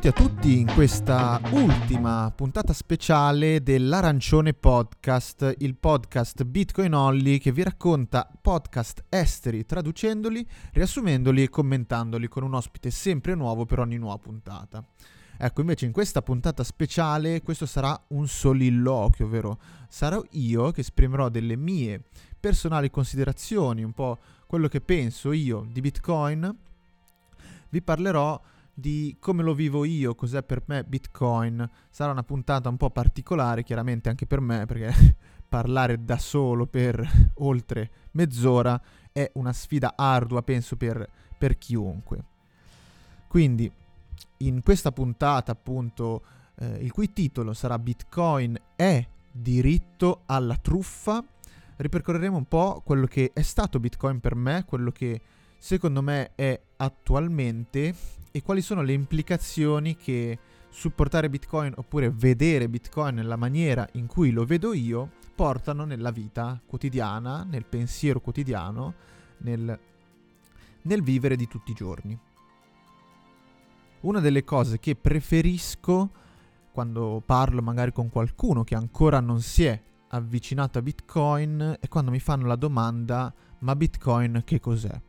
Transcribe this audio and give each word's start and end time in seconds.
benvenuti 0.00 0.08
a 0.08 0.12
tutti 0.12 0.58
in 0.60 0.66
questa 0.72 1.40
ultima 1.50 2.32
puntata 2.34 2.72
speciale 2.72 3.62
dell'Arancione 3.62 4.54
Podcast, 4.54 5.56
il 5.58 5.76
podcast 5.76 6.44
Bitcoin 6.44 6.94
Only 6.94 7.36
che 7.36 7.52
vi 7.52 7.62
racconta 7.62 8.26
podcast 8.40 9.04
esteri 9.10 9.66
traducendoli, 9.66 10.46
riassumendoli 10.72 11.42
e 11.42 11.50
commentandoli 11.50 12.28
con 12.28 12.44
un 12.44 12.54
ospite 12.54 12.90
sempre 12.90 13.34
nuovo 13.34 13.66
per 13.66 13.80
ogni 13.80 13.98
nuova 13.98 14.16
puntata. 14.16 14.82
Ecco, 15.36 15.60
invece 15.60 15.84
in 15.84 15.92
questa 15.92 16.22
puntata 16.22 16.64
speciale 16.64 17.42
questo 17.42 17.66
sarà 17.66 18.00
un 18.08 18.26
soliloquio, 18.26 19.26
ovvero 19.26 19.58
sarò 19.90 20.22
io 20.30 20.70
che 20.70 20.80
esprimerò 20.80 21.28
delle 21.28 21.56
mie 21.56 22.04
personali 22.38 22.90
considerazioni, 22.90 23.82
un 23.82 23.92
po' 23.92 24.18
quello 24.46 24.68
che 24.68 24.80
penso 24.80 25.30
io 25.32 25.66
di 25.70 25.82
Bitcoin. 25.82 26.56
Vi 27.68 27.82
parlerò 27.82 28.40
di 28.80 29.16
come 29.20 29.42
lo 29.42 29.54
vivo 29.54 29.84
io, 29.84 30.14
cos'è 30.14 30.42
per 30.42 30.62
me 30.66 30.82
Bitcoin. 30.82 31.68
Sarà 31.90 32.10
una 32.10 32.22
puntata 32.24 32.68
un 32.68 32.76
po' 32.76 32.90
particolare, 32.90 33.62
chiaramente 33.62 34.08
anche 34.08 34.26
per 34.26 34.40
me, 34.40 34.66
perché 34.66 35.16
parlare 35.48 36.04
da 36.04 36.18
solo 36.18 36.66
per 36.66 37.06
oltre 37.38 37.90
mezz'ora 38.12 38.80
è 39.12 39.30
una 39.34 39.52
sfida 39.52 39.92
ardua, 39.96 40.42
penso, 40.42 40.76
per, 40.76 41.08
per 41.38 41.58
chiunque. 41.58 42.24
Quindi, 43.28 43.70
in 44.38 44.62
questa 44.62 44.90
puntata, 44.90 45.52
appunto, 45.52 46.22
eh, 46.56 46.78
il 46.80 46.90
cui 46.90 47.12
titolo 47.12 47.52
sarà 47.52 47.78
Bitcoin 47.78 48.58
è 48.74 49.06
diritto 49.30 50.22
alla 50.26 50.56
truffa, 50.56 51.22
ripercorreremo 51.76 52.36
un 52.36 52.46
po' 52.46 52.82
quello 52.84 53.06
che 53.06 53.30
è 53.32 53.42
stato 53.42 53.78
Bitcoin 53.78 54.20
per 54.20 54.34
me, 54.34 54.64
quello 54.66 54.90
che 54.90 55.20
secondo 55.58 56.02
me 56.02 56.32
è 56.34 56.58
attualmente 56.76 57.94
e 58.30 58.42
quali 58.42 58.62
sono 58.62 58.82
le 58.82 58.92
implicazioni 58.92 59.96
che 59.96 60.38
supportare 60.68 61.28
Bitcoin 61.28 61.72
oppure 61.76 62.10
vedere 62.10 62.68
Bitcoin 62.68 63.16
nella 63.16 63.36
maniera 63.36 63.86
in 63.92 64.06
cui 64.06 64.30
lo 64.30 64.44
vedo 64.44 64.72
io 64.72 65.10
portano 65.34 65.84
nella 65.84 66.10
vita 66.10 66.60
quotidiana, 66.64 67.44
nel 67.44 67.64
pensiero 67.64 68.20
quotidiano, 68.20 68.94
nel, 69.38 69.78
nel 70.82 71.02
vivere 71.02 71.36
di 71.36 71.48
tutti 71.48 71.72
i 71.72 71.74
giorni. 71.74 72.18
Una 74.00 74.20
delle 74.20 74.44
cose 74.44 74.78
che 74.78 74.94
preferisco 74.96 76.10
quando 76.72 77.22
parlo 77.24 77.60
magari 77.62 77.92
con 77.92 78.08
qualcuno 78.08 78.64
che 78.64 78.74
ancora 78.74 79.20
non 79.20 79.40
si 79.40 79.64
è 79.64 79.82
avvicinato 80.08 80.78
a 80.78 80.82
Bitcoin 80.82 81.76
è 81.80 81.88
quando 81.88 82.10
mi 82.10 82.20
fanno 82.20 82.46
la 82.46 82.56
domanda 82.56 83.32
ma 83.58 83.76
Bitcoin 83.76 84.42
che 84.44 84.60
cos'è? 84.60 85.00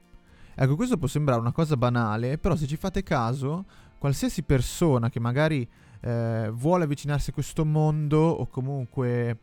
Ecco, 0.61 0.75
questo 0.75 0.99
può 0.99 1.07
sembrare 1.07 1.39
una 1.39 1.51
cosa 1.51 1.75
banale, 1.75 2.37
però 2.37 2.55
se 2.55 2.67
ci 2.67 2.75
fate 2.75 3.01
caso, 3.01 3.65
qualsiasi 3.97 4.43
persona 4.43 5.09
che 5.09 5.19
magari 5.19 5.67
eh, 6.01 6.51
vuole 6.53 6.83
avvicinarsi 6.83 7.31
a 7.31 7.33
questo 7.33 7.65
mondo 7.65 8.19
o 8.19 8.45
comunque 8.45 9.39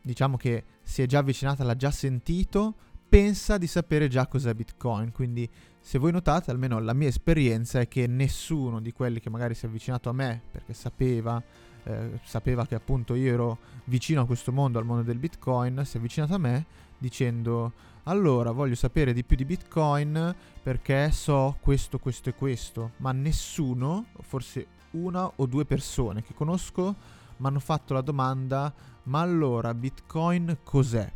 diciamo 0.00 0.36
che 0.36 0.62
si 0.80 1.02
è 1.02 1.06
già 1.06 1.18
avvicinata, 1.18 1.64
l'ha 1.64 1.74
già 1.74 1.90
sentito, 1.90 2.72
pensa 3.08 3.58
di 3.58 3.66
sapere 3.66 4.06
già 4.06 4.28
cos'è 4.28 4.54
Bitcoin. 4.54 5.10
Quindi 5.10 5.50
se 5.80 5.98
voi 5.98 6.12
notate, 6.12 6.52
almeno 6.52 6.78
la 6.78 6.94
mia 6.94 7.08
esperienza 7.08 7.80
è 7.80 7.88
che 7.88 8.06
nessuno 8.06 8.80
di 8.80 8.92
quelli 8.92 9.18
che 9.18 9.30
magari 9.30 9.54
si 9.54 9.64
è 9.64 9.68
avvicinato 9.68 10.08
a 10.08 10.12
me 10.12 10.40
perché 10.52 10.72
sapeva, 10.72 11.42
eh, 11.82 12.20
sapeva 12.22 12.64
che 12.64 12.76
appunto 12.76 13.16
io 13.16 13.32
ero 13.32 13.58
vicino 13.86 14.20
a 14.20 14.24
questo 14.24 14.52
mondo, 14.52 14.78
al 14.78 14.84
mondo 14.84 15.02
del 15.02 15.18
Bitcoin, 15.18 15.82
si 15.84 15.96
è 15.96 15.98
avvicinato 15.98 16.34
a 16.34 16.38
me 16.38 16.64
dicendo 16.96 17.72
allora 18.08 18.52
voglio 18.52 18.74
sapere 18.74 19.12
di 19.12 19.22
più 19.22 19.36
di 19.36 19.44
Bitcoin 19.44 20.34
perché 20.62 21.10
so 21.10 21.58
questo, 21.60 21.98
questo 21.98 22.30
e 22.30 22.34
questo, 22.34 22.92
ma 22.98 23.12
nessuno, 23.12 24.06
forse 24.20 24.66
una 24.92 25.30
o 25.36 25.46
due 25.46 25.66
persone 25.66 26.22
che 26.22 26.32
conosco, 26.32 26.94
mi 27.36 27.46
hanno 27.46 27.60
fatto 27.60 27.92
la 27.92 28.00
domanda, 28.00 28.72
ma 29.04 29.20
allora 29.20 29.74
Bitcoin 29.74 30.58
cos'è? 30.62 31.10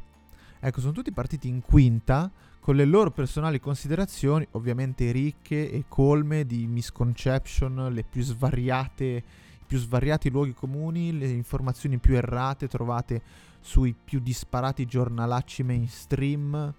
Ecco, 0.61 0.81
sono 0.81 0.93
tutti 0.93 1.13
partiti 1.13 1.49
in 1.49 1.63
quinta 1.63 2.31
con 2.61 2.77
le 2.77 2.85
loro 2.85 3.11
personali 3.11 3.59
considerazioni, 3.59 4.47
ovviamente 4.53 5.11
ricche 5.13 5.71
e 5.71 5.85
colme 5.89 6.45
di 6.45 6.67
misconception, 6.67 7.89
le 7.91 8.05
più 8.05 8.23
svariate, 8.23 9.05
i 9.05 9.65
più 9.67 9.79
svariati 9.79 10.29
luoghi 10.29 10.53
comuni, 10.53 11.17
le 11.17 11.27
informazioni 11.29 11.97
più 11.97 12.15
errate 12.15 12.69
trovate 12.69 13.23
sui 13.61 13.95
più 13.95 14.21
disparati 14.21 14.85
giornalacci 14.85 15.63
mainstream, 15.63 16.75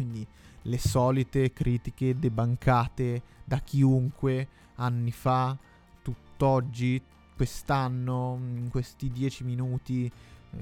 quindi 0.00 0.26
le 0.62 0.78
solite 0.78 1.52
critiche 1.52 2.18
debancate 2.18 3.22
da 3.44 3.58
chiunque 3.58 4.48
anni 4.76 5.12
fa, 5.12 5.54
tutt'oggi, 6.00 7.02
quest'anno, 7.36 8.38
in 8.54 8.70
questi 8.70 9.10
dieci 9.10 9.44
minuti, 9.44 10.10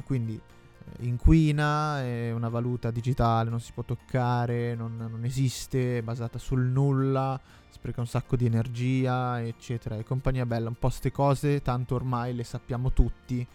quindi 0.02 0.34
eh, 0.34 1.04
inquina, 1.06 2.02
è 2.02 2.32
una 2.32 2.48
valuta 2.48 2.90
digitale, 2.90 3.48
non 3.48 3.60
si 3.60 3.70
può 3.72 3.84
toccare, 3.84 4.74
non, 4.74 4.96
non, 4.96 5.24
esiste, 5.24 5.98
è 5.98 6.02
basata 6.02 6.38
sul 6.38 6.62
nulla, 6.62 7.40
spreca 7.68 8.00
un 8.00 8.08
sacco 8.08 8.34
di 8.34 8.46
energia, 8.46 9.40
eccetera. 9.40 9.96
E 9.96 10.02
compagnia 10.02 10.46
bella, 10.46 10.68
un 10.68 10.78
po' 10.78 10.88
ste 10.88 11.12
cose, 11.12 11.62
tanto 11.62 11.94
ormai 11.94 12.34
le 12.34 12.42
sappiamo 12.42 12.92
tutti 12.92 13.46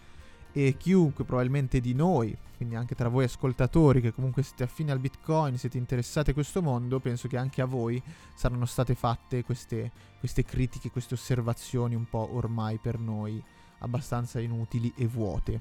e 0.56 0.76
chiunque 0.78 1.24
probabilmente 1.24 1.80
di 1.80 1.94
noi, 1.94 2.34
quindi 2.56 2.76
anche 2.76 2.94
tra 2.94 3.08
voi 3.08 3.24
ascoltatori 3.24 4.00
che 4.00 4.14
comunque 4.14 4.44
siete 4.44 4.62
affini 4.62 4.92
al 4.92 5.00
Bitcoin, 5.00 5.58
siete 5.58 5.78
interessati 5.78 6.30
a 6.30 6.32
questo 6.32 6.62
mondo, 6.62 7.00
penso 7.00 7.26
che 7.26 7.36
anche 7.36 7.60
a 7.60 7.64
voi 7.64 8.00
saranno 8.36 8.64
state 8.64 8.94
fatte 8.94 9.42
queste, 9.42 9.90
queste 10.20 10.44
critiche, 10.44 10.92
queste 10.92 11.14
osservazioni 11.14 11.96
un 11.96 12.08
po' 12.08 12.28
ormai 12.34 12.78
per 12.78 13.00
noi 13.00 13.42
abbastanza 13.78 14.38
inutili 14.38 14.92
e 14.96 15.06
vuote. 15.08 15.60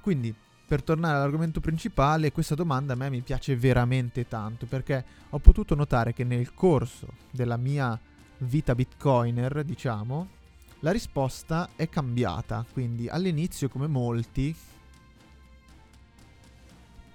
Quindi, 0.00 0.34
per 0.66 0.82
tornare 0.82 1.16
all'argomento 1.16 1.60
principale, 1.60 2.32
questa 2.32 2.54
domanda 2.54 2.94
a 2.94 2.96
me 2.96 3.10
mi 3.10 3.20
piace 3.20 3.56
veramente 3.56 4.26
tanto 4.26 4.64
perché 4.64 5.04
ho 5.28 5.38
potuto 5.38 5.74
notare 5.74 6.14
che 6.14 6.24
nel 6.24 6.54
corso 6.54 7.08
della 7.30 7.58
mia 7.58 7.98
vita 8.38 8.74
bitcoiner, 8.74 9.64
diciamo, 9.64 10.36
la 10.80 10.92
risposta 10.92 11.70
è 11.76 11.88
cambiata, 11.88 12.64
quindi 12.72 13.08
all'inizio 13.08 13.68
come 13.68 13.86
molti 13.86 14.54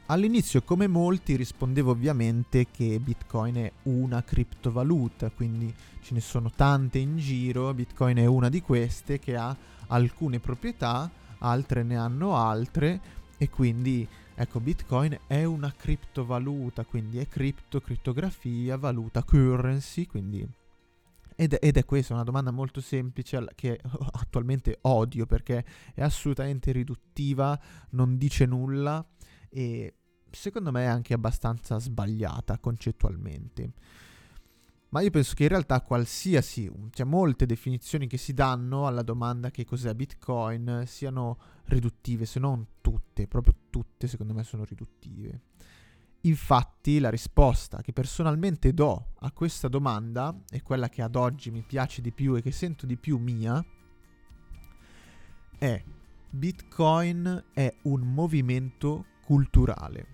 All'inizio 0.07 0.61
come 0.63 0.87
molti 0.87 1.37
rispondevo 1.37 1.91
ovviamente 1.91 2.67
che 2.69 2.99
Bitcoin 2.99 3.55
è 3.55 3.71
una 3.83 4.21
criptovaluta, 4.21 5.29
quindi 5.29 5.73
ce 6.01 6.13
ne 6.13 6.19
sono 6.19 6.51
tante 6.51 6.99
in 6.99 7.17
giro, 7.17 7.73
Bitcoin 7.73 8.17
è 8.17 8.25
una 8.25 8.49
di 8.49 8.61
queste 8.61 9.17
che 9.17 9.37
ha 9.37 9.55
alcune 9.87 10.39
proprietà, 10.39 11.09
altre 11.39 11.83
ne 11.83 11.95
hanno 11.95 12.35
altre. 12.35 12.99
E 13.37 13.49
quindi 13.49 14.05
ecco 14.35 14.59
Bitcoin 14.59 15.17
è 15.25 15.45
una 15.45 15.73
criptovaluta, 15.75 16.83
quindi 16.83 17.19
è 17.19 17.27
cripto, 17.27 17.79
crittografia, 17.79 18.75
valuta, 18.75 19.23
currency, 19.23 20.05
quindi 20.05 20.45
ed, 21.35 21.57
ed, 21.59 21.77
è 21.77 21.85
questa 21.85 22.13
una 22.13 22.23
domanda 22.23 22.51
molto 22.51 22.81
semplice 22.81 23.45
che 23.55 23.79
attualmente 24.13 24.77
odio 24.81 25.25
perché 25.25 25.65
è 25.93 26.01
assolutamente 26.01 26.71
riduttiva, 26.71 27.59
non 27.91 28.17
dice 28.17 28.45
nulla 28.45 29.05
e 29.49 29.95
secondo 30.29 30.71
me 30.71 30.83
è 30.83 30.87
anche 30.87 31.13
abbastanza 31.13 31.79
sbagliata 31.79 32.57
concettualmente. 32.57 33.73
Ma 34.89 35.01
io 35.01 35.09
penso 35.09 35.33
che 35.33 35.43
in 35.43 35.49
realtà 35.49 35.81
qualsiasi, 35.81 36.71
cioè 36.91 37.05
molte 37.05 37.47
definizioni 37.47 38.05
che 38.05 38.17
si 38.17 38.31
danno 38.31 38.85
alla 38.85 39.01
domanda 39.01 39.49
che 39.49 39.65
cos'è 39.65 39.91
Bitcoin 39.95 40.83
siano 40.85 41.39
riduttive, 41.65 42.25
se 42.25 42.39
non 42.39 42.63
tutte, 42.79 43.27
proprio 43.27 43.55
tutte 43.71 44.05
secondo 44.05 44.35
me 44.35 44.43
sono 44.43 44.63
riduttive. 44.63 45.41
Infatti 46.25 46.99
la 46.99 47.09
risposta 47.09 47.81
che 47.81 47.91
personalmente 47.91 48.73
do 48.73 49.07
a 49.19 49.31
questa 49.31 49.67
domanda, 49.67 50.33
e 50.49 50.61
quella 50.61 50.87
che 50.87 51.01
ad 51.01 51.15
oggi 51.15 51.51
mi 51.51 51.63
piace 51.63 52.01
di 52.01 52.13
più 52.13 52.35
e 52.35 52.41
che 52.41 52.51
sento 52.51 52.85
di 52.85 52.95
più 52.95 53.17
mia, 53.17 53.63
è 55.57 55.83
Bitcoin 56.29 57.43
è 57.53 57.73
un 57.83 58.01
movimento 58.01 59.05
culturale. 59.25 60.07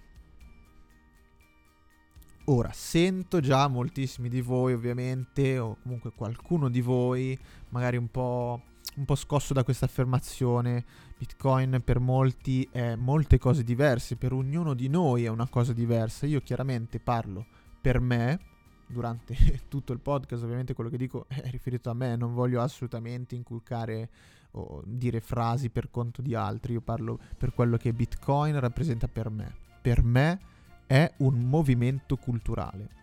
Ora, 2.46 2.72
sento 2.74 3.40
già 3.40 3.68
moltissimi 3.68 4.30
di 4.30 4.42
voi 4.42 4.74
ovviamente, 4.74 5.60
o 5.60 5.78
comunque 5.84 6.12
qualcuno 6.14 6.70
di 6.70 6.82
voi, 6.82 7.38
magari 7.70 7.98
un 7.98 8.10
po' 8.10 8.64
un 8.96 9.06
po' 9.06 9.16
scosso 9.16 9.54
da 9.54 9.64
questa 9.64 9.86
affermazione. 9.86 10.84
Bitcoin 11.18 11.82
per 11.84 12.00
molti 12.00 12.68
è 12.72 12.96
molte 12.96 13.38
cose 13.38 13.64
diverse, 13.64 14.16
per 14.16 14.34
ognuno 14.34 14.74
di 14.74 14.88
noi 14.88 15.26
è 15.26 15.30
una 15.30 15.48
cosa 15.48 15.74
diversa. 15.74 16.26
Io 16.26 16.42
chiaramente 16.42 17.00
parlo 17.00 17.46
per 17.82 18.00
me, 18.00 18.40
durante 18.88 19.36
tutto 19.68 19.94
il 19.94 20.00
podcast 20.00 20.44
ovviamente 20.44 20.74
quello 20.74 20.90
che 20.90 20.98
dico 20.98 21.26
è 21.30 21.50
riferito 21.50 21.90
a 21.90 21.94
me, 21.94 22.16
non 22.16 22.34
voglio 22.34 22.62
assolutamente 22.62 23.36
inculcare 23.36 24.10
o 24.52 24.82
dire 24.86 25.22
frasi 25.22 25.70
per 25.70 25.92
conto 25.92 26.24
di 26.24 26.34
altri, 26.34 26.74
io 26.74 26.82
parlo 26.82 27.20
per 27.38 27.54
quello 27.54 27.78
che 27.78 27.94
Bitcoin 27.94 28.60
rappresenta 28.60 29.08
per 29.08 29.30
me. 29.30 29.56
Per 29.82 30.04
me 30.04 30.40
è 30.88 31.12
un 31.18 31.40
movimento 31.42 32.18
culturale. 32.18 32.98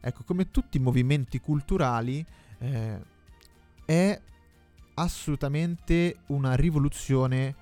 Ecco, 0.00 0.22
come 0.22 0.52
tutti 0.52 0.76
i 0.76 0.80
movimenti 0.80 1.40
culturali, 1.40 2.24
eh, 2.58 3.00
è 3.84 4.20
assolutamente 4.96 6.18
una 6.26 6.54
rivoluzione 6.54 7.54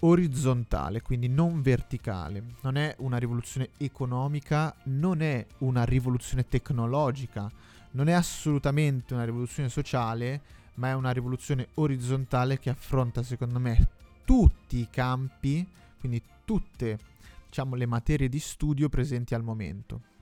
orizzontale, 0.00 1.02
quindi 1.02 1.28
non 1.28 1.60
verticale. 1.60 2.42
Non 2.62 2.76
è 2.76 2.94
una 2.98 3.18
rivoluzione 3.18 3.70
economica, 3.76 4.74
non 4.84 5.20
è 5.20 5.44
una 5.58 5.84
rivoluzione 5.84 6.46
tecnologica, 6.48 7.50
non 7.92 8.08
è 8.08 8.12
assolutamente 8.12 9.14
una 9.14 9.24
rivoluzione 9.24 9.68
sociale, 9.68 10.40
ma 10.74 10.88
è 10.88 10.94
una 10.94 11.10
rivoluzione 11.10 11.68
orizzontale 11.74 12.58
che 12.58 12.70
affronta, 12.70 13.22
secondo 13.22 13.58
me, 13.58 13.88
tutti 14.24 14.78
i 14.78 14.88
campi, 14.90 15.66
quindi 15.98 16.22
tutte 16.44 16.98
diciamo, 17.46 17.74
le 17.74 17.86
materie 17.86 18.28
di 18.28 18.38
studio 18.38 18.88
presenti 18.88 19.34
al 19.34 19.42
momento. 19.42 20.16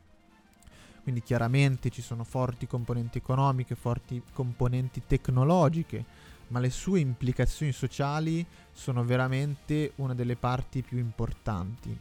Quindi 1.03 1.23
chiaramente 1.23 1.91
ci 1.91 2.03
sono 2.03 2.25
forti 2.25 2.67
componenti 2.67 3.19
economiche, 3.19 3.77
forti 3.77 4.21
componenti 4.33 5.03
tecnologiche, 5.07 6.05
ma 6.49 6.61
le 6.61 6.71
sue 6.71 7.01
implicazioni 7.01 7.73
sociali 7.73 8.47
sono 8.73 9.05
veramente 9.05 9.93
una 9.97 10.15
delle 10.15 10.37
parti 10.37 10.83
più 10.83 10.99
importanti. 10.99 11.99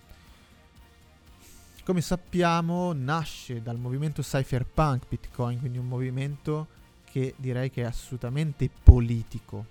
Come 1.84 2.02
sappiamo 2.02 2.94
nasce 2.94 3.62
dal 3.62 3.78
movimento 3.78 4.22
cypherpunk 4.22 5.08
Bitcoin, 5.08 5.60
quindi 5.60 5.78
un 5.78 5.88
movimento 5.88 6.68
che 7.06 7.36
direi 7.38 7.70
che 7.70 7.84
è 7.84 7.86
assolutamente 7.86 8.70
politico, 8.84 9.66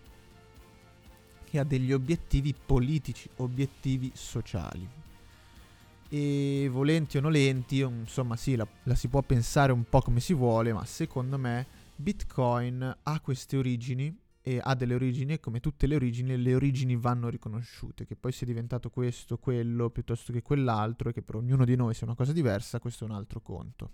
che 1.44 1.58
ha 1.58 1.64
degli 1.64 1.92
obiettivi 1.92 2.54
politici, 2.54 3.28
obiettivi 3.36 4.12
sociali. 4.14 4.88
E 6.08 6.68
volenti 6.70 7.16
o 7.16 7.20
nolenti, 7.20 7.80
insomma 7.80 8.36
sì, 8.36 8.54
la, 8.54 8.66
la 8.84 8.94
si 8.94 9.08
può 9.08 9.20
pensare 9.22 9.72
un 9.72 9.84
po' 9.84 10.00
come 10.00 10.20
si 10.20 10.34
vuole, 10.34 10.72
ma 10.72 10.84
secondo 10.84 11.36
me 11.36 11.66
Bitcoin 11.96 12.96
ha 13.02 13.20
queste 13.20 13.56
origini 13.56 14.16
e 14.46 14.60
ha 14.62 14.74
delle 14.74 14.94
origini 14.94 15.32
e 15.32 15.40
come 15.40 15.58
tutte 15.58 15.86
le 15.86 15.94
origini, 15.94 16.36
le 16.36 16.54
origini 16.54 16.96
vanno 16.96 17.30
riconosciute, 17.30 18.04
che 18.04 18.14
poi 18.14 18.30
sia 18.30 18.46
diventato 18.46 18.90
questo, 18.90 19.38
quello, 19.38 19.88
piuttosto 19.88 20.34
che 20.34 20.42
quell'altro 20.42 21.08
e 21.08 21.12
che 21.14 21.22
per 21.22 21.36
ognuno 21.36 21.64
di 21.64 21.74
noi 21.76 21.94
sia 21.94 22.06
una 22.06 22.14
cosa 22.14 22.32
diversa, 22.32 22.78
questo 22.78 23.06
è 23.06 23.08
un 23.08 23.14
altro 23.14 23.40
conto. 23.40 23.90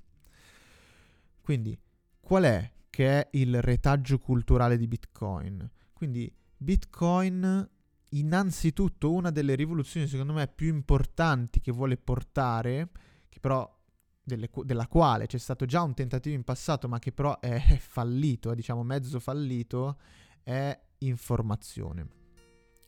Quindi, 1.41 1.79
qual 2.19 2.43
è 2.43 2.69
che 2.91 3.20
è 3.20 3.29
il 3.35 3.62
retaggio 3.62 4.19
culturale 4.19 4.76
di 4.76 4.88
Bitcoin? 4.88 5.70
Quindi, 5.93 6.35
Bitcoin 6.56 7.69
innanzitutto 8.08 9.12
una 9.12 9.31
delle 9.31 9.55
rivoluzioni 9.55 10.08
secondo 10.08 10.32
me 10.32 10.49
più 10.49 10.67
importanti 10.67 11.61
che 11.61 11.70
vuole 11.70 11.97
portare, 11.97 12.91
che 13.29 13.38
però 13.38 13.73
della 14.20 14.87
quale 14.88 15.26
c'è 15.26 15.38
stato 15.38 15.64
già 15.64 15.82
un 15.82 15.94
tentativo 15.94 16.35
in 16.35 16.43
passato, 16.43 16.88
ma 16.88 16.99
che 16.99 17.12
però 17.12 17.38
è 17.38 17.79
fallito, 17.79 18.50
è 18.50 18.56
diciamo 18.56 18.82
mezzo 18.82 19.20
fallito, 19.20 19.99
è 20.43 20.79
informazione. 20.99 22.19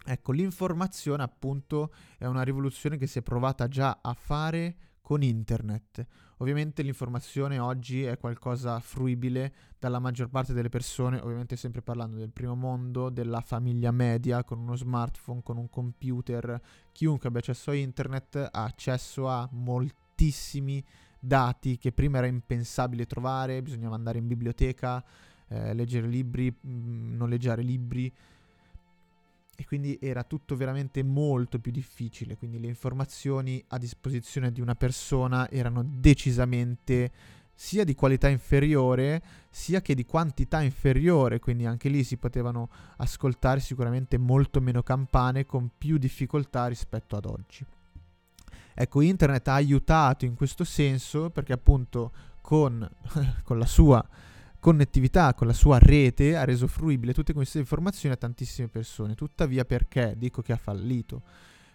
Ecco, 0.05 0.33
l'informazione 0.33 1.23
appunto 1.23 1.93
è 2.19 2.27
una 2.27 2.43
rivoluzione 2.43 2.97
che 2.97 3.07
si 3.07 3.19
è 3.19 3.23
provata 3.23 3.69
già 3.69 4.01
a 4.03 4.15
fare 4.15 4.77
con 5.01 5.23
internet. 5.23 6.07
Ovviamente 6.39 6.83
l'informazione 6.83 7.59
oggi 7.59 8.03
è 8.03 8.19
qualcosa 8.19 8.81
fruibile 8.81 9.55
dalla 9.79 10.01
maggior 10.01 10.29
parte 10.29 10.53
delle 10.53 10.71
persone, 10.71 11.19
ovviamente 11.19 11.55
sempre 11.57 11.83
parlando 11.83 12.17
del 12.17 12.33
primo 12.33 12.57
mondo, 12.57 13.11
della 13.11 13.41
famiglia 13.41 13.93
media, 13.93 14.43
con 14.43 14.59
uno 14.59 14.75
smartphone, 14.75 15.43
con 15.43 15.57
un 15.57 15.69
computer, 15.69 16.61
chiunque 16.91 17.29
abbia 17.29 17.41
accesso 17.41 17.71
a 17.71 17.75
internet 17.75 18.49
ha 18.51 18.65
accesso 18.65 19.29
a 19.29 19.49
moltissimi 19.53 20.85
dati 21.21 21.79
che 21.79 21.93
prima 21.93 22.19
era 22.19 22.27
impensabile 22.27 23.07
trovare, 23.07 23.63
bisognava 23.63 23.95
andare 23.95 24.19
in 24.19 24.27
biblioteca, 24.27 25.05
eh, 25.53 25.75
leggere 25.75 26.07
libri, 26.07 26.51
mm, 26.51 27.17
noleggiare 27.17 27.63
libri 27.63 28.11
e 29.55 29.65
quindi 29.67 29.99
era 30.01 30.25
tutto 30.25 30.57
veramente 30.57 31.03
molto 31.03 31.59
più 31.59 31.71
difficile, 31.71 32.37
quindi 32.37 32.59
le 32.59 32.69
informazioni 32.69 33.63
a 33.69 33.79
disposizione 33.79 34.51
di 34.51 34.63
una 34.63 34.75
persona 34.75 35.49
erano 35.51 35.85
decisamente 35.85 37.11
sia 37.55 37.85
di 37.85 37.95
qualità 37.95 38.29
inferiore 38.29 39.23
sia 39.51 39.83
che 39.83 39.95
di 39.95 40.07
quantità 40.07 40.63
inferiore, 40.63 41.39
quindi 41.39 41.67
anche 41.67 41.91
lì 41.91 42.03
si 42.03 42.17
potevano 42.17 42.71
ascoltare 42.97 43.61
sicuramente 43.61 44.17
molto 44.17 44.61
meno 44.61 44.83
campane 44.83 45.45
con 45.45 45.71
più 45.77 45.99
difficoltà 45.99 46.67
rispetto 46.67 47.17
ad 47.17 47.27
oggi. 47.27 47.65
Ecco, 48.75 49.01
internet 49.03 49.49
ha 49.49 49.55
aiutato 49.55 50.25
in 50.25 50.35
questo 50.35 50.65
senso 50.65 51.29
perché 51.29 51.53
appunto 51.53 52.11
con, 52.41 52.89
con 53.45 53.59
la 53.59 53.67
sua 53.67 54.03
connettività 54.63 55.35
con 55.35 55.49
la 55.49 55.53
sua 55.53 55.81
rete 55.81 56.37
ha 56.37 56.45
reso 56.45 56.69
fruibile 56.69 57.13
tutte 57.13 57.33
queste 57.33 57.59
informazioni 57.59 58.15
a 58.15 58.17
tantissime 58.17 58.69
persone. 58.69 59.17
Tuttavia 59.17 59.65
perché 59.65 60.15
dico 60.17 60.41
che 60.41 60.53
ha 60.53 60.57
fallito? 60.57 61.23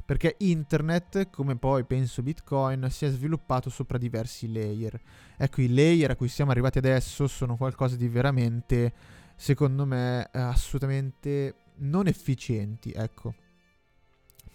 Perché 0.06 0.36
internet, 0.38 1.30
come 1.30 1.58
poi 1.58 1.84
penso 1.84 2.24
Bitcoin, 2.24 2.88
si 2.90 3.04
è 3.04 3.10
sviluppato 3.10 3.70
sopra 3.70 3.98
diversi 3.98 4.50
layer. 4.50 4.98
Ecco, 5.36 5.60
i 5.60 5.68
layer 5.68 6.12
a 6.12 6.16
cui 6.16 6.30
siamo 6.30 6.52
arrivati 6.52 6.78
adesso 6.78 7.28
sono 7.28 7.58
qualcosa 7.58 7.98
di 7.98 8.08
veramente, 8.08 8.94
secondo 9.36 9.86
me, 9.86 10.30
assolutamente 10.32 11.56
non 11.80 12.08
efficienti, 12.08 12.94
ecco. 12.94 13.34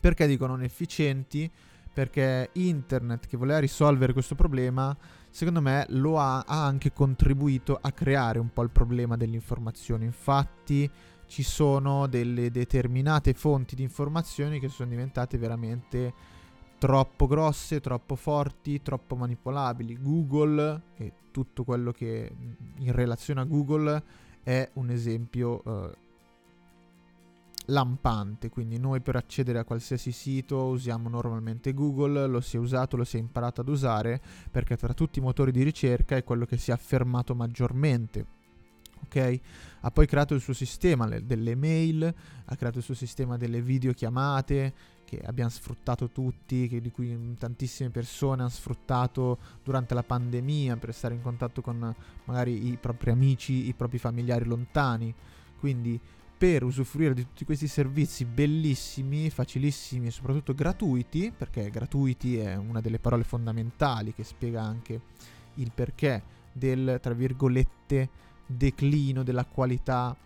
Perché 0.00 0.26
dico 0.26 0.46
non 0.46 0.62
efficienti? 0.62 1.50
Perché 1.92 2.48
internet 2.54 3.26
che 3.26 3.36
voleva 3.36 3.58
risolvere 3.58 4.14
questo 4.14 4.34
problema 4.34 4.96
secondo 5.32 5.62
me 5.62 5.86
lo 5.88 6.20
ha, 6.20 6.40
ha 6.40 6.64
anche 6.66 6.92
contribuito 6.92 7.78
a 7.80 7.90
creare 7.90 8.38
un 8.38 8.52
po' 8.52 8.62
il 8.62 8.70
problema 8.70 9.16
dell'informazione. 9.16 10.04
Infatti 10.04 10.88
ci 11.26 11.42
sono 11.42 12.06
delle 12.06 12.50
determinate 12.50 13.32
fonti 13.32 13.74
di 13.74 13.82
informazioni 13.82 14.60
che 14.60 14.68
sono 14.68 14.90
diventate 14.90 15.38
veramente 15.38 16.12
troppo 16.78 17.26
grosse, 17.26 17.80
troppo 17.80 18.14
forti, 18.14 18.82
troppo 18.82 19.16
manipolabili. 19.16 19.98
Google 19.98 20.82
e 20.96 21.12
tutto 21.30 21.64
quello 21.64 21.92
che 21.92 22.30
in 22.76 22.92
relazione 22.92 23.40
a 23.40 23.44
Google 23.44 24.02
è 24.42 24.68
un 24.74 24.90
esempio 24.90 25.62
eh, 25.64 25.96
lampante, 27.66 28.48
quindi 28.48 28.78
noi 28.78 29.00
per 29.00 29.16
accedere 29.16 29.58
a 29.58 29.64
qualsiasi 29.64 30.10
sito 30.10 30.64
usiamo 30.66 31.08
normalmente 31.08 31.72
Google, 31.72 32.26
lo 32.26 32.40
si 32.40 32.56
è 32.56 32.58
usato, 32.58 32.96
lo 32.96 33.04
si 33.04 33.16
è 33.16 33.20
imparato 33.20 33.60
ad 33.60 33.68
usare 33.68 34.20
perché 34.50 34.76
tra 34.76 34.94
tutti 34.94 35.18
i 35.18 35.22
motori 35.22 35.52
di 35.52 35.62
ricerca 35.62 36.16
è 36.16 36.24
quello 36.24 36.44
che 36.44 36.56
si 36.56 36.70
è 36.70 36.74
affermato 36.74 37.34
maggiormente. 37.34 38.40
Ok? 39.04 39.40
Ha 39.80 39.90
poi 39.90 40.06
creato 40.06 40.34
il 40.34 40.40
suo 40.40 40.52
sistema 40.52 41.06
le, 41.06 41.24
delle 41.26 41.54
mail, 41.54 42.14
ha 42.44 42.56
creato 42.56 42.78
il 42.78 42.84
suo 42.84 42.94
sistema 42.94 43.36
delle 43.36 43.60
videochiamate 43.60 44.74
che 45.04 45.20
abbiamo 45.24 45.50
sfruttato 45.50 46.08
tutti, 46.08 46.68
che, 46.68 46.80
di 46.80 46.90
cui 46.90 47.36
tantissime 47.36 47.90
persone 47.90 48.40
hanno 48.40 48.50
sfruttato 48.50 49.38
durante 49.62 49.92
la 49.92 50.02
pandemia 50.02 50.76
per 50.76 50.94
stare 50.94 51.14
in 51.14 51.20
contatto 51.20 51.60
con 51.60 51.94
magari 52.24 52.68
i 52.68 52.78
propri 52.78 53.10
amici, 53.10 53.68
i 53.68 53.74
propri 53.74 53.98
familiari 53.98 54.46
lontani. 54.46 55.12
Quindi 55.58 56.00
per 56.42 56.64
usufruire 56.64 57.14
di 57.14 57.22
tutti 57.22 57.44
questi 57.44 57.68
servizi 57.68 58.24
bellissimi, 58.24 59.30
facilissimi 59.30 60.08
e 60.08 60.10
soprattutto 60.10 60.54
gratuiti, 60.54 61.30
perché 61.30 61.70
gratuiti 61.70 62.36
è 62.36 62.56
una 62.56 62.80
delle 62.80 62.98
parole 62.98 63.22
fondamentali 63.22 64.12
che 64.12 64.24
spiega 64.24 64.60
anche 64.60 65.00
il 65.54 65.70
perché 65.72 66.20
del, 66.52 66.98
tra 67.00 67.14
virgolette, 67.14 68.08
declino 68.44 69.22
della 69.22 69.44
qualità 69.44 70.16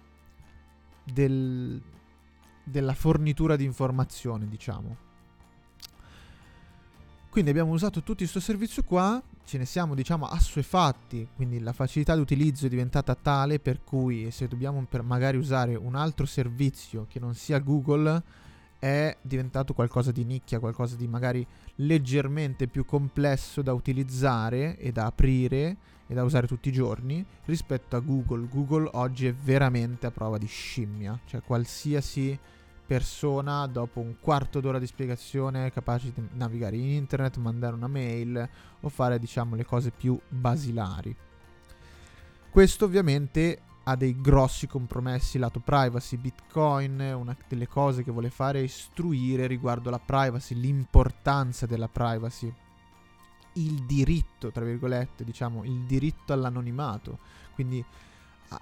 del, 1.04 1.82
della 2.64 2.94
fornitura 2.94 3.54
di 3.54 3.64
informazioni, 3.64 4.49
diciamo. 4.49 4.96
Quindi 7.28 7.50
abbiamo 7.50 7.73
usato 7.73 8.00
tutto 8.00 8.14
questo 8.14 8.40
servizio 8.40 8.82
qua, 8.85 9.23
ce 9.46 9.58
ne 9.58 9.64
siamo 9.64 9.94
diciamo 9.94 10.26
assuefatti, 10.26 11.28
quindi 11.36 11.60
la 11.60 11.72
facilità 11.72 12.14
di 12.16 12.20
utilizzo 12.20 12.66
è 12.66 12.68
diventata 12.68 13.14
tale 13.14 13.60
per 13.60 13.84
cui 13.84 14.30
se 14.32 14.48
dobbiamo 14.48 14.84
per 14.90 15.02
magari 15.02 15.36
usare 15.36 15.76
un 15.76 15.94
altro 15.94 16.26
servizio 16.26 17.06
che 17.08 17.20
non 17.20 17.34
sia 17.34 17.60
Google 17.60 18.22
è 18.80 19.16
diventato 19.22 19.72
qualcosa 19.72 20.10
di 20.10 20.24
nicchia, 20.24 20.58
qualcosa 20.58 20.96
di 20.96 21.06
magari 21.06 21.46
leggermente 21.76 22.66
più 22.66 22.84
complesso 22.84 23.62
da 23.62 23.72
utilizzare 23.72 24.76
e 24.78 24.90
da 24.90 25.06
aprire 25.06 25.76
e 26.08 26.14
da 26.14 26.24
usare 26.24 26.48
tutti 26.48 26.68
i 26.68 26.72
giorni 26.72 27.24
rispetto 27.44 27.94
a 27.94 28.00
Google. 28.00 28.48
Google 28.48 28.90
oggi 28.94 29.26
è 29.28 29.32
veramente 29.32 30.06
a 30.06 30.10
prova 30.10 30.38
di 30.38 30.46
scimmia, 30.46 31.18
cioè 31.24 31.40
qualsiasi 31.40 32.36
persona 32.87 33.66
dopo 33.66 34.00
un 34.00 34.16
quarto 34.21 34.61
d'ora 34.61 34.78
di 34.78 34.87
spiegazione 34.87 35.73
capace 35.73 36.12
di 36.12 36.28
navigare 36.33 36.76
in 36.76 36.85
internet, 36.85 37.37
mandare 37.38 37.75
una 37.75 37.88
mail 37.88 38.49
o 38.81 38.88
fare 38.88 39.19
diciamo 39.19 39.57
le 39.57 39.64
cose 39.64 39.90
più 39.90 40.19
basilari. 40.28 41.14
Questo 42.50 42.85
ovviamente 42.85 43.61
ha 43.88 43.97
dei 43.97 44.21
grossi 44.21 44.66
compromessi 44.66 45.38
lato 45.38 45.61
privacy. 45.61 46.16
Bitcoin, 46.16 46.99
una 47.00 47.37
delle 47.47 47.69
cose 47.69 48.02
che 48.02 48.11
vuole 48.11 48.31
fare 48.31 48.61
è 48.61 48.62
istruire 48.62 49.47
riguardo 49.47 49.90
la 49.90 49.99
privacy, 49.99 50.55
l'importanza 50.55 51.66
della 51.66 51.88
privacy, 51.88 52.52
il 53.55 53.85
diritto, 53.85 54.50
tra 54.50 54.64
virgolette, 54.64 55.23
diciamo, 55.23 55.64
il 55.64 55.85
diritto 55.85 56.33
all'anonimato. 56.33 57.19
Quindi 57.55 57.85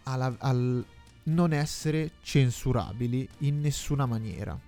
alla, 0.04 0.35
al, 0.38 0.85
non 1.25 1.52
essere 1.52 2.12
censurabili 2.23 3.28
in 3.38 3.61
nessuna 3.61 4.07
maniera. 4.07 4.59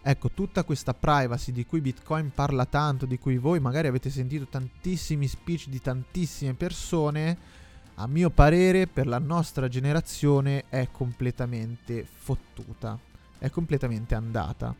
Ecco, 0.00 0.30
tutta 0.30 0.64
questa 0.64 0.94
privacy 0.94 1.52
di 1.52 1.66
cui 1.66 1.80
Bitcoin 1.80 2.30
parla 2.34 2.64
tanto, 2.64 3.04
di 3.04 3.18
cui 3.18 3.36
voi 3.36 3.60
magari 3.60 3.88
avete 3.88 4.08
sentito 4.10 4.46
tantissimi 4.46 5.26
speech 5.26 5.68
di 5.68 5.80
tantissime 5.80 6.54
persone, 6.54 7.36
a 7.96 8.06
mio 8.06 8.30
parere 8.30 8.86
per 8.86 9.06
la 9.06 9.18
nostra 9.18 9.68
generazione 9.68 10.64
è 10.68 10.88
completamente 10.90 12.06
fottuta, 12.06 12.98
è 13.38 13.50
completamente 13.50 14.14
andata. 14.14 14.74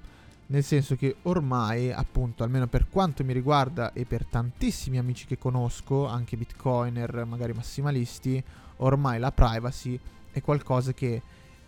Nel 0.47 0.64
senso 0.64 0.97
che 0.97 1.17
ormai, 1.23 1.93
appunto, 1.93 2.43
almeno 2.43 2.69
per 2.69 2.88
quanto 2.88 3.23
mi 3.23 3.35
riguarda 3.35 3.93
e 3.93 4.07
per 4.07 4.25
tantissimi 4.25 4.97
amici 4.97 5.26
che 5.26 5.37
conosco, 5.37 6.07
anche 6.07 6.38
bitcoiner, 6.38 7.26
magari 7.26 7.52
massimalisti, 7.52 8.43
ormai 8.76 9.19
la 9.19 9.33
privacy 9.33 9.99
è 10.38 10.42
qualcosa 10.42 10.92
che 10.92 11.23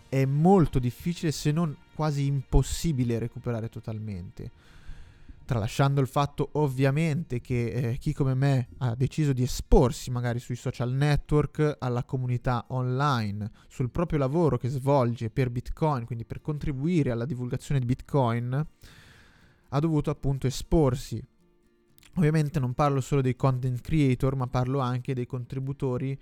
è 0.09 0.25
molto 0.25 0.79
difficile 0.79 1.31
se 1.31 1.51
non 1.51 1.75
quasi 1.95 2.25
impossibile 2.25 3.19
recuperare 3.19 3.69
totalmente. 3.69 4.51
Tralasciando 5.45 6.01
il 6.01 6.07
fatto 6.07 6.49
ovviamente 6.53 7.41
che 7.41 7.67
eh, 7.67 7.97
chi 7.97 8.13
come 8.13 8.33
me 8.33 8.69
ha 8.79 8.95
deciso 8.95 9.33
di 9.33 9.43
esporsi 9.43 10.11
magari 10.11 10.39
sui 10.39 10.55
social 10.55 10.91
network, 10.91 11.77
alla 11.79 12.03
comunità 12.03 12.65
online, 12.69 13.51
sul 13.67 13.89
proprio 13.89 14.19
lavoro 14.19 14.57
che 14.57 14.69
svolge 14.69 15.29
per 15.29 15.49
Bitcoin, 15.49 16.05
quindi 16.05 16.25
per 16.25 16.41
contribuire 16.41 17.11
alla 17.11 17.25
divulgazione 17.25 17.79
di 17.79 17.85
Bitcoin, 17.85 18.67
ha 19.69 19.79
dovuto 19.79 20.09
appunto 20.09 20.47
esporsi. 20.47 21.23
Ovviamente 22.15 22.59
non 22.59 22.73
parlo 22.73 22.99
solo 22.99 23.21
dei 23.21 23.35
content 23.35 23.79
creator, 23.79 24.35
ma 24.35 24.47
parlo 24.47 24.79
anche 24.79 25.13
dei 25.13 25.25
contributori 25.25 26.19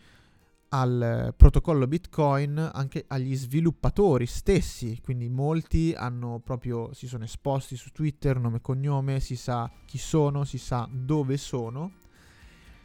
al 0.69 1.33
protocollo 1.35 1.88
Bitcoin 1.88 2.69
anche 2.73 3.05
agli 3.07 3.35
sviluppatori 3.35 4.25
stessi, 4.25 4.99
quindi 5.01 5.27
molti 5.29 5.93
hanno 5.95 6.39
proprio 6.43 6.93
si 6.93 7.07
sono 7.07 7.23
esposti 7.23 7.75
su 7.75 7.89
Twitter, 7.91 8.39
nome 8.39 8.57
e 8.57 8.61
cognome, 8.61 9.19
si 9.19 9.35
sa 9.35 9.69
chi 9.85 9.97
sono, 9.97 10.43
si 10.43 10.57
sa 10.57 10.88
dove 10.91 11.38
sono. 11.38 11.91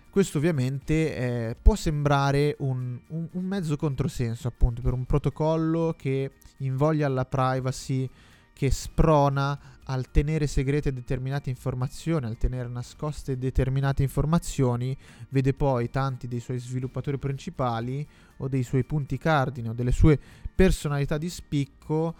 Questo 0.09 0.39
ovviamente 0.39 1.17
eh, 1.17 1.57
può 1.61 1.75
sembrare 1.75 2.55
un, 2.61 2.99
un, 3.09 3.29
un 3.33 3.45
mezzo 3.45 3.77
controsenso 3.77 4.47
appunto 4.47 4.81
per 4.81 4.93
un 4.93 5.05
protocollo 5.05 5.95
che 5.99 6.35
invoglia 6.59 7.07
alla 7.07 7.25
privacy, 7.25 8.09
che 8.53 8.71
sprona 8.71 9.59
al 9.85 10.11
tenere 10.11 10.47
segrete 10.47 10.93
determinate 10.93 11.51
informazioni, 11.51 12.27
al 12.27 12.39
tenere 12.39 12.69
nascoste 12.69 13.37
determinate 13.37 14.03
informazioni, 14.03 14.97
vede 15.31 15.53
poi 15.53 15.91
tanti 15.91 16.27
dei 16.29 16.41
suoi 16.41 16.59
sviluppatori 16.59 17.19
principali 17.19 18.07
o 18.39 18.49
dei 18.49 18.63
suoi 18.63 18.85
punti 18.85 19.19
cardine 19.19 19.71
o 19.71 19.73
delle 19.73 19.93
sue 19.93 20.19
personalità 20.55 21.19
di 21.19 21.29
spicco 21.29 22.15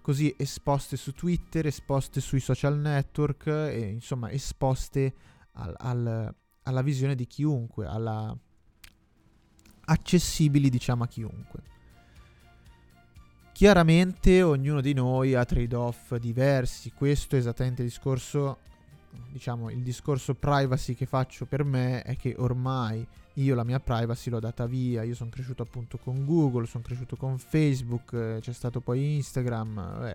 così 0.00 0.32
esposte 0.36 0.96
su 0.96 1.12
Twitter, 1.12 1.66
esposte 1.66 2.20
sui 2.20 2.40
social 2.40 2.78
network 2.78 3.46
e 3.46 3.80
insomma 3.80 4.30
esposte 4.30 5.14
al, 5.52 5.74
al, 5.76 6.34
alla 6.62 6.82
visione 6.82 7.14
di 7.14 7.26
chiunque, 7.26 7.86
alla 7.86 8.36
accessibili 9.86 10.68
diciamo 10.68 11.04
a 11.04 11.06
chiunque. 11.06 11.62
Chiaramente 13.58 14.40
ognuno 14.40 14.80
di 14.80 14.92
noi 14.92 15.34
ha 15.34 15.44
trade-off 15.44 16.14
diversi, 16.14 16.92
questo 16.92 17.34
è 17.34 17.40
esattamente 17.40 17.82
il 17.82 17.88
discorso, 17.88 18.58
diciamo, 19.32 19.68
il 19.70 19.82
discorso 19.82 20.34
privacy 20.34 20.94
che 20.94 21.06
faccio 21.06 21.44
per 21.44 21.64
me 21.64 22.02
è 22.02 22.14
che 22.14 22.36
ormai 22.38 23.04
io 23.34 23.56
la 23.56 23.64
mia 23.64 23.80
privacy 23.80 24.30
l'ho 24.30 24.38
data 24.38 24.66
via, 24.66 25.02
io 25.02 25.16
sono 25.16 25.30
cresciuto 25.30 25.64
appunto 25.64 25.98
con 25.98 26.24
Google, 26.24 26.66
sono 26.66 26.84
cresciuto 26.84 27.16
con 27.16 27.36
Facebook, 27.36 28.12
eh, 28.12 28.38
c'è 28.40 28.52
stato 28.52 28.78
poi 28.80 29.16
Instagram, 29.16 29.74
vabbè, 29.74 30.14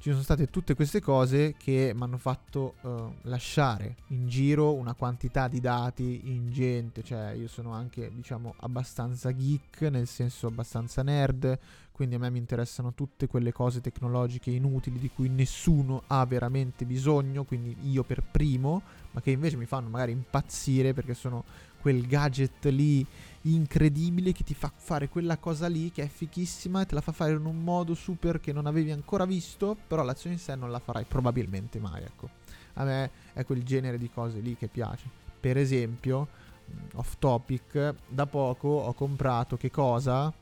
ci 0.00 0.08
sono 0.08 0.22
state 0.22 0.48
tutte 0.48 0.74
queste 0.74 1.02
cose 1.02 1.54
che 1.58 1.92
mi 1.94 2.02
hanno 2.02 2.16
fatto 2.16 2.76
uh, 2.80 3.12
lasciare 3.24 3.96
in 4.08 4.28
giro 4.28 4.72
una 4.72 4.94
quantità 4.94 5.46
di 5.46 5.60
dati 5.60 6.22
ingente, 6.24 7.02
cioè 7.02 7.32
io 7.32 7.48
sono 7.48 7.72
anche 7.72 8.10
diciamo 8.10 8.54
abbastanza 8.60 9.30
geek, 9.30 9.82
nel 9.82 10.06
senso 10.06 10.46
abbastanza 10.46 11.02
nerd, 11.02 11.58
quindi 11.92 12.14
a 12.14 12.18
me 12.18 12.30
mi 12.30 12.38
interessano 12.38 12.94
tutte 12.94 13.26
quelle 13.26 13.52
cose 13.52 13.82
tecnologiche 13.82 14.50
inutili 14.50 14.98
di 14.98 15.10
cui 15.14 15.28
nessuno 15.28 16.04
ha 16.06 16.24
veramente 16.24 16.86
bisogno, 16.86 17.44
quindi 17.44 17.76
io 17.82 18.02
per 18.02 18.22
primo, 18.22 18.80
ma 19.10 19.20
che 19.20 19.32
invece 19.32 19.58
mi 19.58 19.66
fanno 19.66 19.90
magari 19.90 20.12
impazzire 20.12 20.94
perché 20.94 21.12
sono 21.12 21.44
quel 21.78 22.06
gadget 22.06 22.64
lì 22.66 23.04
incredibile 23.42 24.32
che 24.32 24.44
ti 24.44 24.54
fa 24.54 24.70
fare 24.74 25.08
quella 25.08 25.38
cosa 25.38 25.66
lì 25.66 25.90
che 25.90 26.02
è 26.02 26.08
fichissima 26.08 26.82
e 26.82 26.86
te 26.86 26.94
la 26.94 27.00
fa 27.00 27.12
fare 27.12 27.32
in 27.32 27.44
un 27.44 27.62
modo 27.62 27.94
super 27.94 28.40
che 28.40 28.52
non 28.52 28.66
avevi 28.66 28.90
ancora 28.90 29.24
visto, 29.24 29.76
però 29.86 30.02
l'azione 30.02 30.36
in 30.36 30.40
sé 30.40 30.54
non 30.54 30.70
la 30.70 30.78
farai 30.78 31.04
probabilmente 31.04 31.78
mai, 31.78 32.02
ecco. 32.02 32.28
A 32.74 32.84
me 32.84 33.10
è 33.32 33.44
quel 33.44 33.62
genere 33.62 33.98
di 33.98 34.10
cose 34.10 34.40
lì 34.40 34.56
che 34.56 34.68
piace. 34.68 35.08
Per 35.40 35.56
esempio, 35.56 36.28
mm, 36.70 36.76
off 36.94 37.14
topic, 37.18 37.94
da 38.06 38.26
poco 38.26 38.68
ho 38.68 38.92
comprato 38.92 39.56
che 39.56 39.70
cosa? 39.70 40.32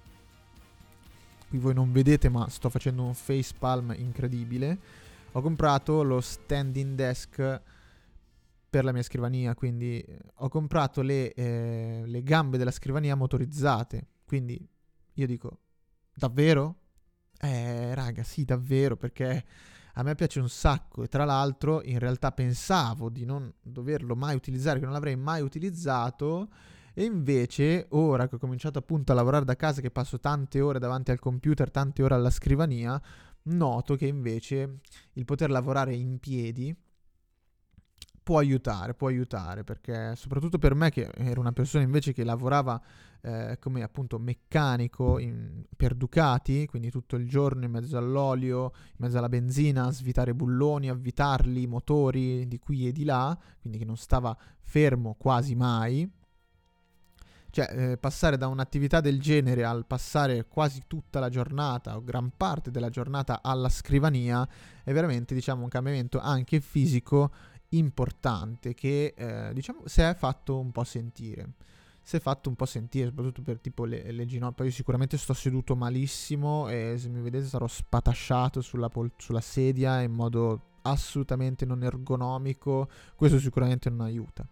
Qui 1.49 1.59
voi 1.59 1.75
non 1.75 1.93
vedete, 1.93 2.29
ma 2.29 2.49
sto 2.49 2.69
facendo 2.69 3.05
un 3.05 3.15
face 3.15 3.55
palm 3.59 3.95
incredibile. 3.97 4.79
Ho 5.33 5.41
comprato 5.41 6.03
lo 6.03 6.21
standing 6.21 6.95
desk 6.95 7.61
per 8.69 8.85
la 8.85 8.93
mia 8.93 9.03
scrivania, 9.03 9.55
quindi 9.55 10.01
eh, 10.01 10.19
ho 10.37 10.49
comprato 10.49 11.01
le, 11.01 11.33
eh, 11.33 12.03
le 12.05 12.23
gambe 12.23 12.59
della 12.59 12.71
scrivania 12.71 13.15
motorizzate, 13.15 14.09
quindi 14.27 14.69
io 15.15 15.27
dico, 15.27 15.61
davvero? 16.15 16.77
Eh, 17.41 17.95
raga, 17.95 18.23
sì, 18.23 18.45
davvero, 18.45 18.97
perché 18.97 19.45
a 19.95 20.03
me 20.03 20.15
piace 20.15 20.39
un 20.39 20.49
sacco 20.49 21.03
e 21.03 21.09
tra 21.09 21.25
l'altro 21.25 21.83
in 21.83 21.99
realtà 21.99 22.31
pensavo 22.31 23.09
di 23.09 23.25
non 23.25 23.53
doverlo 23.61 24.15
mai 24.15 24.37
utilizzare, 24.37 24.79
che 24.79 24.85
non 24.85 24.95
l'avrei 24.95 25.17
mai 25.17 25.43
utilizzato 25.43 26.51
e 26.95 27.05
invece 27.05 27.87
ora 27.91 28.29
che 28.29 28.37
ho 28.37 28.39
cominciato 28.39 28.79
appunto 28.79 29.13
a 29.13 29.15
lavorare 29.15 29.45
da 29.45 29.57
casa, 29.57 29.81
che 29.81 29.91
passo 29.91 30.19
tante 30.21 30.61
ore 30.61 30.79
davanti 30.79 31.11
al 31.11 31.19
computer, 31.19 31.71
tante 31.71 32.03
ore 32.03 32.15
alla 32.15 32.31
scrivania, 32.31 33.01
noto 33.45 33.95
che 33.95 34.07
invece 34.07 34.81
il 35.15 35.25
poter 35.25 35.51
lavorare 35.51 35.95
in 35.95 36.19
piedi 36.19 36.77
può 38.29 38.37
aiutare, 38.37 38.93
può 38.93 39.09
aiutare, 39.09 39.65
perché 39.65 40.15
soprattutto 40.15 40.59
per 40.59 40.75
me 40.75 40.91
che 40.91 41.11
ero 41.17 41.41
una 41.41 41.53
persona 41.53 41.83
invece 41.83 42.13
che 42.13 42.25
lavorava 42.25 42.79
eh, 43.23 43.57
come 43.59 43.83
appunto 43.83 44.19
meccanico 44.19 45.19
in, 45.19 45.63
per 45.75 45.95
Ducati, 45.95 46.67
quindi 46.67 46.91
tutto 46.91 47.17
il 47.17 47.27
giorno 47.27 47.65
in 47.65 47.71
mezzo 47.71 47.97
all'olio, 47.97 48.73
in 48.75 48.97
mezzo 48.99 49.17
alla 49.17 49.31
benzina, 49.31 49.87
a 49.87 49.93
svitare 49.93 50.35
bulloni, 50.35 50.91
avvitarli, 50.91 51.67
motori 51.67 52.47
di 52.47 52.59
qui 52.59 52.87
e 52.87 52.93
di 52.93 53.05
là, 53.05 53.35
quindi 53.63 53.79
che 53.79 53.87
non 53.87 53.97
stava 53.97 54.37
fermo 54.61 55.15
quasi 55.19 55.55
mai. 55.55 56.07
Cioè, 57.51 57.93
eh, 57.93 57.97
passare 57.97 58.37
da 58.37 58.47
un'attività 58.49 59.01
del 59.01 59.19
genere 59.23 59.65
al 59.65 59.87
passare 59.87 60.45
quasi 60.47 60.83
tutta 60.87 61.19
la 61.19 61.31
giornata 61.31 61.97
o 61.97 62.05
gran 62.05 62.31
parte 62.37 62.71
della 62.71 62.91
giornata 62.91 63.41
alla 63.43 63.71
scrivania 63.71 64.47
è 64.85 64.93
veramente, 64.93 65.35
diciamo, 65.35 65.63
un 65.63 65.69
cambiamento 65.69 66.21
anche 66.21 66.61
fisico 66.61 67.31
importante 67.71 68.75
che 68.75 69.15
eh, 69.17 69.53
diciamo 69.53 69.83
si 69.87 70.01
è 70.01 70.15
fatto 70.15 70.59
un 70.59 70.71
po' 70.71 70.85
sentire. 70.85 71.53
Si 72.03 72.17
è 72.17 72.21
fatto 72.21 72.49
un 72.49 72.55
po' 72.55 72.65
sentire, 72.65 73.09
soprattutto 73.09 73.43
per 73.43 73.59
tipo 73.61 73.85
le, 73.85 74.11
le 74.13 74.25
ginocchia. 74.25 74.65
Io 74.65 74.71
sicuramente 74.71 75.19
sto 75.19 75.35
seduto 75.35 75.77
malissimo 75.77 76.69
e 76.69 76.95
se 76.97 77.09
mi 77.11 77.21
vedete 77.21 77.45
sarò 77.45 77.67
spatasciato 77.67 78.63
sulla, 78.63 78.89
pol- 78.89 79.13
sulla 79.19 79.43
sedia 79.43 80.01
in 80.01 80.13
modo 80.13 80.63
assolutamente 80.83 81.67
non 81.67 81.83
ergonomico. 81.83 82.89
Questo 83.15 83.39
sicuramente 83.39 83.91
non 83.91 84.01
aiuta. 84.01 84.47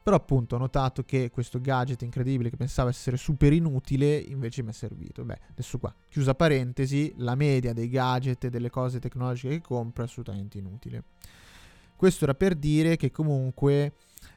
Però 0.00 0.14
appunto 0.14 0.54
ho 0.54 0.58
notato 0.60 1.02
che 1.02 1.30
questo 1.30 1.60
gadget 1.60 2.02
incredibile 2.02 2.48
che 2.48 2.56
pensavo 2.56 2.88
essere 2.88 3.16
super 3.16 3.52
inutile 3.52 4.16
invece 4.16 4.62
mi 4.62 4.68
è 4.68 4.72
servito. 4.72 5.24
Beh, 5.24 5.40
adesso 5.50 5.78
qua, 5.78 5.92
chiusa 6.08 6.36
parentesi, 6.36 7.12
la 7.16 7.34
media 7.34 7.72
dei 7.72 7.88
gadget 7.88 8.44
e 8.44 8.50
delle 8.50 8.70
cose 8.70 9.00
tecnologiche 9.00 9.54
che 9.54 9.60
compro 9.60 10.04
è 10.04 10.06
assolutamente 10.06 10.58
inutile. 10.58 11.02
Questo 11.96 12.24
era 12.24 12.34
per 12.34 12.54
dire 12.54 12.96
che 12.96 13.10
comunque 13.10 13.94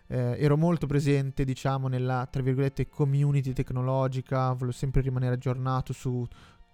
eh, 0.08 0.36
ero 0.40 0.58
molto 0.58 0.88
presente, 0.88 1.44
diciamo, 1.44 1.90
nella, 1.90 2.28
tra 2.32 2.42
virgolette, 2.42 2.88
community 2.88 3.52
tecnologica, 3.52 4.54
volevo 4.54 4.72
sempre 4.72 5.02
rimanere 5.02 5.36
aggiornato 5.36 5.92
su 5.92 6.26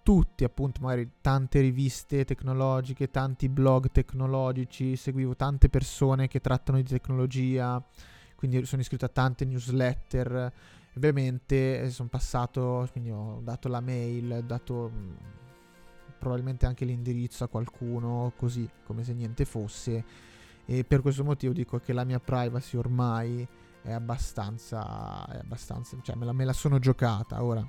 tutti, 0.03 0.43
appunto, 0.43 0.81
magari 0.81 1.09
tante 1.19 1.59
riviste 1.61 2.23
tecnologiche, 2.23 3.09
tanti 3.09 3.49
blog 3.49 3.89
tecnologici, 3.91 4.95
seguivo 4.95 5.35
tante 5.35 5.67
persone 5.67 6.27
che 6.27 6.39
trattano 6.39 6.77
di 6.77 6.83
tecnologia, 6.83 7.83
quindi 8.35 8.63
sono 8.65 8.81
iscritto 8.81 9.05
a 9.05 9.09
tante 9.09 9.43
newsletter. 9.43 10.53
Ovviamente 10.95 11.81
eh, 11.81 11.89
sono 11.89 12.07
passato, 12.07 12.87
quindi 12.91 13.09
ho 13.09 13.41
dato 13.43 13.67
la 13.67 13.81
mail, 13.81 14.31
ho 14.31 14.41
dato 14.41 14.91
mm, 14.93 15.11
probabilmente 16.19 16.67
anche 16.67 16.85
l'indirizzo 16.85 17.43
a 17.43 17.47
qualcuno, 17.47 18.31
così 18.37 18.69
come 18.85 19.03
se 19.03 19.13
niente 19.13 19.43
fosse 19.43 20.33
e 20.65 20.83
per 20.83 21.01
questo 21.01 21.23
motivo 21.23 21.53
dico 21.53 21.79
che 21.79 21.93
la 21.93 22.03
mia 22.03 22.19
privacy 22.19 22.77
ormai 22.77 23.47
è 23.81 23.91
abbastanza, 23.91 25.25
è 25.27 25.37
abbastanza 25.37 25.97
cioè 26.01 26.15
me 26.15 26.25
la, 26.25 26.33
me 26.33 26.45
la 26.45 26.53
sono 26.53 26.79
giocata 26.79 27.43
ora 27.43 27.67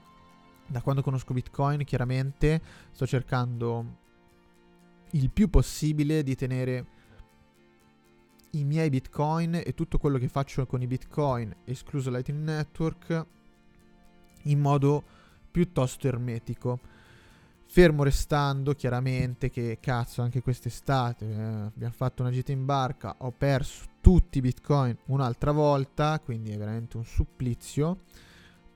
da 0.67 0.81
quando 0.81 1.03
conosco 1.03 1.35
Bitcoin 1.35 1.85
chiaramente 1.85 2.61
sto 2.91 3.07
cercando 3.07 4.05
il 5.11 5.31
più 5.31 5.49
possibile 5.49 6.23
di 6.23 6.35
tenere 6.35 6.87
i 8.51 8.65
miei 8.65 8.89
Bitcoin 8.91 9.55
e 9.55 9.75
tutto 9.75 9.99
quello 9.99 10.19
che 10.19 10.29
faccio 10.29 10.67
con 10.67 10.81
i 10.81 10.87
Bitcoin, 10.87 11.55
escluso 11.65 12.11
Lightning 12.11 12.43
Network, 12.43 13.27
in 14.43 14.61
modo 14.61 15.05
piuttosto 15.51 16.07
ermetico. 16.07 16.81
Fermo 17.77 18.05
restando 18.05 18.73
chiaramente 18.73 19.51
che 19.51 19.77
cazzo 19.83 20.23
anche 20.23 20.41
quest'estate 20.41 21.27
eh, 21.27 21.43
abbiamo 21.67 21.93
fatto 21.93 22.23
una 22.23 22.31
gita 22.31 22.51
in 22.51 22.65
barca, 22.65 23.17
ho 23.19 23.33
perso 23.33 23.85
tutti 24.01 24.39
i 24.39 24.41
bitcoin 24.41 24.97
un'altra 25.09 25.53
volta, 25.53 26.19
quindi 26.25 26.53
è 26.53 26.57
veramente 26.57 26.97
un 26.97 27.05
supplizio, 27.05 28.05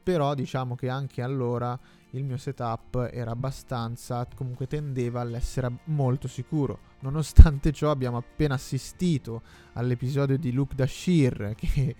però 0.02 0.34
diciamo 0.34 0.74
che 0.74 0.90
anche 0.90 1.22
allora 1.22 1.80
il 2.10 2.24
mio 2.24 2.36
setup 2.36 3.08
era 3.10 3.30
abbastanza, 3.30 4.28
comunque 4.34 4.66
tendeva 4.66 5.22
all'essere 5.22 5.78
molto 5.84 6.28
sicuro. 6.28 6.80
Nonostante 7.00 7.72
ciò 7.72 7.90
abbiamo 7.90 8.18
appena 8.18 8.52
assistito 8.52 9.40
all'episodio 9.72 10.36
di 10.36 10.52
Luke 10.52 10.74
Dashir 10.74 11.54
che 11.56 11.96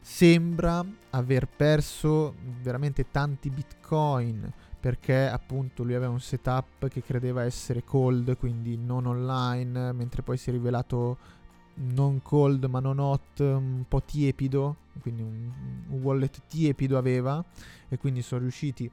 sembra 0.00 0.82
aver 1.10 1.46
perso 1.46 2.34
veramente 2.62 3.10
tanti 3.10 3.50
bitcoin 3.50 4.50
perché 4.80 5.26
appunto 5.28 5.82
lui 5.82 5.94
aveva 5.94 6.12
un 6.12 6.20
setup 6.20 6.88
che 6.88 7.02
credeva 7.02 7.42
essere 7.44 7.82
cold, 7.84 8.36
quindi 8.36 8.76
non 8.76 9.06
online, 9.06 9.92
mentre 9.92 10.22
poi 10.22 10.36
si 10.36 10.50
è 10.50 10.52
rivelato 10.52 11.36
non 11.80 12.20
cold 12.22 12.64
ma 12.64 12.80
non 12.80 12.98
hot, 12.98 13.40
un 13.40 13.84
po' 13.86 14.02
tiepido, 14.02 14.76
quindi 15.00 15.22
un, 15.22 15.52
un 15.88 16.00
wallet 16.00 16.42
tiepido 16.48 16.98
aveva 16.98 17.44
e 17.88 17.98
quindi 17.98 18.22
sono 18.22 18.42
riusciti 18.42 18.90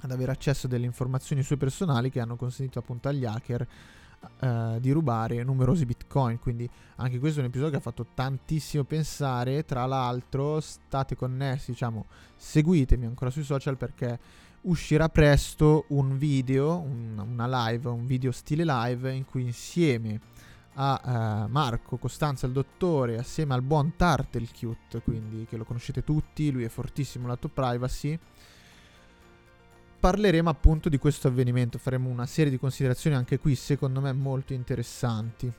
ad 0.00 0.10
avere 0.10 0.30
accesso 0.30 0.66
a 0.66 0.68
delle 0.68 0.86
informazioni 0.86 1.42
sue 1.42 1.56
personali 1.56 2.10
che 2.10 2.20
hanno 2.20 2.36
consentito 2.36 2.78
appunto 2.78 3.08
agli 3.08 3.24
hacker 3.24 3.68
Uh, 4.40 4.80
di 4.80 4.90
rubare 4.90 5.44
numerosi 5.44 5.86
bitcoin. 5.86 6.40
Quindi 6.40 6.68
anche 6.96 7.20
questo 7.20 7.38
è 7.38 7.42
un 7.42 7.50
episodio 7.50 7.70
che 7.70 7.76
ha 7.76 7.80
fatto 7.80 8.04
tantissimo 8.14 8.82
pensare. 8.82 9.64
Tra 9.64 9.86
l'altro, 9.86 10.58
state 10.58 11.14
connessi, 11.14 11.70
diciamo, 11.70 12.06
seguitemi 12.34 13.06
ancora 13.06 13.30
sui 13.30 13.44
social 13.44 13.76
perché 13.76 14.18
uscirà 14.62 15.08
presto 15.08 15.84
un 15.88 16.18
video, 16.18 16.78
un, 16.78 17.18
una 17.18 17.68
live, 17.68 17.88
un 17.88 18.06
video 18.06 18.32
stile 18.32 18.64
live 18.64 19.12
in 19.12 19.24
cui 19.24 19.42
insieme 19.42 20.20
a 20.74 21.46
uh, 21.46 21.50
Marco, 21.50 21.96
Costanza 21.96 22.46
il 22.46 22.52
dottore, 22.52 23.18
assieme 23.18 23.54
al 23.54 23.62
buon 23.62 23.94
Tartelcute, 23.96 25.02
quindi 25.02 25.46
che 25.46 25.56
lo 25.56 25.64
conoscete 25.64 26.04
tutti, 26.04 26.50
lui 26.50 26.64
è 26.64 26.68
fortissimo 26.68 27.26
lato 27.26 27.48
privacy 27.48 28.18
parleremo 29.98 30.48
appunto 30.48 30.88
di 30.88 30.98
questo 30.98 31.28
avvenimento, 31.28 31.78
faremo 31.78 32.08
una 32.08 32.26
serie 32.26 32.50
di 32.50 32.58
considerazioni 32.58 33.16
anche 33.16 33.38
qui 33.38 33.54
secondo 33.54 34.00
me 34.00 34.12
molto 34.12 34.52
interessanti. 34.52 35.52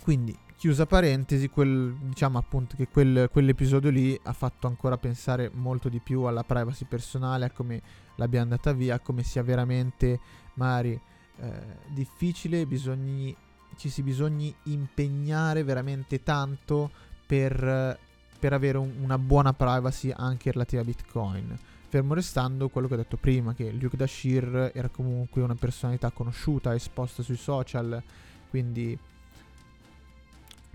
Quindi, 0.00 0.36
chiusa 0.60 0.84
parentesi, 0.84 1.48
quel, 1.48 1.96
diciamo 2.02 2.36
appunto 2.36 2.76
che 2.76 2.86
quel, 2.86 3.30
quell'episodio 3.32 3.88
lì 3.88 4.20
ha 4.24 4.34
fatto 4.34 4.66
ancora 4.66 4.98
pensare 4.98 5.50
molto 5.54 5.88
di 5.88 6.00
più 6.00 6.24
alla 6.24 6.42
privacy 6.42 6.84
personale, 6.84 7.46
a 7.46 7.50
come 7.50 7.80
l'abbia 8.16 8.42
andata 8.42 8.74
via, 8.74 8.96
a 8.96 8.98
come 8.98 9.22
sia 9.22 9.42
veramente 9.42 10.20
magari 10.56 11.00
eh, 11.38 11.52
difficile, 11.94 12.66
bisogni, 12.66 13.34
ci 13.76 13.88
si 13.88 14.02
bisogna 14.02 14.52
impegnare 14.64 15.64
veramente 15.64 16.22
tanto 16.22 16.90
per, 17.24 17.98
per 18.38 18.52
avere 18.52 18.76
un, 18.76 18.92
una 19.00 19.16
buona 19.16 19.54
privacy 19.54 20.12
anche 20.14 20.52
relativa 20.52 20.82
a 20.82 20.84
Bitcoin. 20.84 21.58
Fermo 21.88 22.12
restando 22.12 22.68
quello 22.68 22.86
che 22.86 22.92
ho 22.92 22.98
detto 22.98 23.16
prima, 23.16 23.54
che 23.54 23.72
Luke 23.72 23.96
Dashir 23.96 24.72
era 24.74 24.90
comunque 24.90 25.40
una 25.40 25.54
personalità 25.54 26.10
conosciuta, 26.10 26.74
esposta 26.74 27.22
sui 27.22 27.38
social, 27.38 28.02
quindi 28.50 28.98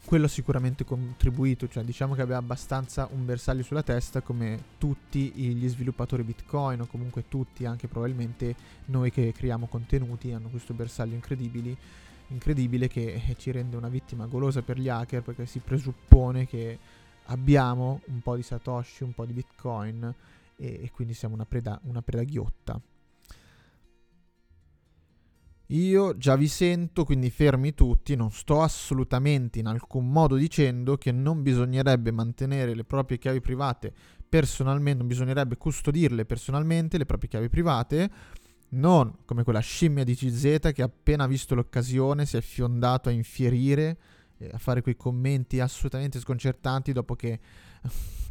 quello 0.06 0.26
ha 0.26 0.30
sicuramente 0.30 0.86
contribuito, 0.86 1.68
cioè 1.68 1.84
diciamo 1.84 2.14
che 2.14 2.22
aveva 2.22 2.38
abbastanza 2.38 3.10
un 3.12 3.26
bersaglio 3.26 3.64
sulla 3.64 3.82
testa 3.82 4.22
come 4.22 4.64
tutti 4.78 5.32
gli 5.32 5.68
sviluppatori 5.68 6.24
Bitcoin 6.24 6.82
o 6.82 6.86
comunque 6.86 7.28
tutti, 7.28 7.66
anche 7.66 7.88
probabilmente 7.88 8.56
noi 8.86 9.12
che 9.12 9.34
creiamo 9.34 9.66
contenuti, 9.66 10.32
hanno 10.32 10.50
questo 10.50 10.74
bersaglio 10.74 11.16
incredibile 11.16 12.88
che 12.88 13.36
ci 13.38 13.52
rende 13.52 13.76
una 13.76 13.90
vittima 13.90 14.28
golosa 14.28 14.62
per 14.62 14.80
gli 14.80 14.90
hacker 14.90 15.24
perché 15.24 15.46
si 15.46 15.60
presuppone 15.60 16.48
che 16.48 16.78
abbiamo 17.26 18.02
un 18.06 18.22
po' 18.22 18.36
di 18.36 18.44
Satoshi, 18.44 19.04
un 19.04 19.14
po' 19.14 19.26
di 19.26 19.34
Bitcoin 19.34 20.14
e, 20.56 20.80
e 20.84 20.92
quindi 20.92 21.14
siamo 21.14 21.34
una 21.34 21.46
preda, 21.46 21.80
una 21.84 22.02
preda 22.02 22.24
ghiotta. 22.24 22.80
Io 25.70 26.16
già 26.16 26.36
vi 26.36 26.48
sento, 26.48 27.04
quindi 27.06 27.32
fermi 27.32 27.74
tutti, 27.74 28.16
non 28.16 28.32
sto 28.32 28.62
assolutamente 28.62 29.58
in 29.58 29.66
alcun 29.66 30.12
modo 30.12 30.36
dicendo 30.36 30.96
che 30.96 31.12
non 31.12 31.42
bisognerebbe 31.42 32.12
mantenere 32.12 32.76
le 32.76 32.84
proprie 32.84 33.18
chiavi 33.18 33.42
private 33.42 33.92
personalmente, 34.30 35.00
non 35.00 35.08
bisognerebbe 35.08 35.58
custodirle 35.58 36.26
personalmente 36.26 37.00
le 37.00 37.06
proprie 37.06 37.30
chiavi 37.30 37.50
private, 37.50 38.12
non 38.70 39.20
come 39.26 39.44
quella 39.44 39.60
scimmia 39.60 40.04
di 40.04 40.16
CZ 40.16 40.72
che 40.74 40.84
appena 40.84 41.26
visto 41.26 41.56
l'occasione 41.56 42.28
si 42.28 42.38
è 42.38 42.42
fiondato 42.42 43.10
a 43.10 43.12
infierire, 43.12 43.98
eh, 44.38 44.50
a 44.54 44.58
fare 44.60 44.82
quei 44.82 44.96
commenti 44.96 45.60
assolutamente 45.60 46.20
sconcertanti 46.20 46.92
dopo 46.92 47.16
che 47.16 47.40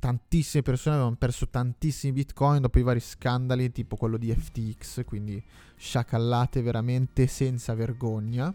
tantissime 0.04 0.62
persone 0.62 0.96
avevano 0.96 1.16
perso 1.16 1.48
tantissimi 1.48 2.12
bitcoin 2.12 2.60
dopo 2.60 2.78
i 2.78 2.82
vari 2.82 3.00
scandali 3.00 3.72
tipo 3.72 3.96
quello 3.96 4.18
di 4.18 4.34
FTX, 4.34 5.02
quindi 5.06 5.42
sciacallate 5.76 6.60
veramente 6.60 7.26
senza 7.26 7.72
vergogna. 7.72 8.54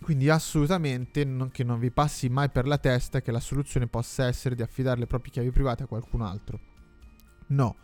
Quindi 0.00 0.28
assolutamente 0.28 1.24
non, 1.24 1.50
che 1.52 1.62
non 1.62 1.78
vi 1.78 1.92
passi 1.92 2.28
mai 2.28 2.50
per 2.50 2.66
la 2.66 2.78
testa 2.78 3.20
che 3.20 3.30
la 3.30 3.38
soluzione 3.38 3.86
possa 3.86 4.26
essere 4.26 4.56
di 4.56 4.62
affidare 4.62 4.98
le 4.98 5.06
proprie 5.06 5.30
chiavi 5.30 5.52
private 5.52 5.84
a 5.84 5.86
qualcun 5.86 6.22
altro. 6.22 6.58
No, 7.48 7.76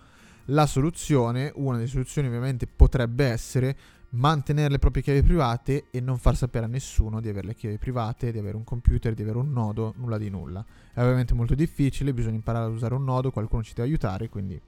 la 0.46 0.66
soluzione, 0.66 1.52
una 1.54 1.76
delle 1.76 1.88
soluzioni 1.88 2.26
ovviamente 2.26 2.66
potrebbe 2.66 3.26
essere 3.26 3.76
mantenere 4.14 4.70
le 4.70 4.78
proprie 4.78 5.02
chiavi 5.02 5.22
private 5.22 5.86
e 5.90 6.00
non 6.00 6.18
far 6.18 6.36
sapere 6.36 6.66
a 6.66 6.68
nessuno 6.68 7.20
di 7.20 7.28
avere 7.28 7.48
le 7.48 7.54
chiavi 7.54 7.78
private, 7.78 8.32
di 8.32 8.38
avere 8.38 8.56
un 8.56 8.64
computer, 8.64 9.14
di 9.14 9.22
avere 9.22 9.38
un 9.38 9.52
nodo, 9.52 9.94
nulla 9.96 10.18
di 10.18 10.30
nulla. 10.30 10.64
È 10.92 11.00
ovviamente 11.00 11.34
molto 11.34 11.54
difficile, 11.54 12.14
bisogna 12.14 12.36
imparare 12.36 12.66
ad 12.66 12.72
usare 12.72 12.94
un 12.94 13.04
nodo, 13.04 13.30
qualcuno 13.30 13.62
ci 13.62 13.74
deve 13.74 13.88
aiutare, 13.88 14.28
quindi 14.28 14.60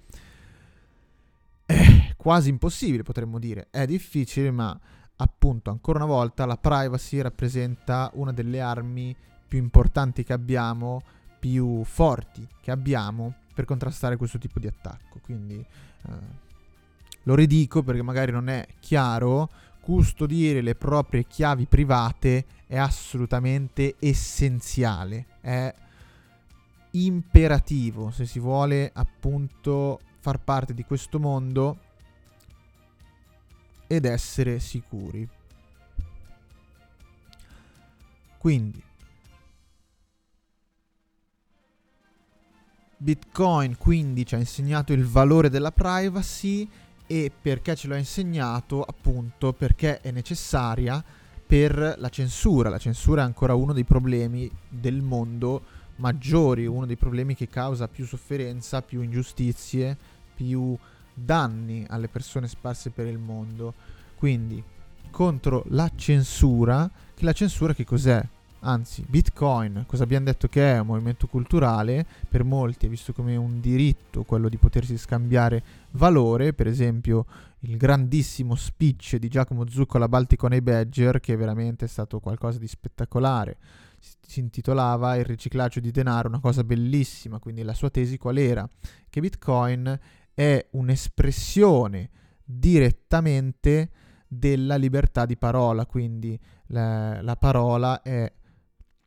è 1.65 2.15
quasi 2.17 2.49
impossibile 2.49 3.03
potremmo 3.03 3.39
dire. 3.39 3.69
È 3.71 3.85
difficile, 3.87 4.51
ma 4.51 4.79
appunto 5.17 5.71
ancora 5.71 5.99
una 5.99 6.13
volta 6.13 6.45
la 6.45 6.57
privacy 6.57 7.21
rappresenta 7.21 8.11
una 8.15 8.33
delle 8.33 8.61
armi 8.61 9.15
più 9.47 9.59
importanti 9.59 10.25
che 10.25 10.33
abbiamo, 10.33 11.03
più 11.39 11.85
forti 11.85 12.47
che 12.61 12.71
abbiamo 12.71 13.35
per 13.55 13.65
contrastare 13.65 14.17
questo 14.17 14.39
tipo 14.39 14.59
di 14.59 14.67
attacco. 14.67 15.21
Quindi 15.23 15.55
eh, 15.55 16.45
lo 17.27 17.35
ridico 17.35 17.83
perché 17.83 18.03
magari 18.03 18.31
non 18.33 18.49
è 18.49 18.67
chiaro, 18.81 19.51
custodire 19.81 20.61
le 20.63 20.75
proprie 20.75 21.27
chiavi 21.27 21.67
private 21.67 22.45
è 22.67 22.77
assolutamente 22.77 23.97
essenziale, 23.99 25.27
è 25.41 25.75
imperativo 26.93 28.11
se 28.11 28.27
si 28.27 28.39
vuole 28.39 28.91
appunto 28.95 30.01
far 30.21 30.41
parte 30.41 30.73
di 30.73 30.85
questo 30.85 31.19
mondo 31.19 31.79
ed 33.87 34.05
essere 34.05 34.59
sicuri. 34.61 35.29
Quindi 38.39 38.83
Bitcoin 42.99 43.77
quindi 43.77 44.25
ci 44.25 44.37
ha 44.37 44.39
insegnato 44.39 44.93
il 44.93 45.05
valore 45.05 45.51
della 45.51 45.73
privacy 45.73 46.69
e 47.07 47.31
perché 47.41 47.75
ce 47.77 47.89
l'ho 47.89 47.95
insegnato 47.95 48.83
appunto 48.83 49.53
perché 49.53 50.01
è 50.01 50.11
necessaria 50.11 51.03
per 51.47 51.95
la 51.99 52.09
censura. 52.09 52.69
La 52.69 52.79
censura 52.79 53.23
è 53.23 53.25
ancora 53.25 53.55
uno 53.55 53.73
dei 53.73 53.85
problemi 53.85 54.51
del 54.69 55.03
mondo 55.03 55.63
maggiori, 55.97 56.67
uno 56.67 56.87
dei 56.87 56.97
problemi 56.97 57.35
che 57.35 57.49
causa 57.49 57.89
più 57.89 58.05
sofferenza, 58.05 58.83
più 58.83 59.01
ingiustizie, 59.03 59.97
più 60.35 60.77
danni 61.15 61.87
alle 61.89 62.09
persone 62.09 62.49
sparse 62.49 62.91
per 62.91 63.07
il 63.07 63.19
mondo. 63.19 63.75
Quindi 64.17 64.63
contro 65.11 65.65
la 65.69 65.91
censura, 65.95 66.91
che 67.15 67.25
la 67.25 67.33
censura 67.33 67.73
che 67.73 67.85
cos'è? 67.85 68.27
Anzi, 68.67 69.05
Bitcoin, 69.09 69.85
cosa 69.87 70.03
abbiamo 70.03 70.25
detto 70.25 70.49
che 70.49 70.73
è 70.75 70.81
un 70.81 70.89
movimento 70.89 71.29
culturale, 71.29 72.05
per 72.29 72.43
molti 72.43 72.87
è 72.87 72.89
visto 72.89 73.13
come 73.13 73.37
un 73.37 73.61
diritto 73.61 74.25
quello 74.25 74.49
di 74.49 74.57
potersi 74.57 74.99
scambiare 74.99 75.63
valore, 75.93 76.53
per 76.53 76.67
esempio 76.67 77.27
il 77.61 77.77
grandissimo 77.77 78.57
speech 78.57 79.19
di 79.19 79.29
Giacomo 79.29 79.69
Zucco 79.69 79.99
alla 79.99 80.09
Balticon 80.09 80.55
e 80.55 80.63
Badger, 80.63 81.21
che 81.21 81.37
veramente 81.37 81.85
è 81.85 81.89
stato 81.89 82.19
qualcosa 82.19 82.59
di 82.59 82.67
spettacolare. 82.67 83.57
Si 84.01 84.41
intitolava 84.41 85.15
Il 85.15 85.27
riciclaggio 85.27 85.79
di 85.79 85.93
denaro, 85.93 86.27
una 86.27 86.41
cosa 86.41 86.65
bellissima, 86.65 87.39
quindi 87.39 87.63
la 87.63 87.73
sua 87.73 87.89
tesi 87.89 88.19
qual 88.19 88.37
era? 88.37 88.69
Che 89.09 89.21
Bitcoin 89.21 89.97
è 90.35 90.67
un'espressione 90.73 92.11
direttamente 92.45 93.91
della 94.27 94.75
libertà 94.75 95.25
di 95.25 95.37
parola, 95.37 95.87
quindi 95.87 96.37
la, 96.67 97.23
la 97.23 97.37
parola 97.37 98.03
è 98.03 98.33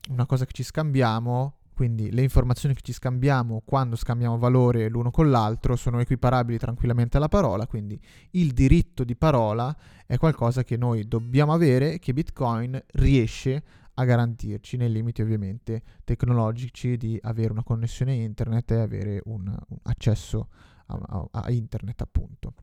una 0.10 0.26
cosa 0.26 0.46
che 0.46 0.54
ci 0.54 0.64
scambiamo 0.64 1.60
quindi 1.80 2.12
le 2.12 2.24
informazioni 2.24 2.76
che 2.76 2.82
ci 2.82 2.92
scambiamo 2.92 3.62
quando 3.64 3.96
scambiamo 3.96 4.38
valore 4.38 4.90
l'uno 4.90 5.12
con 5.12 5.30
l'altro 5.30 5.78
sono 5.78 6.02
equiparabili 6.02 6.58
tranquillamente 6.58 7.16
alla 7.16 7.30
parola, 7.30 7.68
quindi 7.68 7.98
il 8.32 8.52
diritto 8.52 9.06
di 9.06 9.16
parola 9.16 9.74
è 10.06 10.18
qualcosa 10.18 10.66
che 10.66 10.76
noi 10.76 11.08
dobbiamo 11.08 11.54
avere 11.54 11.98
che 12.00 12.12
Bitcoin 12.12 12.78
riesce 12.96 13.64
a 13.94 14.04
garantirci 14.04 14.76
nei 14.76 14.92
limiti 14.92 15.22
ovviamente 15.22 15.82
tecnologici 16.04 16.98
di 16.98 17.18
avere 17.22 17.54
una 17.54 17.64
connessione 17.64 18.14
internet 18.14 18.72
e 18.72 18.80
avere 18.82 19.22
un, 19.24 19.48
un 19.48 19.78
accesso 19.84 20.50
a, 20.88 21.00
a, 21.02 21.28
a 21.32 21.50
internet 21.50 22.02
appunto. 22.02 22.54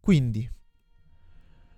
Quindi, 0.00 0.50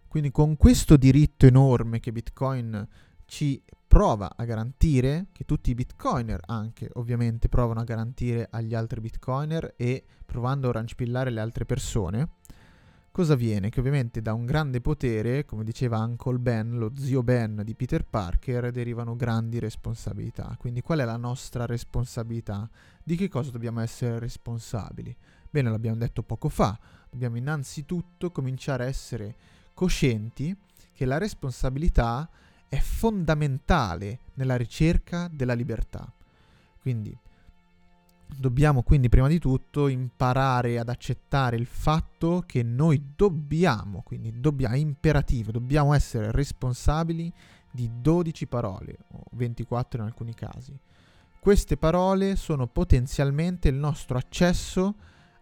quindi 0.08 0.30
con 0.30 0.56
questo 0.56 0.96
diritto 0.96 1.44
enorme 1.44 2.00
che 2.00 2.10
Bitcoin 2.10 2.88
ci 3.26 3.62
prova 3.86 4.32
a 4.36 4.44
garantire, 4.44 5.26
che 5.32 5.44
tutti 5.44 5.70
i 5.70 5.74
bitcoiner 5.74 6.40
anche 6.46 6.90
ovviamente 6.94 7.48
provano 7.48 7.80
a 7.80 7.84
garantire 7.84 8.48
agli 8.50 8.74
altri 8.74 9.00
bitcoiner 9.00 9.74
e 9.76 10.04
provando 10.26 10.68
a 10.68 10.72
rancipillare 10.72 11.30
le 11.30 11.40
altre 11.40 11.64
persone, 11.64 12.28
cosa 13.12 13.34
avviene? 13.34 13.70
Che 13.70 13.78
ovviamente 13.78 14.20
da 14.20 14.34
un 14.34 14.44
grande 14.44 14.80
potere, 14.80 15.44
come 15.44 15.62
diceva 15.62 16.00
Uncle 16.00 16.38
Ben, 16.38 16.76
lo 16.76 16.90
zio 16.96 17.22
Ben 17.22 17.62
di 17.64 17.76
Peter 17.76 18.04
Parker, 18.04 18.72
derivano 18.72 19.14
grandi 19.14 19.60
responsabilità. 19.60 20.56
Quindi 20.58 20.80
qual 20.80 20.98
è 20.98 21.04
la 21.04 21.16
nostra 21.16 21.64
responsabilità? 21.64 22.68
Di 23.00 23.14
che 23.14 23.28
cosa 23.28 23.52
dobbiamo 23.52 23.78
essere 23.78 24.18
responsabili? 24.18 25.16
Bene, 25.48 25.70
l'abbiamo 25.70 25.98
detto 25.98 26.24
poco 26.24 26.48
fa, 26.48 26.76
dobbiamo 27.08 27.36
innanzitutto 27.36 28.32
cominciare 28.32 28.82
a 28.82 28.88
essere 28.88 29.36
coscienti 29.72 30.56
che 30.92 31.04
la 31.04 31.18
responsabilità 31.18 32.28
è 32.68 32.78
fondamentale 32.78 34.20
nella 34.34 34.56
ricerca 34.56 35.28
della 35.32 35.54
libertà. 35.54 36.12
Quindi 36.80 37.16
dobbiamo 38.36 38.82
quindi 38.82 39.08
prima 39.08 39.28
di 39.28 39.38
tutto 39.38 39.88
imparare 39.88 40.78
ad 40.78 40.88
accettare 40.88 41.56
il 41.56 41.66
fatto 41.66 42.42
che 42.46 42.62
noi 42.62 43.12
dobbiamo, 43.14 44.02
quindi 44.02 44.40
dobbiamo, 44.40 44.74
è 44.74 44.78
imperativo, 44.78 45.50
dobbiamo 45.50 45.94
essere 45.94 46.30
responsabili 46.30 47.32
di 47.70 47.90
12 48.00 48.46
parole, 48.46 48.98
o 49.12 49.22
24 49.32 50.00
in 50.00 50.06
alcuni 50.06 50.34
casi. 50.34 50.76
Queste 51.40 51.76
parole 51.76 52.36
sono 52.36 52.66
potenzialmente 52.66 53.68
il 53.68 53.74
nostro 53.74 54.16
accesso 54.16 54.94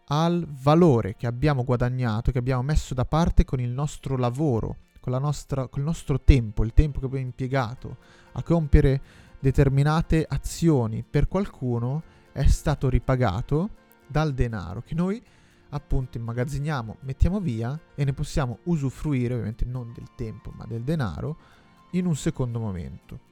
al 0.06 0.46
valore 0.48 1.14
che 1.14 1.26
abbiamo 1.26 1.64
guadagnato, 1.64 2.32
che 2.32 2.38
abbiamo 2.38 2.62
messo 2.62 2.92
da 2.94 3.04
parte 3.04 3.44
con 3.44 3.61
il 3.61 3.70
nostro 3.70 4.16
lavoro, 4.16 4.76
con, 5.02 5.12
nostra, 5.20 5.66
con 5.66 5.80
il 5.80 5.86
nostro 5.86 6.20
tempo, 6.20 6.62
il 6.62 6.72
tempo 6.72 7.00
che 7.00 7.06
abbiamo 7.06 7.26
impiegato 7.26 7.96
a 8.32 8.42
compiere 8.44 9.00
determinate 9.40 10.24
azioni 10.26 11.02
per 11.02 11.26
qualcuno 11.26 12.04
è 12.30 12.46
stato 12.46 12.88
ripagato 12.88 13.70
dal 14.06 14.32
denaro 14.32 14.80
che 14.82 14.94
noi 14.94 15.20
appunto 15.70 16.18
immagazziniamo, 16.18 16.98
mettiamo 17.00 17.40
via 17.40 17.78
e 17.96 18.04
ne 18.04 18.12
possiamo 18.12 18.58
usufruire, 18.64 19.34
ovviamente 19.34 19.64
non 19.64 19.92
del 19.92 20.14
tempo, 20.14 20.52
ma 20.54 20.64
del 20.66 20.82
denaro, 20.82 21.36
in 21.92 22.06
un 22.06 22.14
secondo 22.14 22.60
momento. 22.60 23.30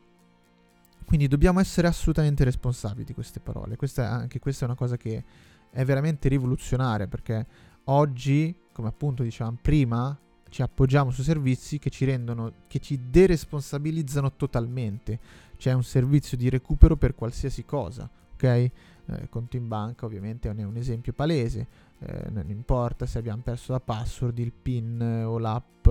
Quindi 1.05 1.29
dobbiamo 1.29 1.61
essere 1.61 1.87
assolutamente 1.87 2.43
responsabili 2.43 3.05
di 3.05 3.15
queste 3.15 3.41
parole. 3.41 3.77
Questa 3.77 4.11
anche 4.11 4.39
questa 4.39 4.65
è 4.65 4.69
una 4.69 4.77
cosa 4.77 4.97
che 4.97 5.25
è 5.71 5.85
veramente 5.85 6.29
rivoluzionaria 6.29 7.07
perché 7.07 7.47
oggi, 7.85 8.57
come 8.73 8.89
appunto 8.89 9.23
dicevamo 9.23 9.59
prima, 9.61 10.19
ci 10.51 10.63
appoggiamo 10.63 11.11
su 11.11 11.23
servizi 11.23 11.79
che 11.79 11.91
ci 11.91 12.05
rendono, 12.05 12.53
che 12.69 12.79
ci 12.81 13.01
deresponsabilizzano 13.09 14.33
totalmente. 14.33 15.19
C'è 15.57 15.73
un 15.73 15.85
servizio 15.85 16.37
di 16.37 16.49
recupero 16.49 16.97
per 16.97 17.15
qualsiasi 17.15 17.65
cosa, 17.65 18.09
ok? 18.35 18.43
Eh, 18.43 19.29
conto 19.29 19.57
in 19.57 19.67
banca 19.67 20.07
ovviamente 20.07 20.49
è 20.49 20.63
un 20.63 20.77
esempio 20.77 21.13
palese, 21.13 21.67
eh, 22.01 22.31
non 22.31 22.49
importa 22.49 23.07
se 23.07 23.19
abbiamo 23.19 23.43
perso 23.43 23.73
la 23.73 23.81
password, 23.81 24.39
il 24.39 24.53
PIN 24.53 25.01
eh, 25.01 25.25
o 25.25 25.39
l'app, 25.39 25.87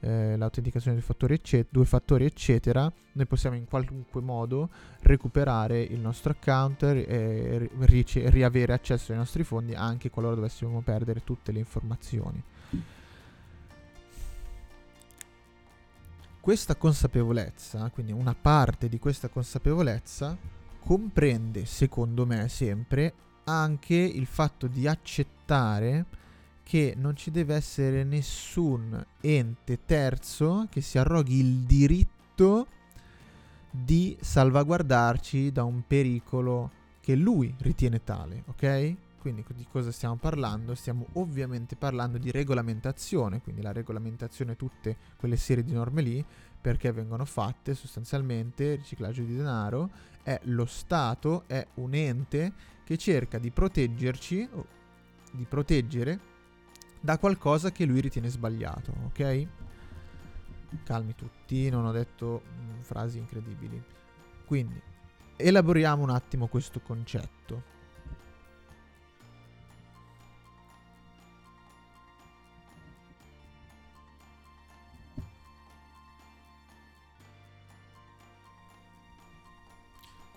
eh, 0.00 0.36
l'autenticazione 0.36 0.96
dei 0.96 1.04
fattori 1.04 1.34
eccet- 1.34 1.68
due 1.70 1.84
fattori 1.84 2.24
eccetera, 2.24 2.92
noi 3.12 3.26
possiamo 3.26 3.56
in 3.56 3.64
qualunque 3.64 4.20
modo 4.20 4.68
recuperare 5.00 5.80
il 5.82 6.00
nostro 6.00 6.32
account 6.32 6.82
e 6.82 7.70
ri- 7.78 8.04
riavere 8.28 8.72
accesso 8.72 9.12
ai 9.12 9.18
nostri 9.18 9.42
fondi 9.42 9.74
anche 9.74 10.10
qualora 10.10 10.34
dovessimo 10.34 10.80
perdere 10.82 11.24
tutte 11.24 11.52
le 11.52 11.58
informazioni. 11.60 12.42
Questa 16.40 16.74
consapevolezza, 16.74 17.90
quindi 17.90 18.12
una 18.12 18.34
parte 18.34 18.88
di 18.88 18.98
questa 18.98 19.28
consapevolezza, 19.28 20.36
comprende, 20.82 21.66
secondo 21.66 22.24
me 22.24 22.48
sempre, 22.48 23.12
anche 23.44 23.94
il 23.94 24.26
fatto 24.26 24.66
di 24.66 24.86
accettare 24.86 26.06
che 26.62 26.94
non 26.96 27.16
ci 27.16 27.30
deve 27.30 27.54
essere 27.54 28.04
nessun 28.04 29.04
ente 29.20 29.80
terzo 29.84 30.66
che 30.70 30.80
si 30.80 30.98
arroghi 30.98 31.40
il 31.40 31.58
diritto 31.60 32.66
di 33.70 34.16
salvaguardarci 34.20 35.52
da 35.52 35.64
un 35.64 35.82
pericolo 35.86 36.70
che 37.00 37.14
lui 37.14 37.54
ritiene 37.58 38.02
tale, 38.02 38.44
ok? 38.46 38.96
Quindi 39.20 39.44
di 39.54 39.66
cosa 39.70 39.92
stiamo 39.92 40.16
parlando? 40.16 40.74
Stiamo 40.74 41.06
ovviamente 41.12 41.76
parlando 41.76 42.16
di 42.16 42.30
regolamentazione, 42.30 43.42
quindi 43.42 43.60
la 43.60 43.70
regolamentazione, 43.70 44.56
tutte 44.56 44.96
quelle 45.16 45.36
serie 45.36 45.62
di 45.62 45.72
norme 45.72 46.00
lì, 46.00 46.24
perché 46.58 46.90
vengono 46.90 47.26
fatte 47.26 47.74
sostanzialmente, 47.74 48.76
riciclaggio 48.76 49.22
di 49.22 49.36
denaro, 49.36 49.90
è 50.22 50.40
lo 50.44 50.64
Stato, 50.64 51.44
è 51.46 51.66
un 51.74 51.92
ente 51.92 52.52
che 52.82 52.96
cerca 52.96 53.38
di 53.38 53.50
proteggerci, 53.50 54.48
di 55.32 55.44
proteggere 55.44 56.18
da 56.98 57.18
qualcosa 57.18 57.70
che 57.72 57.84
lui 57.84 58.00
ritiene 58.00 58.28
sbagliato, 58.28 58.94
ok? 59.04 59.46
Calmi 60.82 61.14
tutti, 61.14 61.68
non 61.68 61.84
ho 61.84 61.92
detto 61.92 62.42
mh, 62.42 62.62
mm, 62.62 62.80
frasi 62.80 63.18
incredibili. 63.18 63.82
Quindi, 64.46 64.80
elaboriamo 65.36 66.02
un 66.02 66.10
attimo 66.10 66.46
questo 66.46 66.80
concetto. 66.80 67.78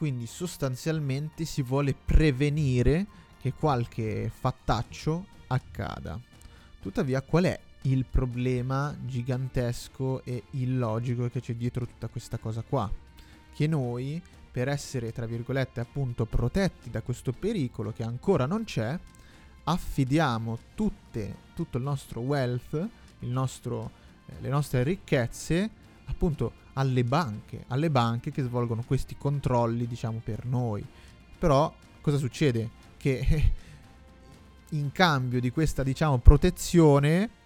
Quindi 0.04 0.28
sostanzialmente 0.28 1.46
si 1.46 1.62
vuole 1.62 1.96
prevenire 1.96 3.06
che 3.40 3.54
qualche 3.54 4.30
fattaccio 4.38 5.26
accada. 5.48 6.20
Tuttavia 6.82 7.22
qual 7.22 7.46
è 7.46 7.58
il 7.84 8.04
problema 8.04 8.94
gigantesco 9.00 10.22
e 10.26 10.44
illogico 10.52 11.30
che 11.30 11.40
c'è 11.40 11.56
dietro 11.56 11.86
tutta 11.86 12.10
questa 12.10 12.38
cosa 12.38 12.64
qua? 12.68 12.92
Che 13.54 13.66
noi, 13.66 14.22
per 14.52 14.68
essere, 14.68 15.14
tra 15.14 15.26
virgolette, 15.26 15.80
appunto 15.80 16.26
protetti 16.26 16.90
da 16.90 17.02
questo 17.02 17.32
pericolo 17.32 17.94
che 17.94 18.04
ancora 18.04 18.46
non 18.46 18.66
c'è, 18.66 19.00
affidiamo 19.64 20.60
tutte, 20.76 21.34
tutto 21.56 21.78
il 21.78 21.84
nostro 21.84 22.20
wealth, 22.20 22.90
il 23.20 23.30
nostro, 23.30 23.90
eh, 24.26 24.34
le 24.42 24.50
nostre 24.50 24.84
ricchezze, 24.84 25.70
appunto 26.08 26.63
alle 26.74 27.04
banche, 27.04 27.66
alle 27.68 27.90
banche 27.90 28.32
che 28.32 28.44
svolgono 28.44 28.84
questi 28.86 29.16
controlli, 29.18 29.88
diciamo, 29.88 30.22
per 30.24 30.46
noi. 30.46 30.86
Però 31.38 31.74
cosa 32.02 32.18
succede? 32.18 32.70
Che 32.98 33.52
in 34.72 34.92
cambio 34.92 35.40
di 35.40 35.52
questa, 35.52 35.84
diciamo, 35.84 36.20
protezione 36.20 37.42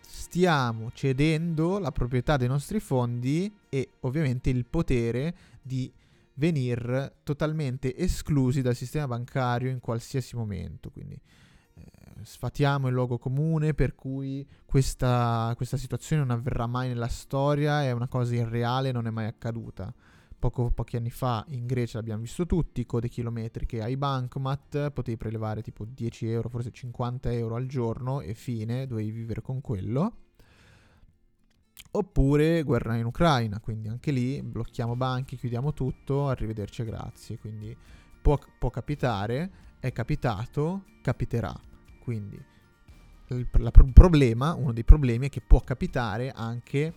stiamo 0.00 0.90
cedendo 0.92 1.78
la 1.78 1.90
proprietà 1.90 2.36
dei 2.36 2.48
nostri 2.48 2.80
fondi 2.80 3.52
e 3.68 3.90
ovviamente 4.00 4.50
il 4.50 4.66
potere 4.66 5.34
di 5.62 5.90
venire 6.34 7.14
totalmente 7.22 7.96
esclusi 7.96 8.60
dal 8.60 8.76
sistema 8.76 9.06
bancario 9.06 9.70
in 9.70 9.80
qualsiasi 9.80 10.36
momento. 10.36 10.90
Quindi 10.90 11.18
sfatiamo 12.22 12.88
il 12.88 12.94
luogo 12.94 13.18
comune 13.18 13.74
per 13.74 13.94
cui 13.94 14.46
questa, 14.64 15.52
questa, 15.56 15.76
situazione 15.76 16.22
non 16.22 16.36
avverrà 16.36 16.66
mai 16.66 16.88
nella 16.88 17.08
storia, 17.08 17.82
è 17.82 17.92
una 17.92 18.08
cosa 18.08 18.34
irreale, 18.34 18.92
non 18.92 19.06
è 19.06 19.10
mai 19.10 19.26
accaduta. 19.26 19.92
Poco, 20.38 20.70
pochi 20.70 20.96
anni 20.96 21.10
fa 21.10 21.44
in 21.48 21.66
Grecia 21.66 21.98
l'abbiamo 21.98 22.22
visto 22.22 22.46
tutti, 22.46 22.86
code 22.86 23.08
chilometriche 23.08 23.82
ai 23.82 23.96
bancomat, 23.96 24.90
potevi 24.90 25.16
prelevare 25.16 25.62
tipo 25.62 25.84
10 25.84 26.30
euro, 26.30 26.48
forse 26.48 26.70
50 26.70 27.32
euro 27.32 27.56
al 27.56 27.66
giorno 27.66 28.20
e 28.20 28.34
fine, 28.34 28.86
dovevi 28.86 29.10
vivere 29.10 29.42
con 29.42 29.60
quello. 29.60 30.12
Oppure 31.90 32.62
guerra 32.62 32.96
in 32.96 33.06
Ucraina, 33.06 33.58
quindi 33.60 33.88
anche 33.88 34.10
lì 34.12 34.40
blocchiamo 34.42 34.94
banchi, 34.94 35.36
chiudiamo 35.36 35.72
tutto, 35.72 36.28
arrivederci 36.28 36.84
grazie. 36.84 37.38
Quindi 37.38 37.76
può, 38.20 38.38
può 38.58 38.70
capitare 38.70 39.67
è 39.80 39.92
capitato, 39.92 40.84
capiterà. 41.02 41.54
Quindi 42.00 42.40
il 43.28 43.46
pro- 43.46 43.90
problema, 43.92 44.54
uno 44.54 44.72
dei 44.72 44.84
problemi 44.84 45.26
è 45.26 45.30
che 45.30 45.40
può 45.40 45.60
capitare 45.60 46.30
anche 46.30 46.94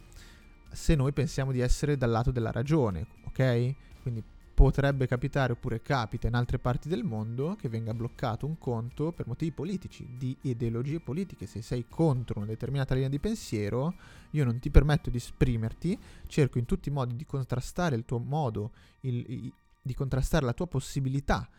se 0.71 0.95
noi 0.95 1.11
pensiamo 1.11 1.51
di 1.51 1.59
essere 1.59 1.97
dal 1.97 2.09
lato 2.09 2.31
della 2.31 2.51
ragione, 2.51 3.05
ok? 3.25 3.75
Quindi 4.01 4.23
potrebbe 4.53 5.07
capitare 5.07 5.53
oppure 5.53 5.81
capita 5.81 6.27
in 6.27 6.35
altre 6.35 6.59
parti 6.59 6.87
del 6.87 7.03
mondo 7.03 7.55
che 7.59 7.67
venga 7.67 7.93
bloccato 7.93 8.45
un 8.45 8.57
conto 8.57 9.11
per 9.11 9.27
motivi 9.27 9.51
politici, 9.51 10.07
di 10.17 10.37
ideologie 10.41 10.99
politiche. 10.99 11.45
Se 11.45 11.61
sei 11.61 11.85
contro 11.89 12.39
una 12.39 12.47
determinata 12.47 12.93
linea 12.93 13.09
di 13.09 13.19
pensiero, 13.19 13.95
io 14.31 14.45
non 14.45 14.59
ti 14.59 14.69
permetto 14.69 15.09
di 15.09 15.17
esprimerti, 15.17 15.97
cerco 16.27 16.59
in 16.59 16.65
tutti 16.65 16.89
i 16.89 16.91
modi 16.91 17.15
di 17.15 17.25
contrastare 17.25 17.95
il 17.95 18.05
tuo 18.05 18.19
modo, 18.19 18.71
il, 19.01 19.25
il, 19.27 19.53
di 19.81 19.93
contrastare 19.93 20.45
la 20.45 20.53
tua 20.53 20.67
possibilità 20.67 21.49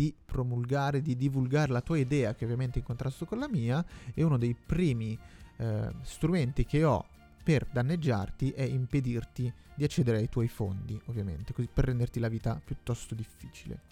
di 0.00 0.14
promulgare, 0.24 1.02
di 1.02 1.14
divulgare 1.14 1.70
la 1.70 1.82
tua 1.82 1.98
idea, 1.98 2.34
che 2.34 2.44
ovviamente 2.44 2.76
è 2.76 2.80
in 2.80 2.86
contrasto 2.86 3.26
con 3.26 3.38
la 3.38 3.50
mia, 3.50 3.84
e 4.14 4.22
uno 4.22 4.38
dei 4.38 4.54
primi 4.54 5.18
eh, 5.58 5.92
strumenti 6.00 6.64
che 6.64 6.84
ho 6.84 7.04
per 7.44 7.66
danneggiarti 7.70 8.52
è 8.52 8.62
impedirti 8.62 9.52
di 9.74 9.84
accedere 9.84 10.16
ai 10.16 10.30
tuoi 10.30 10.48
fondi, 10.48 10.98
ovviamente, 11.06 11.52
così 11.52 11.68
per 11.70 11.84
renderti 11.84 12.18
la 12.18 12.28
vita 12.28 12.58
piuttosto 12.64 13.14
difficile. 13.14 13.88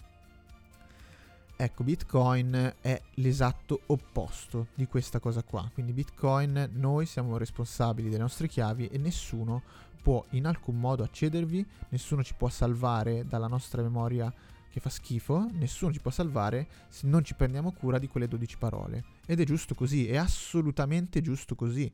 Ecco, 1.55 1.83
Bitcoin 1.83 2.73
è 2.81 2.99
l'esatto 3.15 3.81
opposto 3.87 4.69
di 4.73 4.87
questa 4.87 5.19
cosa 5.19 5.43
qua. 5.43 5.69
Quindi 5.71 5.93
Bitcoin, 5.93 6.71
noi 6.73 7.05
siamo 7.05 7.37
responsabili 7.37 8.09
delle 8.09 8.23
nostre 8.23 8.47
chiavi 8.47 8.87
e 8.87 8.97
nessuno 8.97 9.61
può 10.01 10.25
in 10.31 10.47
alcun 10.47 10.79
modo 10.79 11.03
accedervi, 11.03 11.63
nessuno 11.89 12.23
ci 12.23 12.33
può 12.33 12.49
salvare 12.49 13.27
dalla 13.27 13.47
nostra 13.47 13.83
memoria 13.83 14.33
che 14.69 14.79
fa 14.79 14.89
schifo, 14.89 15.47
nessuno 15.53 15.91
ci 15.91 15.99
può 15.99 16.11
salvare 16.11 16.67
se 16.87 17.07
non 17.07 17.23
ci 17.23 17.33
prendiamo 17.33 17.71
cura 17.71 17.97
di 17.97 18.07
quelle 18.07 18.27
12 18.27 18.57
parole. 18.57 19.03
Ed 19.25 19.39
è 19.39 19.43
giusto 19.43 19.75
così, 19.75 20.07
è 20.07 20.17
assolutamente 20.17 21.21
giusto 21.21 21.55
così. 21.55 21.91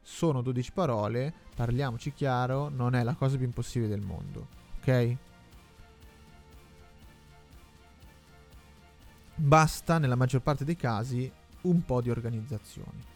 Sono 0.00 0.42
12 0.42 0.72
parole, 0.72 1.32
parliamoci 1.54 2.12
chiaro, 2.12 2.68
non 2.68 2.94
è 2.94 3.02
la 3.02 3.14
cosa 3.14 3.36
più 3.36 3.46
impossibile 3.46 3.88
del 3.88 4.00
mondo, 4.00 4.48
ok? 4.78 5.16
Basta, 9.34 9.98
nella 9.98 10.16
maggior 10.16 10.42
parte 10.42 10.64
dei 10.64 10.76
casi, 10.76 11.30
un 11.62 11.84
po' 11.84 12.00
di 12.00 12.10
organizzazione. 12.10 13.11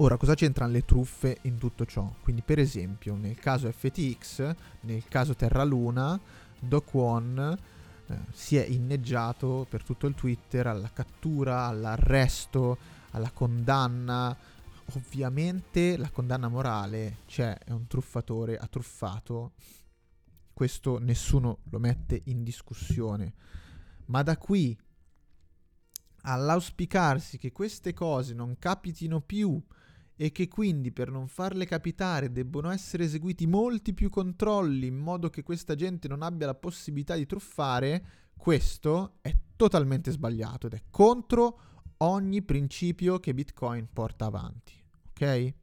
Ora, 0.00 0.16
cosa 0.16 0.36
c'entrano 0.36 0.70
le 0.70 0.84
truffe 0.84 1.38
in 1.42 1.58
tutto 1.58 1.84
ciò? 1.84 2.08
Quindi, 2.22 2.42
per 2.42 2.60
esempio, 2.60 3.16
nel 3.16 3.36
caso 3.36 3.68
FTX, 3.68 4.54
nel 4.82 5.02
caso 5.08 5.34
Terra 5.34 5.64
Luna, 5.64 6.18
Do 6.60 6.82
Kwon 6.82 7.58
eh, 8.06 8.18
si 8.30 8.56
è 8.56 8.64
inneggiato 8.64 9.66
per 9.68 9.82
tutto 9.82 10.06
il 10.06 10.14
Twitter 10.14 10.68
alla 10.68 10.92
cattura, 10.92 11.66
all'arresto, 11.66 12.78
alla 13.10 13.32
condanna. 13.32 14.36
Ovviamente 14.92 15.96
la 15.96 16.10
condanna 16.10 16.46
morale 16.46 17.18
c'è, 17.26 17.58
è 17.58 17.72
un 17.72 17.88
truffatore, 17.88 18.56
ha 18.56 18.68
truffato. 18.68 19.54
Questo 20.52 20.98
nessuno 21.00 21.58
lo 21.70 21.80
mette 21.80 22.22
in 22.26 22.44
discussione. 22.44 23.34
Ma 24.06 24.22
da 24.22 24.36
qui 24.38 24.78
all'auspicarsi 26.22 27.36
che 27.36 27.50
queste 27.50 27.92
cose 27.92 28.32
non 28.32 28.60
capitino 28.60 29.20
più 29.20 29.60
e 30.20 30.32
che 30.32 30.48
quindi 30.48 30.90
per 30.90 31.12
non 31.12 31.28
farle 31.28 31.64
capitare 31.64 32.32
debbono 32.32 32.70
essere 32.70 33.04
eseguiti 33.04 33.46
molti 33.46 33.94
più 33.94 34.10
controlli 34.10 34.88
in 34.88 34.96
modo 34.96 35.30
che 35.30 35.44
questa 35.44 35.76
gente 35.76 36.08
non 36.08 36.22
abbia 36.22 36.46
la 36.46 36.56
possibilità 36.56 37.14
di 37.14 37.24
truffare, 37.24 38.04
questo 38.36 39.18
è 39.20 39.32
totalmente 39.54 40.10
sbagliato 40.10 40.66
ed 40.66 40.72
è 40.72 40.82
contro 40.90 41.60
ogni 41.98 42.42
principio 42.42 43.20
che 43.20 43.32
Bitcoin 43.32 43.88
porta 43.92 44.24
avanti. 44.24 44.72
Ok? 45.10 45.54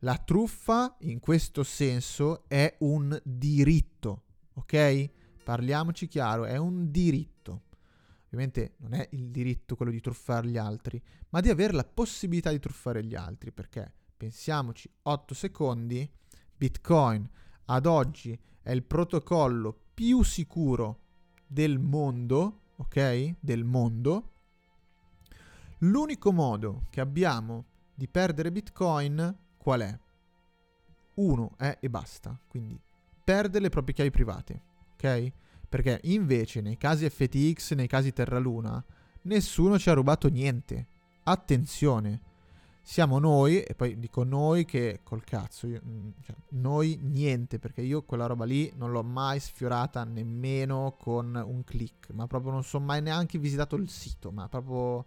La 0.00 0.18
truffa 0.18 0.96
in 1.00 1.18
questo 1.18 1.64
senso 1.64 2.44
è 2.46 2.76
un 2.80 3.20
diritto, 3.24 4.22
ok? 4.54 5.10
Parliamoci 5.42 6.06
chiaro, 6.06 6.44
è 6.44 6.56
un 6.56 6.92
diritto. 6.92 7.62
Ovviamente 8.34 8.74
non 8.78 8.94
è 8.94 9.08
il 9.12 9.30
diritto 9.30 9.76
quello 9.76 9.92
di 9.92 10.00
truffare 10.00 10.48
gli 10.48 10.56
altri, 10.58 11.00
ma 11.28 11.40
di 11.40 11.50
avere 11.50 11.72
la 11.72 11.84
possibilità 11.84 12.50
di 12.50 12.58
truffare 12.58 13.04
gli 13.04 13.14
altri, 13.14 13.52
perché 13.52 13.92
pensiamoci 14.16 14.90
8 15.02 15.34
secondi, 15.34 16.10
Bitcoin 16.56 17.28
ad 17.66 17.86
oggi 17.86 18.36
è 18.60 18.72
il 18.72 18.82
protocollo 18.82 19.72
più 19.94 20.24
sicuro 20.24 20.98
del 21.46 21.78
mondo, 21.78 22.62
ok? 22.76 23.36
Del 23.38 23.62
mondo. 23.62 24.32
L'unico 25.78 26.32
modo 26.32 26.86
che 26.90 27.00
abbiamo 27.00 27.66
di 27.94 28.08
perdere 28.08 28.50
Bitcoin 28.50 29.38
qual 29.56 29.80
è? 29.82 29.98
Uno 31.14 31.54
è 31.56 31.78
e 31.80 31.88
basta, 31.88 32.36
quindi 32.48 32.76
perdere 33.22 33.62
le 33.62 33.68
proprie 33.68 33.94
chiavi 33.94 34.10
private, 34.10 34.62
ok? 34.94 35.32
Perché 35.74 35.98
invece 36.04 36.60
nei 36.60 36.76
casi 36.76 37.10
FTX, 37.10 37.74
nei 37.74 37.88
casi 37.88 38.12
Terraluna, 38.12 38.80
nessuno 39.22 39.76
ci 39.76 39.90
ha 39.90 39.92
rubato 39.94 40.28
niente. 40.28 40.86
Attenzione, 41.24 42.20
siamo 42.80 43.18
noi, 43.18 43.60
e 43.60 43.74
poi 43.74 43.98
dico 43.98 44.22
noi 44.22 44.66
che 44.66 45.00
col 45.02 45.24
cazzo, 45.24 45.66
io, 45.66 45.80
mm, 45.84 46.10
cioè, 46.22 46.36
noi 46.50 46.96
niente, 47.02 47.58
perché 47.58 47.80
io 47.80 48.02
quella 48.04 48.26
roba 48.26 48.44
lì 48.44 48.72
non 48.76 48.92
l'ho 48.92 49.02
mai 49.02 49.40
sfiorata 49.40 50.04
nemmeno 50.04 50.94
con 50.96 51.34
un 51.44 51.64
click, 51.64 52.10
ma 52.10 52.28
proprio 52.28 52.52
non 52.52 52.62
sono 52.62 52.84
mai 52.84 53.02
neanche 53.02 53.36
visitato 53.40 53.74
il 53.74 53.88
sito, 53.88 54.30
ma 54.30 54.48
proprio 54.48 55.04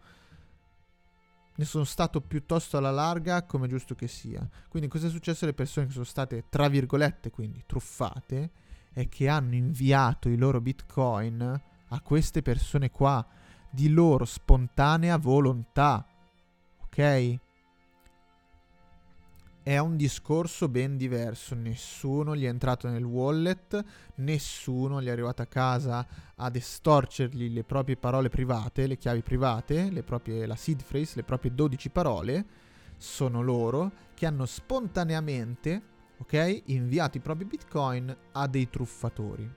ne 1.55 1.63
sono 1.63 1.85
stato 1.85 2.19
piuttosto 2.19 2.75
alla 2.75 2.91
larga 2.91 3.43
come 3.43 3.69
giusto 3.69 3.95
che 3.95 4.09
sia. 4.09 4.45
Quindi 4.67 4.89
cosa 4.89 5.07
è 5.07 5.09
successo 5.09 5.45
alle 5.45 5.53
persone 5.53 5.85
che 5.85 5.93
sono 5.93 6.03
state, 6.03 6.43
tra 6.49 6.67
virgolette, 6.67 7.31
quindi 7.31 7.63
truffate? 7.65 8.65
È 8.97 9.07
che 9.09 9.27
hanno 9.29 9.53
inviato 9.53 10.27
i 10.27 10.37
loro 10.37 10.59
bitcoin 10.59 11.61
a 11.89 12.01
queste 12.01 12.41
persone 12.41 12.89
qua 12.89 13.23
di 13.69 13.89
loro 13.89 14.25
spontanea 14.25 15.17
volontà. 15.17 16.03
Ok? 16.81 17.37
È 19.61 19.77
un 19.77 19.97
discorso 19.97 20.67
ben 20.67 20.97
diverso, 20.97 21.53
nessuno 21.53 22.35
gli 22.35 22.45
è 22.45 22.47
entrato 22.47 22.89
nel 22.89 23.03
wallet, 23.03 23.85
nessuno 24.15 24.99
gli 24.99 25.07
è 25.07 25.11
arrivato 25.11 25.43
a 25.43 25.45
casa 25.45 26.03
ad 26.33 26.55
estorcergli 26.55 27.53
le 27.53 27.63
proprie 27.63 27.97
parole 27.97 28.29
private, 28.29 28.87
le 28.87 28.97
chiavi 28.97 29.21
private, 29.21 29.91
le 29.91 30.01
proprie, 30.01 30.47
la 30.47 30.55
seed 30.55 30.83
phrase, 30.83 31.17
le 31.17 31.23
proprie 31.23 31.53
12 31.53 31.89
parole, 31.91 32.45
sono 32.97 33.43
loro 33.43 33.91
che 34.15 34.25
hanno 34.25 34.47
spontaneamente 34.47 35.95
ok? 36.19 36.63
I 36.65 37.19
propri 37.21 37.45
bitcoin 37.45 38.15
a 38.31 38.47
dei 38.47 38.69
truffatori. 38.69 39.49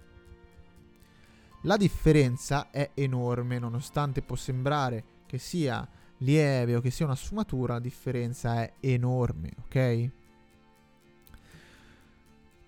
La 1.65 1.77
differenza 1.77 2.71
è 2.71 2.91
enorme, 2.95 3.59
nonostante 3.59 4.23
può 4.23 4.37
sembrare 4.37 5.05
che 5.27 5.39
sia 5.39 5.87
lieve 6.19 6.77
o 6.77 6.81
che 6.81 6.91
sia 6.91 7.05
una 7.05 7.15
sfumatura, 7.15 7.75
la 7.75 7.81
differenza 7.81 8.63
è 8.63 8.73
enorme, 8.81 9.53
ok? 9.65 10.11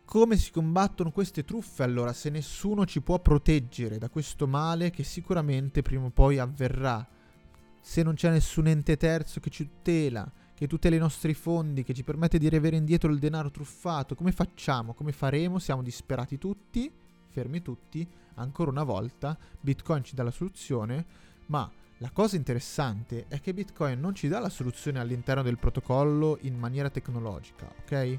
Come 0.05 0.37
si 0.37 0.51
combattono 0.51 1.11
queste 1.11 1.43
truffe 1.43 1.83
allora 1.83 2.13
se 2.13 2.29
nessuno 2.29 2.85
ci 2.85 3.01
può 3.01 3.19
proteggere 3.19 3.97
da 3.97 4.11
questo 4.11 4.47
male 4.47 4.91
che 4.91 5.05
sicuramente 5.05 5.81
prima 5.81 6.05
o 6.05 6.11
poi 6.11 6.39
avverrà? 6.39 7.07
Se 7.81 8.03
non 8.03 8.15
c'è 8.15 8.31
nessun 8.31 8.67
ente 8.67 8.99
terzo 8.99 9.41
che 9.41 9.49
ci 9.49 9.67
tutela, 9.67 10.31
che 10.63 10.69
tutela 10.69 10.95
i 10.95 11.01
nostri 11.01 11.35
fondi, 11.35 11.83
che 11.83 11.93
ci 11.93 12.05
permette 12.05 12.39
di 12.39 12.49
riavere 12.49 12.77
indietro 12.77 13.11
il 13.11 13.19
denaro 13.19 13.51
truffato. 13.51 14.15
Come 14.15 14.31
facciamo? 14.31 14.95
Come 14.95 15.11
faremo? 15.11 15.59
Siamo 15.59 15.83
disperati 15.83 16.39
tutti, 16.39 16.89
fermi 17.31 17.63
tutti. 17.63 18.07
Ancora 18.35 18.71
una 18.71 18.85
volta, 18.85 19.37
Bitcoin 19.59 20.05
ci 20.05 20.15
dà 20.15 20.23
la 20.23 20.31
soluzione, 20.31 21.05
ma 21.47 21.69
la 21.97 22.11
cosa 22.13 22.37
interessante 22.37 23.25
è 23.27 23.41
che 23.41 23.53
Bitcoin 23.53 23.99
non 23.99 24.15
ci 24.15 24.29
dà 24.29 24.39
la 24.39 24.49
soluzione 24.49 25.01
all'interno 25.01 25.43
del 25.43 25.59
protocollo 25.59 26.39
in 26.43 26.57
maniera 26.57 26.91
tecnologica, 26.91 27.69
ok? 27.81 28.19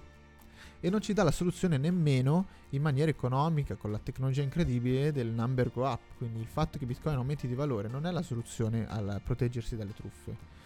E 0.82 0.90
non 0.90 1.00
ci 1.00 1.14
dà 1.14 1.24
la 1.24 1.32
soluzione 1.32 1.78
nemmeno 1.78 2.48
in 2.72 2.82
maniera 2.82 3.10
economica 3.10 3.76
con 3.76 3.90
la 3.90 4.00
tecnologia 4.00 4.42
incredibile 4.42 5.14
del 5.14 5.30
number 5.30 5.72
go 5.72 5.86
up. 5.86 6.18
Quindi 6.18 6.42
il 6.42 6.48
fatto 6.48 6.78
che 6.78 6.86
Bitcoin 6.86 7.16
aumenti 7.16 7.48
di 7.48 7.56
valore 7.56 7.88
non 7.88 8.06
è 8.06 8.12
la 8.12 8.22
soluzione 8.22 8.86
al 8.86 9.22
proteggersi 9.24 9.78
dalle 9.78 9.94
truffe 9.94 10.63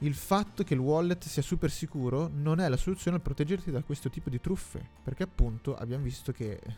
il 0.00 0.14
fatto 0.14 0.64
che 0.64 0.74
il 0.74 0.80
wallet 0.80 1.24
sia 1.24 1.42
super 1.42 1.70
sicuro 1.70 2.30
non 2.32 2.60
è 2.60 2.68
la 2.68 2.76
soluzione 2.76 3.16
al 3.16 3.22
proteggerti 3.22 3.70
da 3.70 3.82
questo 3.82 4.08
tipo 4.08 4.30
di 4.30 4.40
truffe, 4.40 4.86
perché 5.02 5.24
appunto 5.24 5.76
abbiamo 5.76 6.04
visto 6.04 6.32
che 6.32 6.60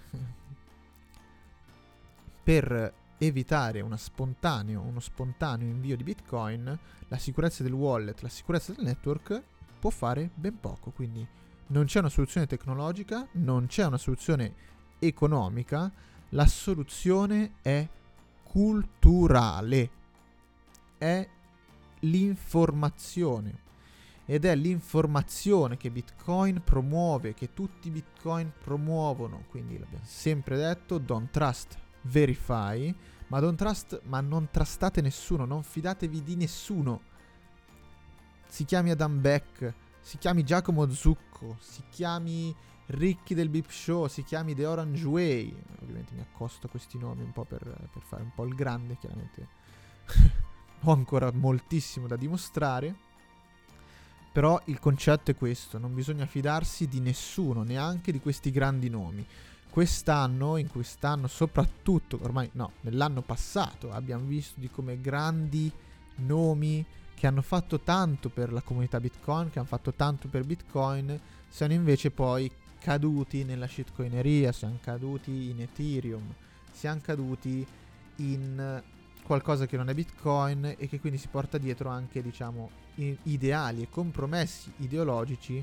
per 2.42 2.94
evitare 3.18 3.80
uno 3.80 3.96
spontaneo, 3.96 4.80
uno 4.80 4.98
spontaneo 4.98 5.68
invio 5.68 5.96
di 5.96 6.02
Bitcoin, 6.02 6.78
la 7.06 7.18
sicurezza 7.18 7.62
del 7.62 7.72
wallet, 7.72 8.20
la 8.22 8.28
sicurezza 8.28 8.72
del 8.72 8.84
network 8.84 9.42
può 9.78 9.90
fare 9.90 10.30
ben 10.34 10.58
poco, 10.58 10.90
quindi 10.90 11.24
non 11.68 11.84
c'è 11.84 12.00
una 12.00 12.08
soluzione 12.08 12.46
tecnologica, 12.46 13.26
non 13.32 13.66
c'è 13.66 13.86
una 13.86 13.98
soluzione 13.98 14.70
economica, 14.98 15.90
La 16.34 16.46
soluzione 16.46 17.56
è 17.60 17.86
culturale, 18.42 19.90
è 20.96 21.28
l'informazione. 22.02 23.70
Ed 24.24 24.44
è 24.44 24.54
l'informazione 24.54 25.76
che 25.76 25.90
Bitcoin 25.90 26.62
promuove, 26.64 27.34
che 27.34 27.52
tutti 27.52 27.88
i 27.88 27.90
Bitcoin 27.90 28.52
promuovono. 28.62 29.44
Quindi 29.48 29.78
l'abbiamo 29.78 30.04
sempre 30.04 30.56
detto, 30.56 30.98
don't 30.98 31.30
trust, 31.30 31.76
verify. 32.02 32.94
Ma 33.28 33.40
don't 33.40 33.58
trust, 33.58 34.00
ma 34.04 34.20
non 34.20 34.48
trustate 34.50 35.00
nessuno, 35.00 35.44
non 35.44 35.62
fidatevi 35.62 36.22
di 36.22 36.36
nessuno. 36.36 37.00
Si 38.46 38.64
chiami 38.64 38.90
Adam 38.90 39.20
Beck, 39.20 39.74
si 40.00 40.18
chiami 40.18 40.44
Giacomo 40.44 40.88
Zucco, 40.90 41.56
si 41.58 41.82
chiami 41.88 42.54
Ricchi 42.86 43.34
del 43.34 43.48
Beep 43.48 43.70
Show, 43.70 44.06
si 44.06 44.22
chiami 44.22 44.54
The 44.54 44.66
Orange 44.66 45.06
Way. 45.06 45.62
Ovviamente 45.80 46.14
mi 46.14 46.20
accosto 46.20 46.66
a 46.66 46.70
questi 46.70 46.98
nomi 46.98 47.22
un 47.22 47.32
po' 47.32 47.44
per, 47.44 47.62
per 47.62 48.02
fare 48.02 48.22
un 48.22 48.32
po' 48.34 48.44
il 48.44 48.54
grande, 48.54 48.98
chiaramente. 48.98 49.48
Ho 50.84 50.92
ancora 50.92 51.30
moltissimo 51.32 52.06
da 52.06 52.16
dimostrare. 52.16 53.10
Però 54.32 54.60
il 54.66 54.78
concetto 54.78 55.30
è 55.30 55.34
questo, 55.34 55.78
non 55.78 55.94
bisogna 55.94 56.24
fidarsi 56.24 56.88
di 56.88 57.00
nessuno, 57.00 57.62
neanche 57.62 58.12
di 58.12 58.18
questi 58.18 58.50
grandi 58.50 58.88
nomi. 58.88 59.24
Quest'anno, 59.68 60.56
in 60.56 60.68
quest'anno 60.68 61.26
soprattutto, 61.26 62.18
ormai 62.22 62.48
no, 62.52 62.72
nell'anno 62.80 63.20
passato 63.20 63.92
abbiamo 63.92 64.24
visto 64.24 64.58
di 64.58 64.70
come 64.70 65.00
grandi 65.00 65.70
nomi 66.16 66.84
che 67.14 67.26
hanno 67.26 67.42
fatto 67.42 67.80
tanto 67.80 68.30
per 68.30 68.52
la 68.52 68.62
comunità 68.62 68.98
Bitcoin, 69.00 69.50
che 69.50 69.58
hanno 69.58 69.68
fatto 69.68 69.92
tanto 69.92 70.28
per 70.28 70.44
Bitcoin, 70.44 71.20
siano 71.48 71.74
invece 71.74 72.10
poi 72.10 72.50
caduti 72.80 73.44
nella 73.44 73.68
shitcoineria, 73.68 74.50
siamo 74.50 74.78
caduti 74.82 75.50
in 75.50 75.60
Ethereum, 75.60 76.34
siamo 76.72 77.00
caduti 77.02 77.66
in 78.16 78.82
qualcosa 79.22 79.66
che 79.66 79.76
non 79.76 79.88
è 79.88 79.94
Bitcoin 79.94 80.74
e 80.76 80.88
che 80.88 81.00
quindi 81.00 81.18
si 81.18 81.28
porta 81.28 81.58
dietro 81.58 81.88
anche, 81.88 82.22
diciamo, 82.22 82.70
ideali 82.94 83.82
e 83.82 83.88
compromessi 83.88 84.72
ideologici 84.78 85.62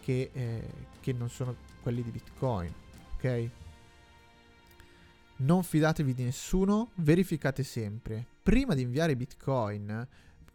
che, 0.00 0.30
eh, 0.32 0.68
che 1.00 1.12
non 1.12 1.30
sono 1.30 1.54
quelli 1.82 2.02
di 2.02 2.10
Bitcoin 2.10 2.86
ok? 3.18 3.50
Non 5.38 5.62
fidatevi 5.62 6.14
di 6.14 6.24
nessuno, 6.24 6.90
verificate 6.96 7.62
sempre. 7.62 8.24
Prima 8.42 8.74
di 8.74 8.82
inviare 8.82 9.16
Bitcoin, 9.16 10.06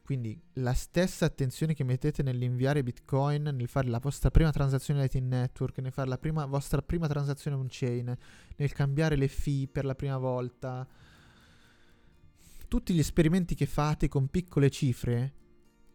quindi 0.03 0.38
la 0.53 0.73
stessa 0.73 1.25
attenzione 1.25 1.73
che 1.73 1.84
mettete 1.84 2.23
nell'inviare 2.23 2.84
Bitcoin, 2.84 3.43
nel 3.43 3.67
fare 3.67 3.88
la 3.88 3.99
vostra 3.99 4.32
prima 4.32 4.51
transazione 4.51 4.99
Lightning 5.01 5.27
Network, 5.27 5.77
nel 5.79 5.91
fare 5.91 6.10
la 6.10 6.17
prima, 6.17 6.45
vostra 6.45 6.82
prima 6.82 7.08
transazione 7.08 7.56
on-chain, 7.56 8.17
nel 8.58 8.71
cambiare 8.73 9.15
le 9.15 9.27
fee 9.27 9.67
per 9.67 9.86
la 9.86 9.95
prima 9.95 10.17
volta, 10.17 10.86
tutti 12.74 12.96
gli 12.96 13.00
esperimenti 13.00 13.54
che 13.54 13.68
fate 13.68 14.08
con 14.08 14.30
piccole 14.30 14.72
cifre, 14.72 15.34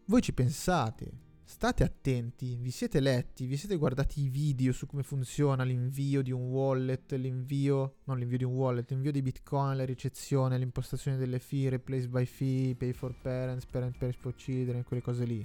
voi 0.04 0.22
ci 0.22 0.32
pensate 0.32 1.26
State 1.42 1.82
attenti, 1.82 2.56
vi 2.56 2.70
siete 2.70 3.00
letti, 3.00 3.46
vi 3.46 3.56
siete 3.56 3.74
guardati 3.74 4.22
i 4.22 4.28
video 4.28 4.72
su 4.72 4.86
come 4.86 5.02
funziona 5.02 5.64
l'invio 5.64 6.22
di 6.22 6.30
un 6.30 6.42
wallet, 6.42 7.10
l'invio, 7.14 7.96
non 8.04 8.16
l'invio 8.16 8.38
di 8.38 8.44
un 8.44 8.52
wallet, 8.52 8.88
l'invio 8.90 9.10
di 9.10 9.22
bitcoin, 9.22 9.76
la 9.76 9.84
ricezione, 9.84 10.56
l'impostazione 10.56 11.16
delle 11.16 11.40
fee, 11.40 11.70
replace 11.70 12.06
by 12.06 12.24
fee, 12.26 12.76
pay 12.76 12.92
for 12.92 13.12
parents, 13.20 13.66
parent 13.66 13.98
pays 13.98 14.14
for 14.14 14.36
children, 14.36 14.84
quelle 14.84 15.02
cose 15.02 15.24
lì. 15.24 15.44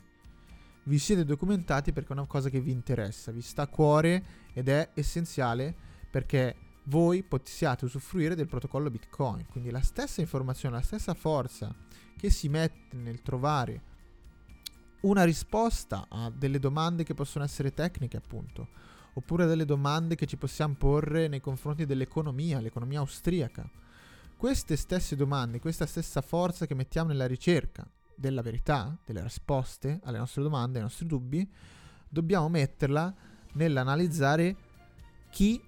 Vi 0.83 0.99
siete 0.99 1.25
documentati 1.25 1.93
perché 1.93 2.09
è 2.09 2.17
una 2.17 2.27
cosa 2.27 2.49
che 2.49 2.59
vi 2.59 2.71
interessa, 2.71 3.31
vi 3.31 3.41
sta 3.41 3.63
a 3.63 3.67
cuore 3.67 4.23
ed 4.53 4.67
è 4.67 4.91
essenziale 4.93 5.73
perché 6.11 6.72
voi 6.85 7.23
possiate 7.23 7.85
usufruire 7.85 8.35
del 8.35 8.47
protocollo 8.47 8.89
bitcoin. 8.89 9.45
Quindi 9.49 9.69
la 9.69 9.81
stessa 9.81 10.21
informazione, 10.21 10.75
la 10.75 10.81
stessa 10.81 11.13
forza 11.13 11.73
che 12.17 12.29
si 12.29 12.49
mette 12.49 12.95
nel 12.95 13.21
trovare 13.21 13.91
una 15.01 15.23
risposta 15.23 16.05
a 16.09 16.29
delle 16.29 16.59
domande 16.59 17.03
che 17.03 17.13
possono 17.13 17.43
essere 17.43 17.73
tecniche, 17.73 18.17
appunto, 18.17 18.67
oppure 19.13 19.45
delle 19.45 19.65
domande 19.65 20.15
che 20.15 20.25
ci 20.25 20.37
possiamo 20.37 20.75
porre 20.75 21.27
nei 21.27 21.41
confronti 21.41 21.85
dell'economia, 21.85 22.59
l'economia 22.59 22.99
austriaca. 22.99 23.69
Queste 24.37 24.75
stesse 24.75 25.15
domande, 25.15 25.59
questa 25.59 25.85
stessa 25.85 26.21
forza 26.21 26.65
che 26.65 26.75
mettiamo 26.75 27.09
nella 27.09 27.27
ricerca 27.27 27.85
della 28.15 28.41
verità, 28.41 28.97
delle 29.05 29.21
risposte 29.23 29.99
alle 30.03 30.17
nostre 30.17 30.43
domande, 30.43 30.77
ai 30.77 30.83
nostri 30.83 31.05
dubbi, 31.05 31.49
dobbiamo 32.07 32.47
metterla 32.49 33.13
nell'analizzare 33.53 34.55
chi 35.29 35.61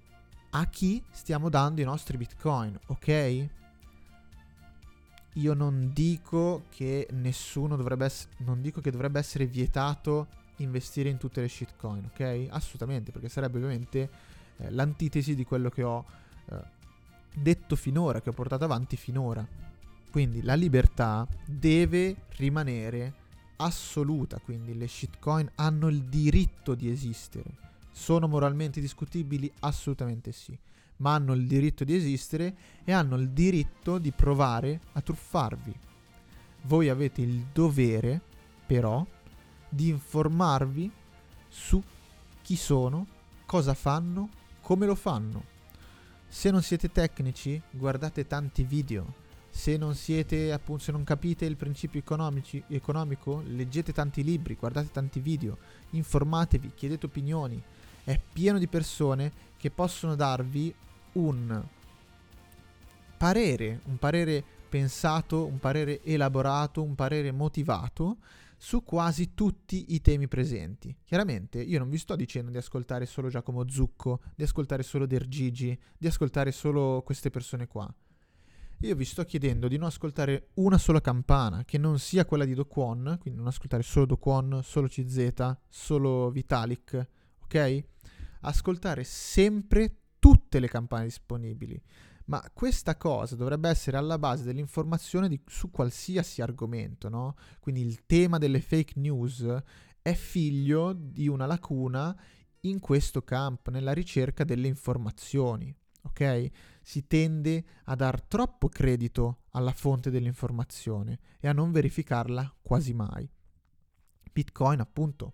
a 0.58 0.66
chi 0.66 1.02
stiamo 1.10 1.48
dando 1.48 1.80
i 1.80 1.84
nostri 1.84 2.16
bitcoin, 2.16 2.78
ok? 2.86 3.48
io 5.36 5.54
non 5.54 5.90
dico 5.92 6.64
che 6.70 7.08
nessuno 7.12 7.76
dovrebbe 7.76 8.06
essere, 8.06 8.30
non 8.38 8.60
dico 8.60 8.80
che 8.80 8.90
dovrebbe 8.90 9.18
essere 9.18 9.46
vietato 9.46 10.28
investire 10.56 11.08
in 11.08 11.18
tutte 11.18 11.40
le 11.40 11.48
shitcoin, 11.48 12.10
ok? 12.12 12.46
Assolutamente, 12.50 13.12
perché 13.12 13.28
sarebbe 13.28 13.58
ovviamente 13.58 14.08
eh, 14.56 14.70
l'antitesi 14.70 15.34
di 15.34 15.44
quello 15.44 15.68
che 15.68 15.82
ho 15.82 16.04
eh, 16.46 16.56
detto 17.34 17.76
finora, 17.76 18.20
che 18.22 18.30
ho 18.30 18.32
portato 18.32 18.64
avanti 18.64 18.96
finora. 18.96 19.46
Quindi 20.10 20.42
la 20.42 20.54
libertà 20.54 21.26
deve 21.44 22.16
rimanere 22.36 23.24
assoluta, 23.56 24.38
quindi 24.38 24.76
le 24.76 24.88
shitcoin 24.88 25.50
hanno 25.56 25.88
il 25.88 26.04
diritto 26.04 26.74
di 26.74 26.90
esistere. 26.90 27.64
Sono 27.98 28.28
moralmente 28.28 28.78
discutibili? 28.78 29.50
Assolutamente 29.60 30.30
sì 30.30 30.56
ma 30.98 31.14
hanno 31.14 31.34
il 31.34 31.46
diritto 31.46 31.84
di 31.84 31.94
esistere 31.94 32.56
e 32.84 32.92
hanno 32.92 33.16
il 33.16 33.30
diritto 33.30 33.98
di 33.98 34.12
provare 34.12 34.80
a 34.92 35.00
truffarvi. 35.00 35.74
Voi 36.62 36.88
avete 36.88 37.20
il 37.20 37.46
dovere, 37.52 38.20
però, 38.66 39.04
di 39.68 39.88
informarvi 39.88 40.90
su 41.48 41.82
chi 42.42 42.56
sono, 42.56 43.06
cosa 43.44 43.74
fanno, 43.74 44.30
come 44.60 44.86
lo 44.86 44.94
fanno. 44.94 45.44
Se 46.28 46.50
non 46.50 46.62
siete 46.62 46.90
tecnici, 46.90 47.60
guardate 47.70 48.26
tanti 48.26 48.62
video. 48.64 49.24
Se 49.50 49.76
non 49.76 49.94
siete, 49.94 50.52
appunto, 50.52 50.84
se 50.84 50.92
non 50.92 51.04
capite 51.04 51.44
il 51.44 51.56
principio 51.56 52.02
economico, 52.68 53.42
leggete 53.46 53.92
tanti 53.92 54.22
libri, 54.22 54.54
guardate 54.54 54.90
tanti 54.90 55.20
video, 55.20 55.56
informatevi, 55.90 56.72
chiedete 56.74 57.06
opinioni. 57.06 57.62
È 58.06 58.20
pieno 58.32 58.58
di 58.60 58.68
persone 58.68 59.32
che 59.56 59.72
possono 59.72 60.14
darvi 60.14 60.72
un 61.14 61.64
parere, 63.16 63.80
un 63.86 63.96
parere 63.98 64.44
pensato, 64.68 65.44
un 65.44 65.58
parere 65.58 66.00
elaborato, 66.04 66.84
un 66.84 66.94
parere 66.94 67.32
motivato 67.32 68.18
su 68.58 68.84
quasi 68.84 69.34
tutti 69.34 69.86
i 69.88 70.00
temi 70.02 70.28
presenti. 70.28 70.96
Chiaramente 71.04 71.60
io 71.60 71.80
non 71.80 71.90
vi 71.90 71.98
sto 71.98 72.14
dicendo 72.14 72.52
di 72.52 72.58
ascoltare 72.58 73.06
solo 73.06 73.28
Giacomo 73.28 73.68
Zucco, 73.68 74.20
di 74.36 74.44
ascoltare 74.44 74.84
solo 74.84 75.04
Der 75.04 75.26
Gigi, 75.26 75.76
di 75.98 76.06
ascoltare 76.06 76.52
solo 76.52 77.02
queste 77.04 77.30
persone 77.30 77.66
qua. 77.66 77.92
Io 78.82 78.94
vi 78.94 79.04
sto 79.04 79.24
chiedendo 79.24 79.66
di 79.66 79.78
non 79.78 79.88
ascoltare 79.88 80.50
una 80.54 80.78
sola 80.78 81.00
campana 81.00 81.64
che 81.64 81.76
non 81.76 81.98
sia 81.98 82.24
quella 82.24 82.44
di 82.44 82.54
Do 82.54 82.66
Kwon, 82.66 83.16
quindi 83.20 83.40
non 83.40 83.48
ascoltare 83.48 83.82
solo 83.82 84.06
Do 84.06 84.16
Kwon, 84.16 84.60
solo 84.62 84.86
CZ, 84.86 85.56
solo 85.68 86.30
Vitalik, 86.30 87.08
ok? 87.42 87.84
Ascoltare 88.46 89.02
sempre 89.04 90.02
tutte 90.18 90.60
le 90.60 90.68
campane 90.68 91.04
disponibili. 91.04 91.82
Ma 92.26 92.42
questa 92.52 92.96
cosa 92.96 93.36
dovrebbe 93.36 93.68
essere 93.68 93.96
alla 93.96 94.18
base 94.18 94.44
dell'informazione 94.44 95.28
di, 95.28 95.40
su 95.46 95.70
qualsiasi 95.70 96.42
argomento, 96.42 97.08
no? 97.08 97.36
Quindi 97.60 97.82
il 97.82 98.04
tema 98.06 98.38
delle 98.38 98.60
fake 98.60 98.94
news 98.96 99.44
è 100.00 100.14
figlio 100.14 100.92
di 100.92 101.28
una 101.28 101.46
lacuna 101.46 102.16
in 102.60 102.78
questo 102.80 103.22
campo, 103.22 103.70
nella 103.70 103.92
ricerca 103.92 104.44
delle 104.44 104.68
informazioni. 104.68 105.74
Ok? 106.02 106.50
Si 106.82 107.06
tende 107.08 107.64
a 107.84 107.96
dar 107.96 108.22
troppo 108.22 108.68
credito 108.68 109.42
alla 109.50 109.72
fonte 109.72 110.10
dell'informazione 110.10 111.18
e 111.40 111.48
a 111.48 111.52
non 111.52 111.72
verificarla 111.72 112.56
quasi 112.62 112.94
mai. 112.94 113.28
Bitcoin, 114.32 114.80
appunto, 114.80 115.32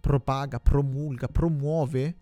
propaga, 0.00 0.60
promulga, 0.60 1.28
promuove 1.28 2.18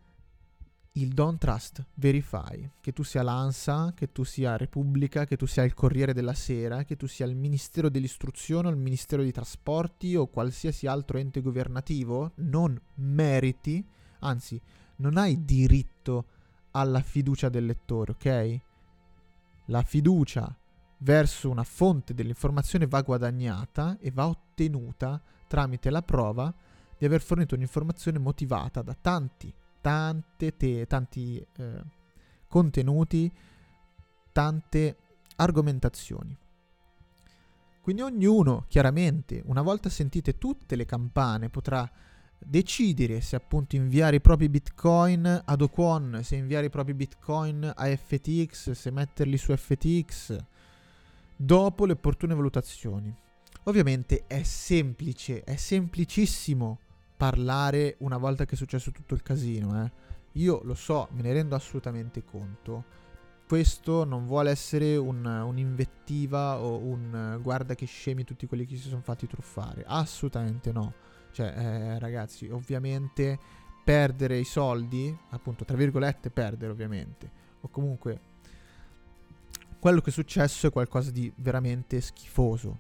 il 0.96 1.08
Don't 1.08 1.38
Trust 1.38 1.84
Verify, 1.94 2.70
che 2.80 2.92
tu 2.92 3.02
sia 3.02 3.24
l'ANSA, 3.24 3.94
che 3.96 4.12
tu 4.12 4.22
sia 4.22 4.56
Repubblica, 4.56 5.24
che 5.24 5.36
tu 5.36 5.44
sia 5.44 5.64
il 5.64 5.74
Corriere 5.74 6.12
della 6.12 6.34
Sera, 6.34 6.84
che 6.84 6.96
tu 6.96 7.08
sia 7.08 7.26
il 7.26 7.34
Ministero 7.34 7.88
dell'Istruzione 7.88 8.68
o 8.68 8.70
il 8.70 8.76
Ministero 8.76 9.22
dei 9.22 9.32
Trasporti 9.32 10.14
o 10.14 10.28
qualsiasi 10.28 10.86
altro 10.86 11.18
ente 11.18 11.40
governativo, 11.40 12.30
non 12.36 12.80
meriti, 12.96 13.84
anzi, 14.20 14.60
non 14.96 15.16
hai 15.16 15.44
diritto 15.44 16.26
alla 16.70 17.00
fiducia 17.00 17.48
del 17.48 17.66
lettore, 17.66 18.12
ok? 18.12 18.60
La 19.66 19.82
fiducia 19.82 20.56
verso 20.98 21.50
una 21.50 21.64
fonte 21.64 22.14
dell'informazione 22.14 22.86
va 22.86 23.02
guadagnata 23.02 23.98
e 24.00 24.12
va 24.12 24.28
ottenuta 24.28 25.20
tramite 25.48 25.90
la 25.90 26.02
prova 26.02 26.54
di 26.96 27.04
aver 27.04 27.20
fornito 27.20 27.56
un'informazione 27.56 28.20
motivata 28.20 28.80
da 28.80 28.94
tanti 28.94 29.52
tante 29.84 30.56
te- 30.56 30.86
tanti 30.86 31.46
eh, 31.58 31.82
contenuti 32.48 33.30
tante 34.32 34.96
argomentazioni. 35.36 36.34
Quindi 37.82 38.00
ognuno, 38.00 38.64
chiaramente, 38.66 39.42
una 39.44 39.60
volta 39.60 39.90
sentite 39.90 40.38
tutte 40.38 40.74
le 40.74 40.86
campane, 40.86 41.50
potrà 41.50 41.86
decidere 42.38 43.20
se 43.20 43.36
appunto 43.36 43.76
inviare 43.76 44.16
i 44.16 44.20
propri 44.22 44.48
bitcoin 44.48 45.42
ad 45.44 45.60
Oquon, 45.60 46.20
se 46.22 46.36
inviare 46.36 46.66
i 46.66 46.70
propri 46.70 46.94
bitcoin 46.94 47.70
a 47.76 47.84
FTX, 47.94 48.70
se 48.70 48.90
metterli 48.90 49.36
su 49.36 49.54
FTX, 49.54 50.38
dopo 51.36 51.84
le 51.84 51.92
opportune 51.92 52.34
valutazioni. 52.34 53.14
Ovviamente 53.64 54.24
è 54.26 54.42
semplice, 54.44 55.44
è 55.44 55.56
semplicissimo 55.56 56.78
parlare 57.16 57.96
una 57.98 58.18
volta 58.18 58.44
che 58.44 58.54
è 58.54 58.56
successo 58.56 58.90
tutto 58.90 59.14
il 59.14 59.22
casino, 59.22 59.84
eh. 59.84 59.90
Io 60.32 60.60
lo 60.64 60.74
so, 60.74 61.08
me 61.12 61.22
ne 61.22 61.32
rendo 61.32 61.54
assolutamente 61.54 62.24
conto. 62.24 63.02
Questo 63.46 64.04
non 64.04 64.26
vuole 64.26 64.50
essere 64.50 64.96
un, 64.96 65.24
un'invettiva 65.24 66.58
o 66.58 66.78
un 66.78 67.38
guarda 67.40 67.74
che 67.74 67.86
scemi 67.86 68.24
tutti 68.24 68.46
quelli 68.46 68.66
che 68.66 68.76
si 68.76 68.88
sono 68.88 69.02
fatti 69.02 69.28
truffare. 69.28 69.84
Assolutamente 69.86 70.72
no. 70.72 70.92
Cioè, 71.30 71.46
eh, 71.46 71.98
ragazzi, 71.98 72.48
ovviamente 72.48 73.38
perdere 73.84 74.38
i 74.38 74.44
soldi, 74.44 75.16
appunto, 75.30 75.64
tra 75.64 75.76
virgolette, 75.76 76.30
perdere 76.30 76.72
ovviamente, 76.72 77.30
o 77.60 77.68
comunque 77.68 78.32
quello 79.78 80.00
che 80.00 80.08
è 80.08 80.12
successo 80.12 80.66
è 80.66 80.72
qualcosa 80.72 81.10
di 81.10 81.30
veramente 81.36 82.00
schifoso. 82.00 82.78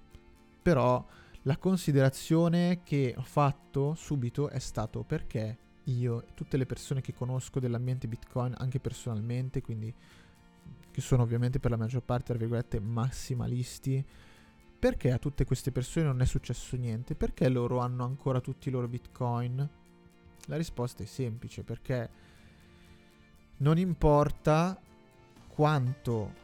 Però 0.62 1.04
la 1.46 1.56
considerazione 1.58 2.82
che 2.82 3.14
ho 3.16 3.22
fatto 3.22 3.94
subito 3.94 4.48
è 4.48 4.58
stato 4.58 5.02
perché 5.02 5.58
io 5.84 6.22
e 6.22 6.34
tutte 6.34 6.56
le 6.56 6.64
persone 6.64 7.02
che 7.02 7.12
conosco 7.12 7.60
dell'ambiente 7.60 8.08
Bitcoin, 8.08 8.54
anche 8.56 8.80
personalmente, 8.80 9.60
quindi 9.60 9.94
che 10.90 11.00
sono 11.00 11.22
ovviamente 11.22 11.58
per 11.58 11.70
la 11.70 11.76
maggior 11.76 12.02
parte, 12.02 12.26
tra 12.26 12.38
virgolette, 12.38 12.80
massimalisti, 12.80 14.04
perché 14.78 15.12
a 15.12 15.18
tutte 15.18 15.44
queste 15.44 15.72
persone 15.72 16.06
non 16.06 16.22
è 16.22 16.24
successo 16.24 16.76
niente? 16.76 17.14
Perché 17.14 17.48
loro 17.48 17.78
hanno 17.78 18.04
ancora 18.04 18.40
tutti 18.40 18.68
i 18.68 18.72
loro 18.72 18.88
bitcoin? 18.88 19.68
La 20.46 20.56
risposta 20.56 21.02
è 21.02 21.06
semplice, 21.06 21.62
perché 21.62 22.10
non 23.58 23.76
importa 23.76 24.80
quanto 25.48 26.42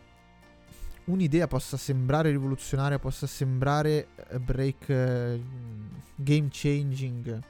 un'idea 1.11 1.47
possa 1.47 1.77
sembrare 1.77 2.31
rivoluzionaria, 2.31 2.99
possa 2.99 3.27
sembrare 3.27 4.09
eh, 4.29 4.39
break 4.39 4.87
uh, 4.89 5.43
game 6.17 6.49
changing, 6.51 7.41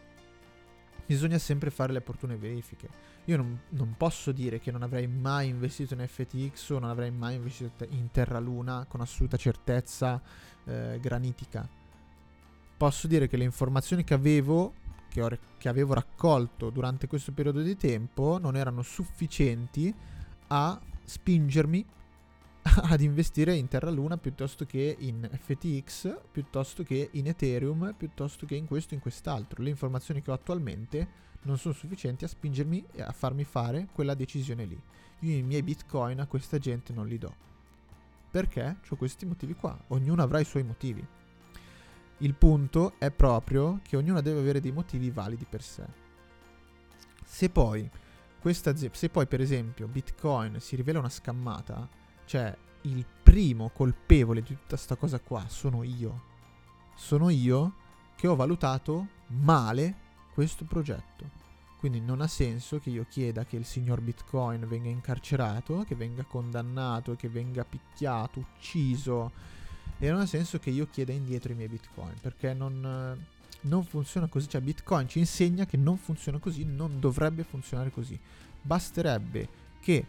bisogna 1.06 1.38
sempre 1.38 1.70
fare 1.70 1.92
le 1.92 1.98
opportune 1.98 2.36
verifiche. 2.36 2.88
Io 3.24 3.36
non, 3.36 3.60
non, 3.70 3.94
posso 3.96 4.32
dire 4.32 4.58
che 4.58 4.70
non 4.70 4.82
avrei 4.82 5.06
mai 5.06 5.48
investito 5.48 5.94
in 5.94 6.06
FTX 6.06 6.70
o 6.70 6.78
non 6.78 6.88
avrei 6.88 7.10
mai 7.10 7.36
investito 7.36 7.84
in 7.88 8.10
Terra 8.10 8.38
Luna 8.38 8.86
con 8.88 9.00
assoluta 9.00 9.36
certezza 9.36 10.20
eh, 10.64 10.98
granitica. 11.00 11.68
Posso 12.76 13.06
dire 13.06 13.28
che 13.28 13.36
le 13.36 13.44
informazioni 13.44 14.04
che 14.04 14.14
avevo, 14.14 14.72
che, 15.08 15.20
ho, 15.20 15.28
che 15.58 15.68
avevo 15.68 15.94
raccolto 15.94 16.70
durante 16.70 17.06
questo 17.06 17.32
periodo 17.32 17.60
di 17.60 17.76
tempo 17.76 18.38
non 18.40 18.56
erano 18.56 18.82
sufficienti 18.82 19.94
a 20.48 20.80
spingermi 21.04 21.84
ad 22.90 23.00
investire 23.00 23.54
in 23.54 23.68
Terra 23.68 23.90
Luna 23.90 24.18
piuttosto 24.18 24.66
che 24.66 24.96
in 24.98 25.28
FTX, 25.32 26.18
piuttosto 26.30 26.82
che 26.82 27.08
in 27.12 27.26
Ethereum, 27.26 27.94
piuttosto 27.96 28.46
che 28.46 28.54
in 28.54 28.66
questo 28.66 28.92
e 28.92 28.96
in 28.96 29.00
quest'altro. 29.00 29.62
Le 29.62 29.70
informazioni 29.70 30.22
che 30.22 30.30
ho 30.30 30.34
attualmente 30.34 31.28
non 31.42 31.56
sono 31.56 31.72
sufficienti 31.72 32.24
a 32.24 32.28
spingermi 32.28 32.86
e 32.92 33.02
a 33.02 33.12
farmi 33.12 33.44
fare 33.44 33.88
quella 33.92 34.14
decisione 34.14 34.64
lì. 34.66 34.80
Io 35.20 35.36
i 35.36 35.42
miei 35.42 35.62
bitcoin 35.62 36.20
a 36.20 36.26
questa 36.26 36.58
gente 36.58 36.92
non 36.92 37.06
li 37.06 37.18
do. 37.18 37.34
Perché? 38.30 38.78
Ho 38.88 38.96
questi 38.96 39.26
motivi 39.26 39.54
qua. 39.54 39.78
Ognuno 39.88 40.22
avrà 40.22 40.38
i 40.38 40.44
suoi 40.44 40.62
motivi. 40.62 41.04
Il 42.18 42.34
punto 42.34 42.94
è 42.98 43.10
proprio 43.10 43.80
che 43.82 43.96
ognuno 43.96 44.20
deve 44.20 44.40
avere 44.40 44.60
dei 44.60 44.72
motivi 44.72 45.10
validi 45.10 45.46
per 45.48 45.62
sé. 45.62 45.84
Se 47.24 47.48
poi, 47.48 47.88
questa, 48.38 48.74
se 48.76 49.08
poi 49.08 49.26
per 49.26 49.40
esempio 49.40 49.88
Bitcoin 49.88 50.60
si 50.60 50.76
rivela 50.76 50.98
una 50.98 51.08
scammata, 51.08 51.88
cioè 52.30 52.56
il 52.82 53.04
primo 53.24 53.70
colpevole 53.70 54.40
di 54.40 54.54
tutta 54.54 54.76
questa 54.76 54.94
cosa 54.94 55.18
qua 55.18 55.46
sono 55.48 55.82
io. 55.82 56.28
Sono 56.94 57.28
io 57.28 57.74
che 58.14 58.28
ho 58.28 58.36
valutato 58.36 59.08
male 59.26 59.94
questo 60.32 60.64
progetto. 60.64 61.28
Quindi 61.80 62.00
non 62.00 62.20
ha 62.20 62.28
senso 62.28 62.78
che 62.78 62.90
io 62.90 63.04
chieda 63.08 63.44
che 63.44 63.56
il 63.56 63.64
signor 63.64 64.00
Bitcoin 64.00 64.64
venga 64.68 64.88
incarcerato, 64.88 65.82
che 65.82 65.96
venga 65.96 66.22
condannato, 66.22 67.16
che 67.16 67.28
venga 67.28 67.64
picchiato, 67.64 68.38
ucciso. 68.38 69.32
E 69.98 70.08
non 70.08 70.20
ha 70.20 70.26
senso 70.26 70.60
che 70.60 70.70
io 70.70 70.86
chieda 70.88 71.10
indietro 71.10 71.50
i 71.50 71.56
miei 71.56 71.68
Bitcoin, 71.68 72.14
perché 72.20 72.54
non, 72.54 73.26
non 73.62 73.82
funziona 73.82 74.28
così. 74.28 74.48
Cioè 74.48 74.60
Bitcoin 74.60 75.08
ci 75.08 75.18
insegna 75.18 75.66
che 75.66 75.76
non 75.76 75.96
funziona 75.96 76.38
così, 76.38 76.62
non 76.62 77.00
dovrebbe 77.00 77.42
funzionare 77.42 77.90
così. 77.90 78.16
Basterebbe 78.62 79.48
che 79.80 80.06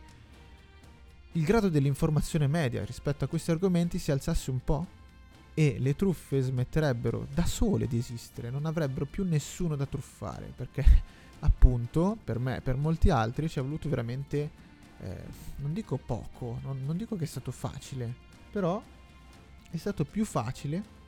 il 1.33 1.43
grado 1.43 1.69
dell'informazione 1.69 2.47
media 2.47 2.83
rispetto 2.83 3.23
a 3.23 3.27
questi 3.27 3.51
argomenti 3.51 3.99
si 3.99 4.11
alzasse 4.11 4.51
un 4.51 4.63
po' 4.63 4.85
e 5.53 5.77
le 5.79 5.95
truffe 5.95 6.41
smetterebbero 6.41 7.27
da 7.33 7.45
sole 7.45 7.87
di 7.87 7.97
esistere, 7.97 8.49
non 8.49 8.65
avrebbero 8.65 9.05
più 9.05 9.23
nessuno 9.23 9.75
da 9.75 9.85
truffare, 9.85 10.51
perché 10.55 10.83
appunto 11.39 12.17
per 12.23 12.39
me 12.39 12.57
e 12.57 12.61
per 12.61 12.75
molti 12.75 13.09
altri 13.09 13.49
ci 13.49 13.59
è 13.59 13.61
voluto 13.61 13.87
veramente, 13.89 14.49
eh, 14.99 15.23
non 15.57 15.73
dico 15.73 15.97
poco, 15.97 16.59
non, 16.63 16.83
non 16.85 16.97
dico 16.97 17.15
che 17.15 17.23
è 17.23 17.27
stato 17.27 17.51
facile, 17.51 18.13
però 18.51 18.81
è 19.69 19.77
stato 19.77 20.03
più 20.03 20.25
facile 20.25 20.99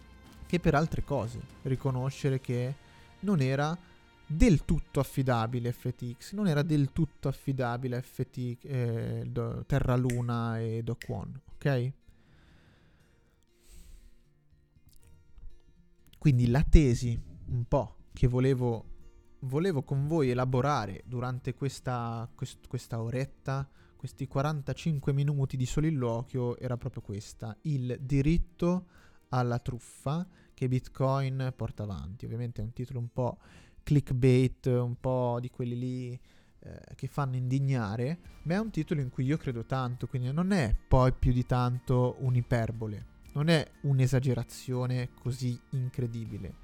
che 0.46 0.60
per 0.60 0.76
altre 0.76 1.04
cose 1.04 1.40
riconoscere 1.64 2.40
che 2.40 2.76
non 3.22 3.42
era 3.42 3.78
del 4.36 4.66
tutto 4.66 5.00
affidabile 5.00 5.72
FTX, 5.72 6.34
non 6.34 6.48
era 6.48 6.62
del 6.62 6.92
tutto 6.92 7.28
affidabile 7.28 8.02
FTX, 8.02 8.58
eh, 8.64 9.32
Terra 9.66 9.96
Luna 9.96 10.60
e 10.60 10.82
Dokwon, 10.84 11.42
ok? 11.56 11.92
Quindi 16.18 16.48
la 16.48 16.64
tesi 16.64 17.20
un 17.48 17.66
po' 17.66 17.98
che 18.14 18.28
volevo, 18.28 18.86
volevo 19.42 19.84
con 19.84 20.08
voi 20.08 20.30
elaborare 20.30 21.04
durante 21.06 21.54
questa, 21.54 22.30
quest, 22.34 22.68
questa 22.68 23.02
oretta, 23.02 23.70
questi 23.98 24.28
45 24.28 25.12
minuti 25.14 25.58
di 25.58 25.66
soliloquio 25.66 26.58
era 26.58 26.78
proprio 26.78 27.02
questa, 27.02 27.58
il 27.64 27.98
diritto 28.00 28.86
alla 29.30 29.60
truffa 29.60 30.26
che 30.54 30.68
Bitcoin 30.68 31.54
porta 31.56 31.84
avanti. 31.84 32.26
Ovviamente 32.26 32.62
è 32.62 32.64
un 32.64 32.74
titolo 32.74 33.00
un 33.00 33.12
po' 33.12 33.38
clickbait, 33.84 34.66
un 34.66 34.96
po' 35.00 35.38
di 35.40 35.50
quelli 35.50 35.78
lì 35.78 36.20
eh, 36.60 36.80
che 36.96 37.08
fanno 37.08 37.36
indignare, 37.36 38.20
ma 38.44 38.56
è 38.56 38.60
un 38.60 38.72
titolo 38.72 39.02
in 39.02 39.10
cui 39.10 39.26
io 39.26 39.38
credo 39.38 39.66
tanto, 39.66 40.08
quindi 40.08 40.32
non 40.32 40.52
è 40.52 40.76
poi 40.88 41.14
più 41.14 41.32
di 41.32 41.46
tanto 41.46 42.16
un'iperbole 42.20 43.12
non 43.34 43.50
è 43.50 43.68
un'esagerazione 43.82 45.10
così 45.20 45.60
incredibile. 45.72 46.62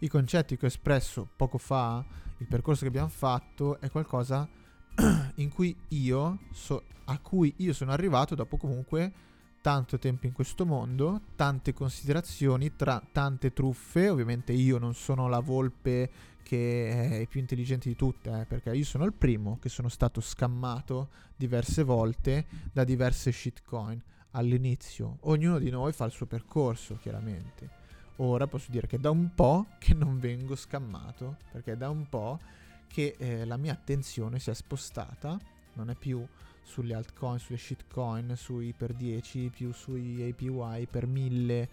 I 0.00 0.08
concetti 0.08 0.56
che 0.56 0.64
ho 0.64 0.68
espresso 0.68 1.28
poco 1.36 1.58
fa, 1.58 2.04
il 2.38 2.46
percorso 2.46 2.82
che 2.82 2.88
abbiamo 2.88 3.08
fatto, 3.08 3.80
è 3.80 3.90
qualcosa 3.90 4.48
in 5.36 5.50
cui 5.50 5.76
io 5.88 6.38
so, 6.52 6.84
a 7.04 7.18
cui 7.18 7.52
io 7.58 7.72
sono 7.72 7.92
arrivato 7.92 8.34
dopo 8.34 8.56
comunque 8.56 9.26
tanto 9.68 9.98
tempo 9.98 10.24
in 10.24 10.32
questo 10.32 10.64
mondo, 10.64 11.20
tante 11.36 11.74
considerazioni, 11.74 12.74
tra 12.74 13.02
tante 13.12 13.52
truffe. 13.52 14.08
Ovviamente 14.08 14.54
io 14.54 14.78
non 14.78 14.94
sono 14.94 15.28
la 15.28 15.40
volpe 15.40 16.10
che 16.42 17.20
è 17.20 17.26
più 17.26 17.38
intelligente 17.38 17.86
di 17.86 17.94
tutte, 17.94 18.30
eh, 18.30 18.44
perché 18.46 18.74
io 18.74 18.84
sono 18.86 19.04
il 19.04 19.12
primo 19.12 19.58
che 19.60 19.68
sono 19.68 19.90
stato 19.90 20.22
scammato 20.22 21.10
diverse 21.36 21.82
volte 21.82 22.46
da 22.72 22.82
diverse 22.82 23.30
shitcoin 23.30 24.02
all'inizio. 24.30 25.18
Ognuno 25.24 25.58
di 25.58 25.68
noi 25.68 25.92
fa 25.92 26.06
il 26.06 26.12
suo 26.12 26.24
percorso, 26.24 26.96
chiaramente. 26.98 27.68
Ora 28.16 28.46
posso 28.46 28.70
dire 28.70 28.86
che 28.86 28.98
da 28.98 29.10
un 29.10 29.34
po' 29.34 29.66
che 29.78 29.92
non 29.92 30.18
vengo 30.18 30.56
scammato, 30.56 31.36
perché 31.52 31.76
da 31.76 31.90
un 31.90 32.08
po' 32.08 32.38
che 32.86 33.16
eh, 33.18 33.44
la 33.44 33.58
mia 33.58 33.74
attenzione 33.74 34.38
si 34.38 34.48
è 34.48 34.54
spostata, 34.54 35.38
non 35.74 35.90
è 35.90 35.94
più 35.94 36.26
sulle 36.68 36.94
altcoin, 36.94 37.38
sulle 37.38 37.58
shitcoin, 37.58 38.34
sui 38.36 38.74
per 38.76 38.92
10, 38.92 39.48
più 39.48 39.72
sui 39.72 40.22
APY 40.28 40.86
per 40.86 41.06
1000 41.06 41.68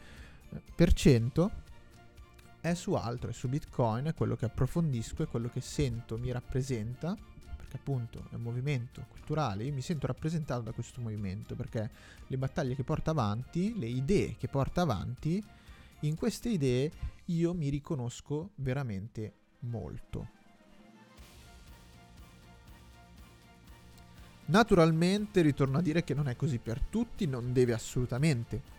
per 0.73 0.93
cento, 0.93 1.51
è 2.61 2.73
su 2.73 2.93
altro, 2.93 3.29
è 3.29 3.33
su 3.33 3.49
Bitcoin, 3.49 4.05
è 4.05 4.13
quello 4.13 4.35
che 4.35 4.45
approfondisco, 4.45 5.23
è 5.23 5.27
quello 5.27 5.49
che 5.49 5.61
sento 5.61 6.17
mi 6.17 6.31
rappresenta 6.31 7.15
perché 7.55 7.75
appunto 7.75 8.27
è 8.31 8.35
un 8.35 8.41
movimento 8.41 9.05
culturale, 9.09 9.65
io 9.65 9.73
mi 9.73 9.81
sento 9.81 10.07
rappresentato 10.07 10.61
da 10.61 10.71
questo 10.71 11.01
movimento, 11.01 11.55
perché 11.55 11.89
le 12.27 12.37
battaglie 12.37 12.75
che 12.75 12.83
porta 12.83 13.11
avanti, 13.11 13.77
le 13.77 13.87
idee 13.87 14.35
che 14.37 14.47
porta 14.47 14.81
avanti, 14.81 15.43
in 16.01 16.15
queste 16.15 16.49
idee 16.49 16.91
io 17.25 17.53
mi 17.53 17.69
riconosco 17.69 18.51
veramente 18.55 19.33
molto. 19.59 20.34
Naturalmente 24.45 25.41
ritorno 25.41 25.77
a 25.77 25.81
dire 25.81 26.03
che 26.03 26.13
non 26.13 26.27
è 26.27 26.35
così 26.35 26.59
per 26.59 26.79
tutti, 26.81 27.25
non 27.25 27.51
deve 27.51 27.73
assolutamente 27.73 28.73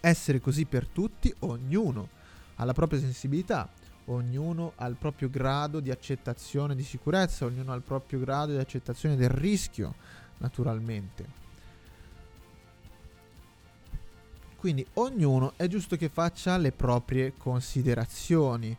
essere 0.00 0.40
così 0.40 0.66
per 0.66 0.86
tutti, 0.86 1.34
ognuno 1.40 2.08
ha 2.56 2.64
la 2.64 2.74
propria 2.74 3.00
sensibilità, 3.00 3.68
ognuno 4.06 4.72
ha 4.76 4.86
il 4.86 4.96
proprio 4.96 5.30
grado 5.30 5.80
di 5.80 5.90
accettazione 5.90 6.74
di 6.74 6.82
sicurezza, 6.82 7.46
ognuno 7.46 7.72
ha 7.72 7.76
il 7.76 7.82
proprio 7.82 8.18
grado 8.20 8.52
di 8.52 8.58
accettazione 8.58 9.16
del 9.16 9.30
rischio, 9.30 9.94
naturalmente. 10.38 11.42
Quindi 14.56 14.86
ognuno 14.94 15.52
è 15.56 15.66
giusto 15.66 15.96
che 15.96 16.08
faccia 16.08 16.56
le 16.56 16.72
proprie 16.72 17.34
considerazioni. 17.36 18.76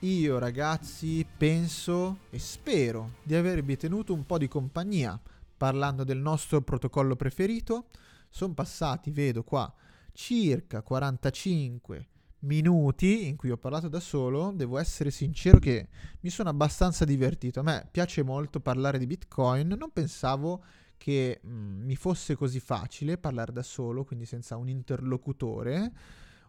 Io 0.00 0.38
ragazzi 0.38 1.26
penso 1.38 2.18
e 2.28 2.38
spero 2.38 3.14
di 3.22 3.34
avervi 3.34 3.78
tenuto 3.78 4.12
un 4.12 4.26
po' 4.26 4.36
di 4.36 4.46
compagnia 4.46 5.18
parlando 5.56 6.04
del 6.04 6.18
nostro 6.18 6.60
protocollo 6.60 7.16
preferito. 7.16 7.86
Sono 8.28 8.52
passati, 8.52 9.10
vedo 9.10 9.42
qua, 9.42 9.72
circa 10.12 10.82
45 10.82 12.08
minuti 12.40 13.26
in 13.26 13.36
cui 13.36 13.50
ho 13.50 13.56
parlato 13.56 13.88
da 13.88 13.98
solo. 13.98 14.52
Devo 14.54 14.76
essere 14.76 15.10
sincero 15.10 15.58
che 15.58 15.88
mi 16.20 16.28
sono 16.28 16.50
abbastanza 16.50 17.06
divertito. 17.06 17.60
A 17.60 17.62
me 17.62 17.88
piace 17.90 18.22
molto 18.22 18.60
parlare 18.60 18.98
di 18.98 19.06
Bitcoin. 19.06 19.68
Non 19.68 19.92
pensavo 19.94 20.62
che 20.98 21.40
mh, 21.42 21.48
mm, 21.48 21.84
mi 21.84 21.96
fosse 21.96 22.34
così 22.36 22.60
facile 22.60 23.16
parlare 23.16 23.50
da 23.50 23.62
solo, 23.62 24.04
quindi 24.04 24.26
senza 24.26 24.58
un 24.58 24.68
interlocutore. 24.68 25.90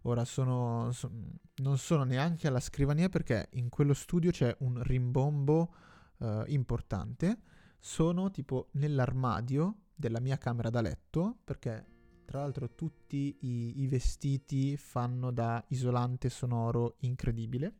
Ora 0.03 0.25
sono, 0.25 0.91
so, 0.91 1.11
non 1.57 1.77
sono 1.77 2.03
neanche 2.03 2.47
alla 2.47 2.59
scrivania 2.59 3.09
perché 3.09 3.49
in 3.53 3.69
quello 3.69 3.93
studio 3.93 4.31
c'è 4.31 4.55
un 4.59 4.81
rimbombo 4.81 5.73
uh, 6.17 6.43
importante. 6.47 7.39
Sono 7.79 8.31
tipo 8.31 8.69
nell'armadio 8.73 9.75
della 9.93 10.19
mia 10.19 10.37
camera 10.37 10.69
da 10.69 10.81
letto 10.81 11.37
perché 11.43 11.85
tra 12.25 12.41
l'altro 12.41 12.73
tutti 12.75 13.37
i, 13.41 13.81
i 13.81 13.87
vestiti 13.87 14.75
fanno 14.77 15.31
da 15.31 15.63
isolante 15.69 16.29
sonoro 16.29 16.95
incredibile. 16.99 17.73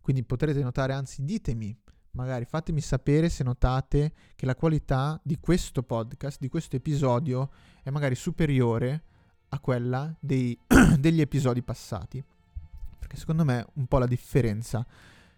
Quindi 0.00 0.24
potrete 0.24 0.62
notare, 0.62 0.92
anzi 0.92 1.24
ditemi 1.24 1.76
magari 2.12 2.44
fatemi 2.44 2.80
sapere 2.80 3.28
se 3.28 3.44
notate 3.44 4.12
che 4.34 4.46
la 4.46 4.54
qualità 4.54 5.20
di 5.22 5.38
questo 5.38 5.82
podcast, 5.82 6.38
di 6.40 6.48
questo 6.48 6.76
episodio, 6.76 7.50
è 7.82 7.90
magari 7.90 8.14
superiore 8.14 9.04
a 9.54 9.58
quella 9.60 10.14
dei, 10.18 10.58
degli 10.98 11.20
episodi 11.20 11.62
passati. 11.62 12.22
Perché 12.98 13.16
secondo 13.16 13.44
me 13.44 13.66
un 13.74 13.86
po' 13.86 13.98
la 13.98 14.06
differenza 14.06 14.86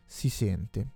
si 0.05 0.29
sente. 0.29 0.91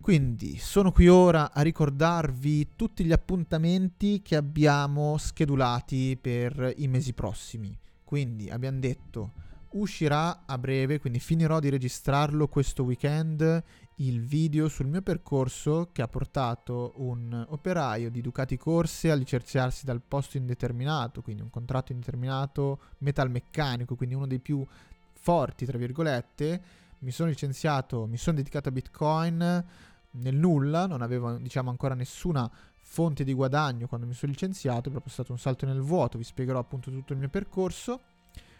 Quindi 0.00 0.58
sono 0.58 0.92
qui 0.92 1.08
ora 1.08 1.52
a 1.52 1.62
ricordarvi 1.62 2.76
tutti 2.76 3.04
gli 3.04 3.12
appuntamenti 3.12 4.20
che 4.20 4.36
abbiamo 4.36 5.16
schedulati 5.16 6.18
per 6.20 6.74
i 6.76 6.88
mesi 6.88 7.14
prossimi. 7.14 7.76
Quindi 8.04 8.50
abbiamo 8.50 8.80
detto 8.80 9.32
uscirà 9.70 10.42
a 10.46 10.58
breve, 10.58 11.00
quindi 11.00 11.20
finirò 11.20 11.58
di 11.58 11.70
registrarlo 11.70 12.48
questo 12.48 12.82
weekend 12.82 13.62
il 13.96 14.22
video 14.22 14.68
sul 14.68 14.86
mio 14.86 15.02
percorso 15.02 15.90
che 15.92 16.02
ha 16.02 16.08
portato 16.08 16.94
un 16.96 17.46
operaio 17.50 18.10
di 18.10 18.20
Ducati 18.20 18.56
Corse 18.56 19.10
a 19.10 19.14
licenziarsi 19.14 19.84
dal 19.84 20.00
posto 20.00 20.36
indeterminato, 20.36 21.22
quindi 21.22 21.42
un 21.42 21.50
contratto 21.50 21.92
indeterminato 21.92 22.80
metalmeccanico, 22.98 23.94
quindi 23.94 24.16
uno 24.16 24.26
dei 24.26 24.40
più 24.40 24.66
forti, 25.12 25.64
tra 25.64 25.78
virgolette. 25.78 26.62
Mi 27.00 27.10
sono 27.10 27.28
licenziato, 27.28 28.06
mi 28.06 28.16
sono 28.16 28.36
dedicato 28.36 28.68
a 28.68 28.72
Bitcoin 28.72 29.64
nel 30.10 30.34
nulla, 30.34 30.86
non 30.86 31.02
avevo 31.02 31.36
diciamo 31.36 31.70
ancora 31.70 31.94
nessuna 31.94 32.50
fonte 32.80 33.24
di 33.24 33.32
guadagno 33.32 33.86
quando 33.86 34.06
mi 34.06 34.14
sono 34.14 34.32
licenziato, 34.32 34.88
è 34.88 34.92
proprio 34.92 35.12
stato 35.12 35.32
un 35.32 35.38
salto 35.38 35.66
nel 35.66 35.80
vuoto, 35.80 36.18
vi 36.18 36.24
spiegherò 36.24 36.58
appunto 36.58 36.90
tutto 36.90 37.12
il 37.12 37.18
mio 37.18 37.28
percorso. 37.28 38.00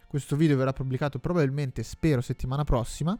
Questo 0.06 0.36
video 0.36 0.56
verrà 0.56 0.72
pubblicato 0.72 1.18
probabilmente, 1.18 1.82
spero, 1.82 2.20
settimana 2.20 2.62
prossima. 2.62 3.18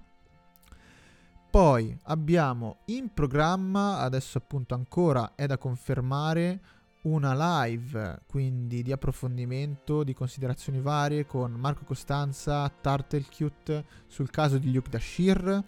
Poi 1.54 1.96
abbiamo 2.06 2.78
in 2.86 3.10
programma, 3.14 4.00
adesso 4.00 4.38
appunto 4.38 4.74
ancora 4.74 5.36
è 5.36 5.46
da 5.46 5.56
confermare, 5.56 6.60
una 7.02 7.62
live 7.64 8.22
quindi 8.26 8.82
di 8.82 8.90
approfondimento, 8.90 10.02
di 10.02 10.14
considerazioni 10.14 10.80
varie 10.80 11.26
con 11.26 11.52
Marco 11.52 11.84
Costanza, 11.84 12.68
Tartelcute 12.68 13.84
sul 14.08 14.30
caso 14.30 14.58
di 14.58 14.72
Luke 14.72 14.90
Dashir. 14.90 15.62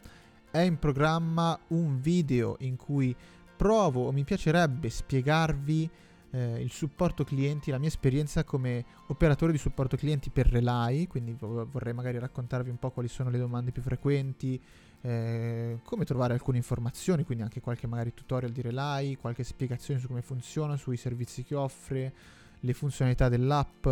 È 0.50 0.58
in 0.58 0.76
programma 0.80 1.56
un 1.68 2.00
video 2.00 2.56
in 2.62 2.74
cui 2.74 3.14
provo 3.56 4.06
o 4.06 4.10
mi 4.10 4.24
piacerebbe 4.24 4.90
spiegarvi 4.90 5.88
eh, 6.30 6.60
il 6.60 6.70
supporto 6.72 7.22
clienti, 7.22 7.70
la 7.70 7.78
mia 7.78 7.88
esperienza 7.88 8.42
come 8.42 8.84
operatore 9.06 9.52
di 9.52 9.58
supporto 9.58 9.96
clienti 9.96 10.30
per 10.30 10.48
Relay, 10.48 11.06
quindi 11.06 11.36
vorrei 11.38 11.94
magari 11.94 12.18
raccontarvi 12.18 12.70
un 12.70 12.78
po' 12.78 12.90
quali 12.90 13.08
sono 13.08 13.30
le 13.30 13.38
domande 13.38 13.70
più 13.70 13.82
frequenti, 13.82 14.60
eh, 15.02 15.78
come 15.82 16.04
trovare 16.04 16.32
alcune 16.32 16.56
informazioni, 16.56 17.24
quindi 17.24 17.44
anche 17.44 17.60
qualche 17.60 17.86
magari 17.86 18.14
tutorial 18.14 18.52
di 18.52 18.62
Relay, 18.62 19.16
qualche 19.16 19.44
spiegazione 19.44 20.00
su 20.00 20.06
come 20.06 20.22
funziona, 20.22 20.76
sui 20.76 20.96
servizi 20.96 21.44
che 21.44 21.54
offre, 21.54 22.12
le 22.60 22.72
funzionalità 22.72 23.28
dell'app, 23.28 23.86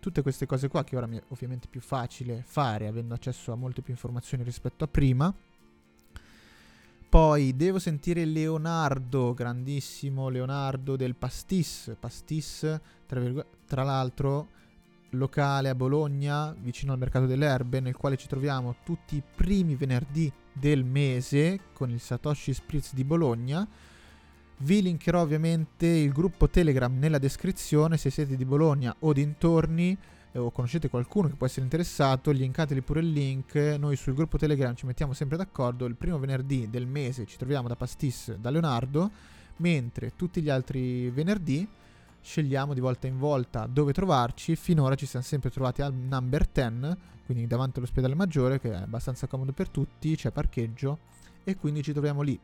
tutte 0.00 0.22
queste 0.22 0.46
cose 0.46 0.68
qua 0.68 0.82
che 0.82 0.96
ora 0.96 1.06
mi 1.06 1.16
è 1.16 1.22
ovviamente 1.28 1.68
più 1.68 1.80
facile 1.80 2.42
fare 2.44 2.88
avendo 2.88 3.14
accesso 3.14 3.52
a 3.52 3.54
molte 3.54 3.82
più 3.82 3.92
informazioni 3.92 4.42
rispetto 4.42 4.84
a 4.84 4.88
prima. 4.88 5.32
Poi 7.08 7.54
devo 7.54 7.78
sentire 7.78 8.24
Leonardo, 8.24 9.34
grandissimo 9.34 10.30
Leonardo 10.30 10.96
del 10.96 11.14
Pastis, 11.14 11.94
Pastis 12.00 12.80
tra, 13.06 13.20
virgo- 13.20 13.44
tra 13.66 13.82
l'altro 13.82 14.48
locale 15.12 15.68
a 15.68 15.74
Bologna, 15.74 16.54
vicino 16.58 16.92
al 16.92 16.98
mercato 16.98 17.26
delle 17.26 17.46
erbe, 17.46 17.80
nel 17.80 17.96
quale 17.96 18.16
ci 18.16 18.28
troviamo 18.28 18.76
tutti 18.84 19.16
i 19.16 19.22
primi 19.22 19.74
venerdì 19.74 20.30
del 20.52 20.84
mese 20.84 21.60
con 21.72 21.90
il 21.90 22.00
Satoshi 22.00 22.54
Spritz 22.54 22.94
di 22.94 23.04
Bologna. 23.04 23.66
Vi 24.58 24.82
linkerò 24.82 25.20
ovviamente 25.20 25.86
il 25.86 26.12
gruppo 26.12 26.48
Telegram 26.48 26.96
nella 26.96 27.18
descrizione 27.18 27.96
se 27.96 28.10
siete 28.10 28.36
di 28.36 28.44
Bologna 28.44 28.94
o 29.00 29.12
dintorni 29.12 29.96
eh, 30.32 30.38
o 30.38 30.50
conoscete 30.50 30.88
qualcuno 30.88 31.28
che 31.28 31.34
può 31.34 31.46
essere 31.46 31.64
interessato, 31.64 32.30
linkateli 32.30 32.80
pure 32.80 33.00
il 33.00 33.10
link. 33.10 33.54
Noi 33.78 33.96
sul 33.96 34.14
gruppo 34.14 34.38
Telegram 34.38 34.74
ci 34.74 34.86
mettiamo 34.86 35.12
sempre 35.12 35.36
d'accordo. 35.36 35.84
Il 35.86 35.96
primo 35.96 36.18
venerdì 36.18 36.68
del 36.70 36.86
mese 36.86 37.26
ci 37.26 37.36
troviamo 37.36 37.68
da 37.68 37.76
Pastis 37.76 38.34
da 38.36 38.50
Leonardo, 38.50 39.10
mentre 39.56 40.12
tutti 40.16 40.40
gli 40.40 40.48
altri 40.48 41.10
venerdì 41.10 41.66
scegliamo 42.22 42.72
di 42.72 42.80
volta 42.80 43.06
in 43.06 43.18
volta 43.18 43.66
dove 43.66 43.92
trovarci. 43.92 44.56
Finora 44.56 44.94
ci 44.94 45.06
siamo 45.06 45.24
sempre 45.24 45.50
trovati 45.50 45.82
al 45.82 45.92
number 45.92 46.46
10, 46.46 46.96
quindi 47.26 47.46
davanti 47.46 47.78
all'ospedale 47.78 48.14
maggiore, 48.14 48.60
che 48.60 48.70
è 48.70 48.76
abbastanza 48.76 49.26
comodo 49.26 49.52
per 49.52 49.68
tutti, 49.68 50.16
c'è 50.16 50.30
parcheggio 50.30 50.98
e 51.44 51.56
quindi 51.56 51.82
ci 51.82 51.92
troviamo 51.92 52.22
lì. 52.22 52.38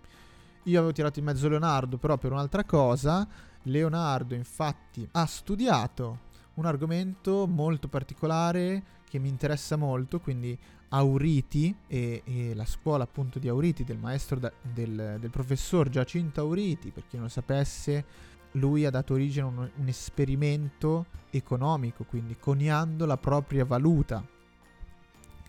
Io 0.65 0.79
avevo 0.79 0.93
tirato 0.93 1.19
in 1.19 1.25
mezzo 1.25 1.49
Leonardo 1.49 1.97
però 1.97 2.19
per 2.19 2.33
un'altra 2.33 2.65
cosa. 2.65 3.27
Leonardo 3.63 4.35
infatti 4.35 5.09
ha 5.13 5.27
studiato 5.27 6.27
un 6.55 6.67
argomento 6.67 7.47
molto 7.47 7.89
particolare 7.89 8.97
che 9.09 9.19
mi 9.19 9.29
interessa 9.29 9.77
molto, 9.77 10.21
quindi 10.21 10.59
Auriti 10.91 11.75
e, 11.87 12.23
e, 12.25 12.55
la 12.55 12.65
scuola 12.65 13.05
appunto 13.05 13.39
di 13.39 13.49
Auriti 13.49 13.85
del 13.85 13.99
maestro 13.99 14.39
da, 14.39 14.53
del, 14.61 15.17
del 15.19 15.31
professor 15.31 15.89
Giacinto 15.89 16.41
Auriti, 16.41 16.91
per 16.91 17.05
chi 17.07 17.17
non 17.17 17.25
lo 17.25 17.31
sapesse, 17.31 18.05
lui 18.53 18.85
ha 18.85 18.91
dato 18.91 19.15
origine 19.15 19.45
a 19.45 19.49
un, 19.49 19.71
un 19.75 19.89
esperimento 19.89 21.07
economico, 21.31 22.05
quindi 22.05 22.37
coniando 22.39 23.07
la 23.07 23.17
propria 23.17 23.65
valuta, 23.65 24.25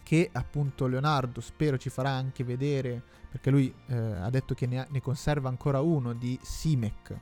che 0.04 0.30
appunto 0.32 0.88
Leonardo 0.88 1.40
spero 1.40 1.78
ci 1.78 1.90
farà 1.90 2.10
anche 2.10 2.44
vedere, 2.44 3.02
perché 3.30 3.52
lui 3.52 3.74
eh, 3.88 3.96
ha 3.96 4.30
detto 4.30 4.56
che 4.56 4.66
ne, 4.66 4.80
ha, 4.80 4.88
ne, 4.90 5.02
conserva 5.02 5.50
ancora 5.50 5.82
uno 5.82 6.14
di 6.14 6.38
Simec, 6.42 7.16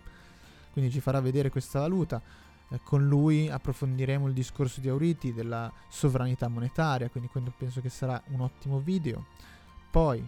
quindi 0.71 0.91
ci 0.91 1.01
farà 1.01 1.19
vedere 1.19 1.49
questa 1.49 1.79
valuta. 1.79 2.21
Eh, 2.69 2.79
con 2.83 3.07
lui 3.07 3.49
approfondiremo 3.49 4.27
il 4.27 4.33
discorso 4.33 4.79
di 4.79 4.89
Auriti 4.89 5.33
della 5.33 5.71
sovranità 5.89 6.47
monetaria, 6.47 7.09
quindi 7.09 7.29
penso 7.57 7.81
che 7.81 7.89
sarà 7.89 8.21
un 8.27 8.41
ottimo 8.41 8.79
video. 8.79 9.25
Poi 9.91 10.25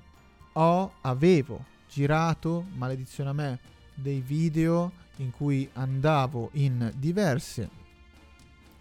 ho, 0.54 0.92
avevo 1.02 1.64
girato, 1.90 2.66
maledizione 2.76 3.30
a 3.30 3.34
me, 3.34 3.60
dei 4.02 4.22
video 4.22 4.92
in 5.18 5.32
cui 5.32 5.70
andavo 5.74 6.50
in 6.54 6.92
diverse 6.96 7.80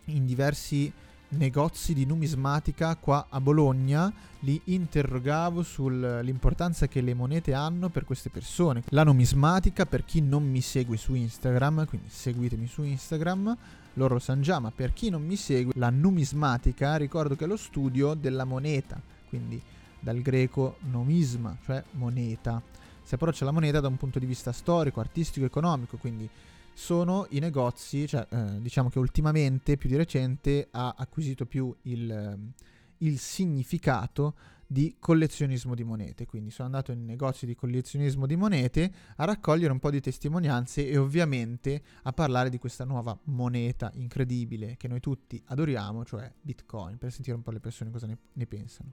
in 0.08 0.26
diversi 0.26 0.92
negozi 1.30 1.92
di 1.92 2.06
numismatica 2.06 2.96
qua 2.96 3.26
a 3.28 3.40
Bologna, 3.40 4.10
li 4.40 4.60
interrogavo 4.64 5.62
sull'importanza 5.62 6.88
che 6.88 7.00
le 7.00 7.12
monete 7.12 7.52
hanno 7.52 7.88
per 7.88 8.04
queste 8.04 8.30
persone. 8.30 8.82
La 8.88 9.04
numismatica, 9.04 9.84
per 9.84 10.04
chi 10.04 10.20
non 10.20 10.48
mi 10.48 10.60
segue 10.60 10.96
su 10.96 11.14
Instagram, 11.14 11.86
quindi 11.86 12.08
seguitemi 12.08 12.66
su 12.66 12.82
Instagram, 12.82 13.56
loro 13.94 14.14
lo 14.14 14.20
sanno 14.20 14.40
già, 14.40 14.58
ma 14.58 14.70
per 14.70 14.92
chi 14.92 15.10
non 15.10 15.24
mi 15.24 15.36
segue, 15.36 15.72
la 15.76 15.90
numismatica 15.90 16.96
ricordo 16.96 17.36
che 17.36 17.44
è 17.44 17.48
lo 17.48 17.56
studio 17.56 18.14
della 18.14 18.44
moneta, 18.44 19.00
quindi 19.28 19.60
dal 20.00 20.20
greco 20.22 20.76
nomisma, 20.90 21.56
cioè 21.64 21.82
moneta 21.92 22.62
si 23.08 23.14
approccia 23.14 23.44
alla 23.44 23.54
moneta 23.54 23.80
da 23.80 23.88
un 23.88 23.96
punto 23.96 24.18
di 24.18 24.26
vista 24.26 24.52
storico, 24.52 25.00
artistico, 25.00 25.46
economico, 25.46 25.96
quindi 25.96 26.28
sono 26.74 27.26
i 27.30 27.38
negozi, 27.38 28.06
cioè 28.06 28.26
eh, 28.28 28.60
diciamo 28.60 28.90
che 28.90 28.98
ultimamente, 28.98 29.78
più 29.78 29.88
di 29.88 29.96
recente, 29.96 30.68
ha 30.72 30.94
acquisito 30.94 31.46
più 31.46 31.74
il, 31.84 32.10
ehm, 32.10 32.52
il 32.98 33.18
significato 33.18 34.34
di 34.66 34.96
collezionismo 34.98 35.74
di 35.74 35.84
monete. 35.84 36.26
Quindi 36.26 36.50
sono 36.50 36.66
andato 36.66 36.92
in 36.92 37.06
negozi 37.06 37.46
di 37.46 37.54
collezionismo 37.54 38.26
di 38.26 38.36
monete 38.36 38.92
a 39.16 39.24
raccogliere 39.24 39.72
un 39.72 39.78
po' 39.78 39.90
di 39.90 40.02
testimonianze 40.02 40.86
e 40.86 40.98
ovviamente 40.98 41.80
a 42.02 42.12
parlare 42.12 42.50
di 42.50 42.58
questa 42.58 42.84
nuova 42.84 43.18
moneta 43.24 43.90
incredibile 43.94 44.76
che 44.76 44.86
noi 44.86 45.00
tutti 45.00 45.42
adoriamo, 45.46 46.04
cioè 46.04 46.30
Bitcoin, 46.38 46.98
per 46.98 47.10
sentire 47.10 47.36
un 47.36 47.42
po' 47.42 47.52
le 47.52 47.60
persone 47.60 47.90
cosa 47.90 48.06
ne, 48.06 48.18
ne 48.34 48.46
pensano. 48.46 48.92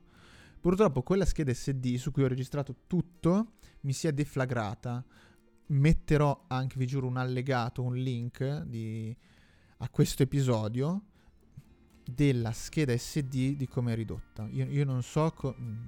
Purtroppo 0.65 1.03
quella 1.03 1.25
scheda 1.25 1.53
SD 1.53 1.97
su 1.97 2.09
cui 2.09 2.23
ho 2.23 2.27
registrato 2.27 2.75
tutto 2.87 3.57
mi 3.81 3.93
si 3.93 4.07
è 4.07 4.13
deflagrata. 4.13 5.05
Metterò 5.67 6.45
anche, 6.47 6.79
vi 6.79 6.87
giuro, 6.87 7.05
un 7.05 7.17
allegato, 7.17 7.83
un 7.83 7.93
link 7.93 8.63
di, 8.63 9.15
a 9.77 9.89
questo 9.89 10.23
episodio 10.23 11.03
della 12.03 12.51
scheda 12.51 12.97
SD 12.97 13.55
di 13.55 13.67
come 13.67 13.93
è 13.93 13.95
ridotta. 13.95 14.47
Io, 14.49 14.65
io 14.65 14.85
non 14.85 15.03
so 15.03 15.31
co- 15.33 15.55
mm, 15.55 15.85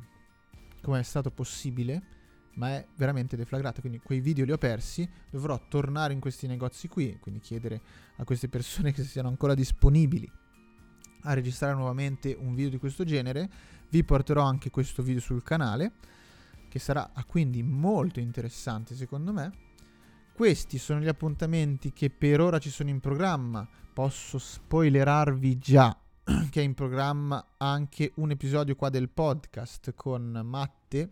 come 0.83 0.99
è 0.99 1.03
stato 1.03 1.31
possibile, 1.31 2.03
ma 2.53 2.75
è 2.75 2.87
veramente 2.97 3.35
deflagrata. 3.35 3.81
Quindi 3.81 3.97
quei 3.97 4.19
video 4.19 4.45
li 4.45 4.51
ho 4.51 4.59
persi. 4.59 5.09
Dovrò 5.31 5.59
tornare 5.67 6.13
in 6.13 6.19
questi 6.19 6.45
negozi 6.45 6.87
qui, 6.87 7.17
quindi 7.19 7.39
chiedere 7.39 7.81
a 8.17 8.23
queste 8.23 8.47
persone 8.47 8.91
che 8.93 9.03
siano 9.03 9.27
ancora 9.27 9.55
disponibili 9.55 10.31
a 11.21 11.33
registrare 11.33 11.73
nuovamente 11.73 12.35
un 12.37 12.53
video 12.53 12.69
di 12.69 12.77
questo 12.77 13.03
genere. 13.03 13.49
Vi 13.89 14.03
porterò 14.03 14.43
anche 14.43 14.69
questo 14.69 15.01
video 15.01 15.21
sul 15.21 15.43
canale, 15.43 15.93
che 16.69 16.79
sarà 16.79 17.11
quindi 17.25 17.63
molto 17.63 18.19
interessante 18.19 18.95
secondo 18.95 19.31
me. 19.31 19.51
Questi 20.33 20.77
sono 20.77 20.99
gli 20.99 21.07
appuntamenti 21.07 21.91
che 21.93 22.09
per 22.09 22.41
ora 22.41 22.59
ci 22.59 22.69
sono 22.69 22.89
in 22.89 22.99
programma. 22.99 23.67
Posso 23.93 24.37
spoilerarvi 24.37 25.57
già 25.57 25.97
che 26.51 26.61
è 26.61 26.63
in 26.63 26.73
programma 26.73 27.53
anche 27.57 28.11
un 28.15 28.31
episodio 28.31 28.75
qua 28.75 28.89
del 28.89 29.09
podcast 29.09 29.93
con 29.95 30.41
Matte. 30.43 31.11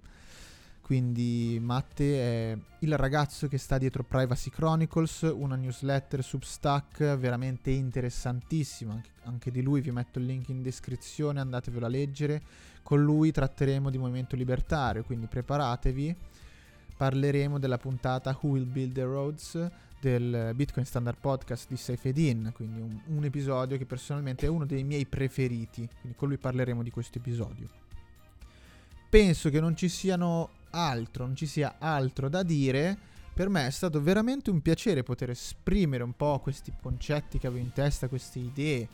Quindi 0.86 1.58
Matte 1.60 2.14
è 2.14 2.58
il 2.82 2.96
ragazzo 2.96 3.48
che 3.48 3.58
sta 3.58 3.80
dietro 3.80 4.04
Privacy 4.04 4.52
Chronicles, 4.52 5.22
una 5.34 5.56
newsletter 5.56 6.24
Substack 6.24 7.18
veramente 7.18 7.72
interessantissima. 7.72 9.02
Anche, 9.24 9.50
di 9.50 9.64
lui 9.64 9.82
vi 9.82 9.90
metto 9.90 10.20
il 10.20 10.26
link 10.26 10.50
in 10.50 10.62
descrizione, 10.62 11.40
andatevelo 11.40 11.88
a 11.88 11.90
leggere. 11.90 12.40
Con 12.84 13.02
lui 13.02 13.32
tratteremo 13.32 13.90
di 13.90 13.98
movimento 13.98 14.36
libertario, 14.36 15.04
quindi 15.04 15.26
preparatevi. 15.26 16.16
Parleremo 16.96 17.58
della 17.58 17.80
puntata 17.80 18.38
Who 18.40 18.50
Will 18.50 18.72
Build 18.72 18.94
the 18.94 19.04
Roads 19.06 19.70
del 20.00 20.52
Bitcoin 20.54 20.86
Standard 20.86 21.18
Podcast 21.20 21.68
di 21.68 21.78
Saifedin, 21.78 22.52
quindi 22.54 22.80
un, 22.80 23.02
un, 23.08 23.24
episodio 23.24 23.76
che 23.80 23.88
personalmente 23.88 24.46
è 24.46 24.50
uno 24.50 24.68
dei 24.68 24.84
miei 24.84 25.08
preferiti, 25.08 25.90
quindi 26.00 26.16
con 26.16 26.28
lui 26.28 26.38
parleremo 26.38 26.84
di 26.84 26.92
questo 26.92 27.18
episodio. 27.18 27.68
Penso 29.10 29.50
che 29.50 29.60
non 29.60 29.76
ci 29.76 29.90
siano 29.90 30.64
altro, 30.76 31.26
non 31.26 31.36
ci 31.36 31.46
sia 31.46 31.76
altro 31.80 32.30
da 32.30 32.44
dire. 32.44 32.98
Per 33.34 33.50
me 33.50 33.68
è 33.68 33.72
stato 33.72 34.02
veramente 34.02 34.50
un 34.50 34.62
piacere 34.62 35.04
poter 35.04 35.30
esprimere 35.30 36.04
un 36.04 36.14
po' 36.16 36.40
questi 36.40 36.72
concetti 36.82 37.38
che 37.38 37.48
avevo 37.48 37.64
in 37.64 37.74
testa, 37.74 38.08
queste 38.08 38.40
idee. 38.40 38.88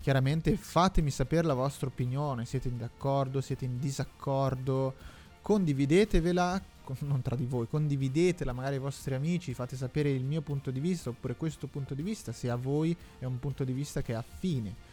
Chiaramente 0.00 0.56
fatemi 0.56 1.10
sapere 1.10 1.46
la 1.46 1.54
vostra 1.54 1.86
opinione, 1.86 2.44
siete 2.44 2.68
in 2.68 2.76
d'accordo, 2.76 3.40
siete 3.40 3.64
in 3.64 3.78
disaccordo, 3.78 4.94
condividetevela 5.40 6.72
non 7.00 7.22
tra 7.22 7.34
di 7.34 7.46
voi, 7.46 7.66
condividetela 7.66 8.52
magari 8.52 8.74
ai 8.74 8.80
vostri 8.80 9.14
amici, 9.14 9.54
fate 9.54 9.76
sapere 9.76 10.10
il 10.10 10.24
mio 10.24 10.42
punto 10.42 10.70
di 10.70 10.80
vista 10.80 11.08
oppure 11.08 11.34
questo 11.34 11.66
punto 11.66 11.94
di 11.94 12.02
vista, 12.02 12.32
se 12.32 12.50
a 12.50 12.56
voi 12.56 12.94
è 13.18 13.24
un 13.24 13.38
punto 13.38 13.64
di 13.64 13.72
vista 13.72 14.02
che 14.02 14.12
è 14.12 14.16
affine. 14.16 14.83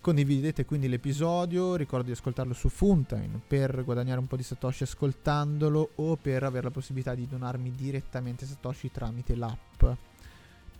Condividete 0.00 0.64
quindi 0.64 0.88
l'episodio, 0.88 1.74
ricordo 1.74 2.06
di 2.06 2.12
ascoltarlo 2.12 2.54
su 2.54 2.68
Funtime 2.68 3.40
per 3.46 3.84
guadagnare 3.84 4.20
un 4.20 4.28
po' 4.28 4.36
di 4.36 4.44
Satoshi 4.44 4.84
ascoltandolo 4.84 5.90
o 5.96 6.16
per 6.16 6.44
avere 6.44 6.64
la 6.64 6.70
possibilità 6.70 7.14
di 7.14 7.26
donarmi 7.26 7.72
direttamente 7.72 8.46
Satoshi 8.46 8.90
tramite 8.92 9.34
l'app. 9.34 9.84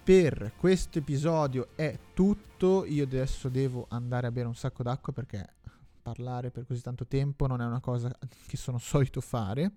Per 0.05 0.53
questo 0.57 0.99
episodio 0.99 1.69
è 1.75 1.99
tutto, 2.15 2.87
io 2.87 3.05
adesso 3.05 3.49
devo 3.49 3.87
andare 3.91 4.29
a 4.29 4.31
bere 4.31 4.47
un 4.47 4.55
sacco 4.55 4.83
d'acqua 4.83 5.13
perché 5.13 5.47
parlare 6.01 6.51
per 6.51 6.65
così 6.65 6.81
tanto 6.81 7.05
tempo 7.07 7.47
non 7.47 7.61
è 7.61 7.67
una 7.67 7.81
cosa 7.81 8.11
che 8.47 8.57
sono 8.57 8.79
solito 8.79 9.21
fare. 9.21 9.73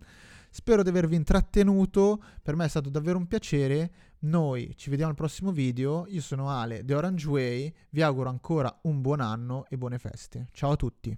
Spero 0.54 0.84
di 0.84 0.90
avervi 0.90 1.16
intrattenuto, 1.16 2.22
per 2.44 2.58
me 2.58 2.66
è 2.66 2.68
stato 2.68 2.90
davvero 2.90 3.18
un 3.18 3.26
piacere. 3.26 3.92
Noi 4.24 4.74
ci 4.76 4.90
vediamo 4.90 5.12
al 5.12 5.16
prossimo 5.16 5.54
video, 5.54 6.06
io 6.10 6.20
sono 6.20 6.50
Ale 6.50 6.84
di 6.84 6.92
Orange 6.92 7.30
Way, 7.30 7.74
vi 7.92 8.02
auguro 8.02 8.28
ancora 8.28 8.80
un 8.84 9.00
buon 9.00 9.22
anno 9.22 9.66
e 9.70 9.78
buone 9.78 9.98
feste. 9.98 10.50
Ciao 10.52 10.72
a 10.72 10.76
tutti! 10.76 11.18